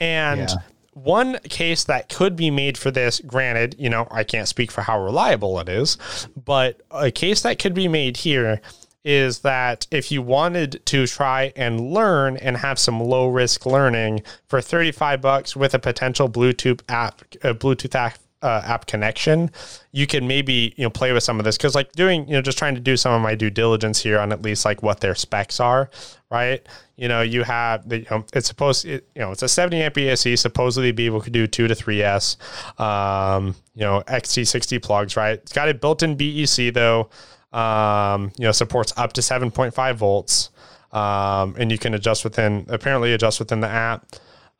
[0.00, 0.56] and yeah.
[0.92, 4.82] one case that could be made for this, granted, you know, I can't speak for
[4.82, 5.96] how reliable it is,
[6.36, 8.60] but a case that could be made here
[9.04, 14.22] is that if you wanted to try and learn and have some low risk learning
[14.46, 19.50] for 35 bucks with a potential Bluetooth app, uh, Bluetooth app uh, app connection,
[19.90, 22.42] you can maybe you know play with some of this because like doing you know
[22.42, 25.00] just trying to do some of my due diligence here on at least like what
[25.00, 25.90] their specs are,
[26.30, 26.66] right?
[26.96, 29.82] You know, you have the you know, it's supposed it, you know it's a 70
[29.82, 32.36] amp ESC supposedly be able to do two to three S,
[32.78, 35.38] um, you know XT60 plugs, right?
[35.38, 37.08] It's got a built-in BEC though,
[37.54, 40.50] um, you know supports up to 7.5 volts,
[40.92, 44.06] um, and you can adjust within apparently adjust within the app.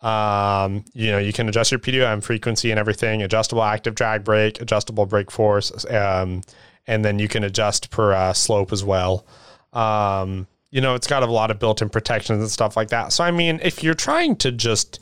[0.00, 4.60] Um, you know, you can adjust your PWM frequency and everything, adjustable active drag brake,
[4.60, 6.42] adjustable brake force, um,
[6.86, 9.26] and then you can adjust per uh, slope as well.
[9.72, 13.12] Um, you know, it's got a lot of built-in protections and stuff like that.
[13.12, 15.00] So, I mean, if you're trying to just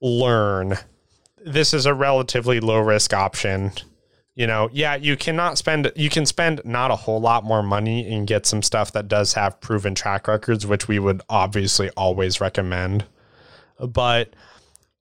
[0.00, 0.76] learn,
[1.44, 3.72] this is a relatively low risk option.
[4.38, 8.08] You know, yeah, you cannot spend, you can spend not a whole lot more money
[8.14, 12.40] and get some stuff that does have proven track records, which we would obviously always
[12.40, 13.04] recommend.
[13.80, 14.32] But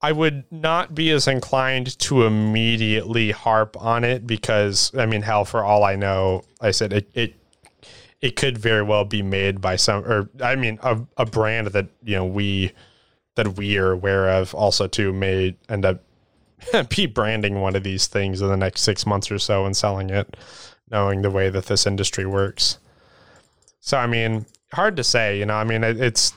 [0.01, 5.45] I would not be as inclined to immediately harp on it because I mean, hell,
[5.45, 7.35] for all I know, I said it it
[8.21, 11.89] it could very well be made by some or I mean a, a brand that
[12.03, 12.71] you know we
[13.35, 16.01] that we are aware of also too may end up
[16.95, 20.09] be branding one of these things in the next six months or so and selling
[20.09, 20.37] it,
[20.89, 22.79] knowing the way that this industry works.
[23.79, 25.39] So I mean, hard to say.
[25.39, 26.33] You know, I mean, it, it's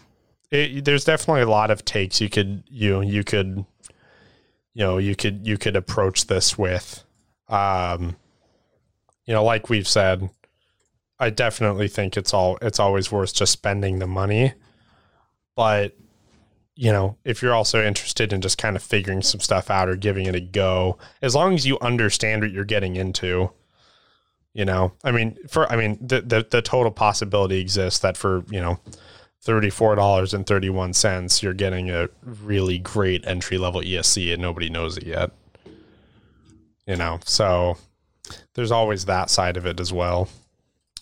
[0.50, 3.64] it, there's definitely a lot of takes you could you you could
[4.74, 7.04] you know you could you could approach this with
[7.48, 8.16] um
[9.26, 10.30] you know like we've said
[11.18, 14.52] i definitely think it's all it's always worth just spending the money
[15.56, 15.96] but
[16.80, 19.96] you know if you're also interested in just kind of figuring some stuff out or
[19.96, 23.50] giving it a go as long as you understand what you're getting into
[24.54, 28.44] you know i mean for i mean the the, the total possibility exists that for
[28.50, 28.80] you know
[29.42, 35.30] $34.31, you're getting a really great entry level ESC and nobody knows it yet.
[36.86, 37.78] You know, so
[38.52, 40.28] there's always that side of it as well.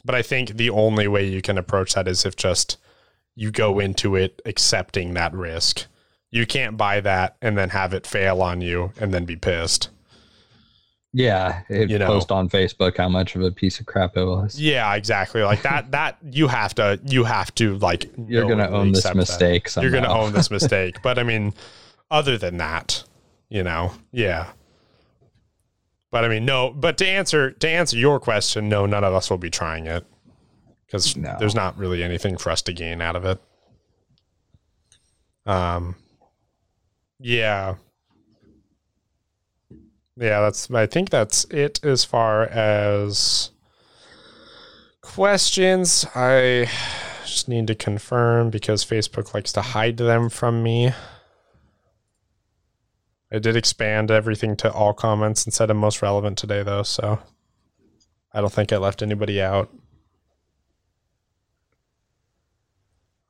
[0.05, 2.76] But I think the only way you can approach that is if just
[3.39, 5.86] you go into it accepting that risk.
[6.32, 9.90] You can't buy that and then have it fail on you and then be pissed.
[11.12, 12.09] Yeah, it You know.
[12.09, 14.60] post on Facebook how much of a piece of crap it was.
[14.60, 15.43] Yeah, exactly.
[15.43, 19.69] Like that that you have to you have to like You're gonna own this mistake.
[19.77, 20.97] You're going to own this mistake.
[21.05, 21.55] But I mean,
[22.10, 23.05] other than that,
[23.48, 24.48] you know, yeah.
[26.10, 26.70] But I mean, no.
[26.70, 30.05] But to answer to answer your question, no, none of us will be trying it
[30.89, 31.36] because No.
[31.39, 33.39] there's not really anything for us to gain out of it.
[35.47, 35.94] Um.
[37.20, 37.77] Yeah.
[40.16, 40.70] Yeah, that's.
[40.70, 43.51] I think that's it as far as
[45.01, 46.05] questions.
[46.15, 46.69] I
[47.24, 50.93] just need to confirm because Facebook likes to hide them from me.
[53.31, 57.19] I did expand everything to all comments instead of most relevant today, though, so
[58.32, 59.70] I don't think I left anybody out.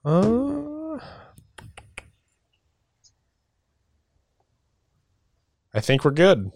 [0.09, 0.99] Uh,
[5.75, 6.51] I think we're good.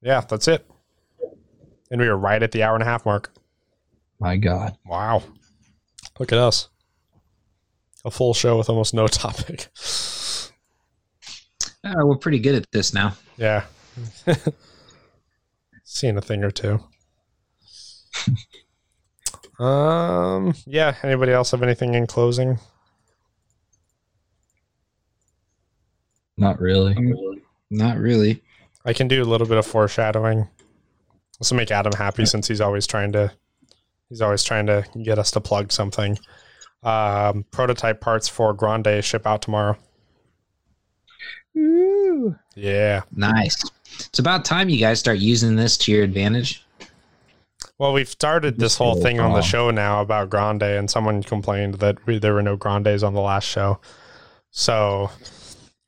[0.00, 0.64] Yeah, that's it.
[1.90, 3.32] And we were right at the hour and a half mark.
[4.20, 4.76] My God.
[4.86, 5.24] Wow.
[6.20, 6.68] Look at us.
[8.04, 9.66] A full show with almost no topic.
[11.82, 13.16] Uh, we're pretty good at this now.
[13.36, 13.64] Yeah.
[15.82, 16.78] Seen a thing or two.
[19.58, 22.58] um yeah, anybody else have anything in closing?
[26.36, 26.94] Not really.
[27.70, 28.42] Not really.
[28.84, 30.48] I can do a little bit of foreshadowing.
[31.38, 33.32] This will make Adam happy since he's always trying to
[34.08, 36.18] he's always trying to get us to plug something.
[36.82, 39.76] Um, prototype parts for Grande ship out tomorrow.
[41.56, 42.36] Ooh.
[42.54, 43.02] Yeah.
[43.12, 43.62] Nice.
[43.98, 46.65] It's about time you guys start using this to your advantage.
[47.78, 51.74] Well, we've started this whole thing on the show now about Grande, and someone complained
[51.74, 53.80] that we, there were no Grandes on the last show.
[54.50, 55.10] So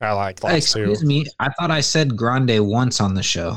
[0.01, 0.91] I like last two.
[0.91, 1.25] Excuse me.
[1.39, 3.55] I thought I said grande once on the show.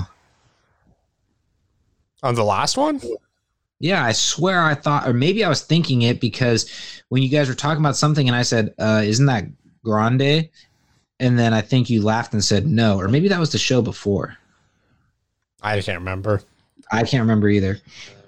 [2.23, 3.01] On the last one?
[3.81, 6.71] Yeah, I swear I thought, or maybe I was thinking it because
[7.09, 9.45] when you guys were talking about something and I said, uh, "Isn't that
[9.85, 10.49] grande?"
[11.23, 13.81] and then I think you laughed and said no, or maybe that was the show
[13.81, 14.37] before.
[15.63, 16.43] I can't remember.
[16.93, 17.79] I can't remember either.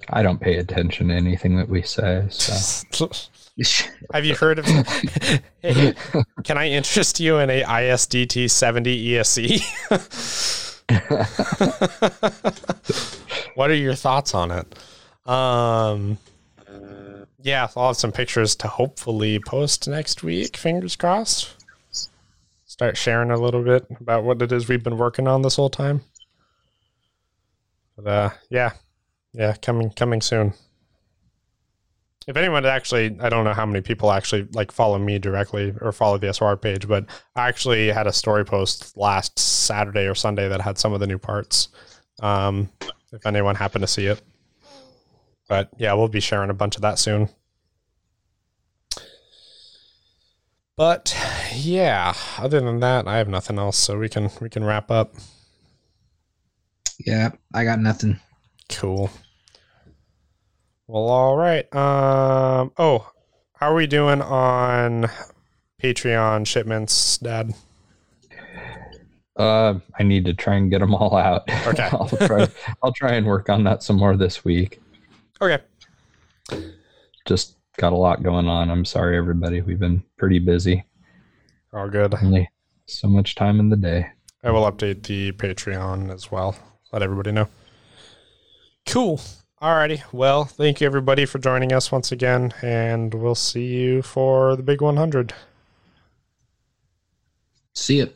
[0.09, 2.25] I don't pay attention to anything that we say.
[2.29, 3.09] So
[4.13, 4.65] Have you heard of?
[4.65, 5.93] Hey,
[6.43, 9.61] can I interest you in a ISDT 70 ESC?
[13.55, 14.75] what are your thoughts on it?
[15.25, 16.17] Um,
[17.41, 20.57] yeah, I'll have some pictures to hopefully post next week.
[20.57, 21.53] Fingers crossed.
[22.65, 25.69] Start sharing a little bit about what it is we've been working on this whole
[25.69, 26.01] time.
[27.97, 28.73] But uh, yeah,
[29.33, 30.53] yeah, coming coming soon.
[32.27, 35.91] If anyone actually, I don't know how many people actually like follow me directly or
[35.91, 37.05] follow the SR page, but
[37.35, 41.07] I actually had a story post last Saturday or Sunday that had some of the
[41.07, 41.67] new parts.
[42.21, 42.69] Um,
[43.11, 44.21] if anyone happened to see it,
[45.47, 47.29] but yeah, we'll be sharing a bunch of that soon.
[50.75, 51.15] But
[51.53, 55.13] yeah, other than that, I have nothing else, so we can we can wrap up.
[56.99, 58.19] Yeah, I got nothing.
[58.69, 59.09] Cool.
[60.87, 61.73] Well, all right.
[61.75, 62.71] Um.
[62.77, 63.11] Oh,
[63.55, 65.09] how are we doing on
[65.81, 67.53] Patreon shipments, Dad?
[69.37, 71.43] uh, I need to try and get them all out.
[71.67, 71.89] Okay.
[71.91, 72.47] I'll try.
[72.83, 74.79] I'll try and work on that some more this week.
[75.41, 75.59] Okay.
[77.25, 78.69] Just got a lot going on.
[78.69, 79.61] I'm sorry, everybody.
[79.61, 80.85] We've been pretty busy.
[81.73, 82.13] All good.
[82.15, 82.49] Only
[82.85, 84.07] so much time in the day.
[84.43, 86.55] I will update the Patreon as well.
[86.95, 87.49] Let everybody know.
[88.85, 89.19] Cool.
[89.61, 90.01] Alrighty.
[90.13, 94.63] Well, thank you everybody for joining us once again, and we'll see you for the
[94.63, 95.33] big 100.
[97.73, 98.15] See it.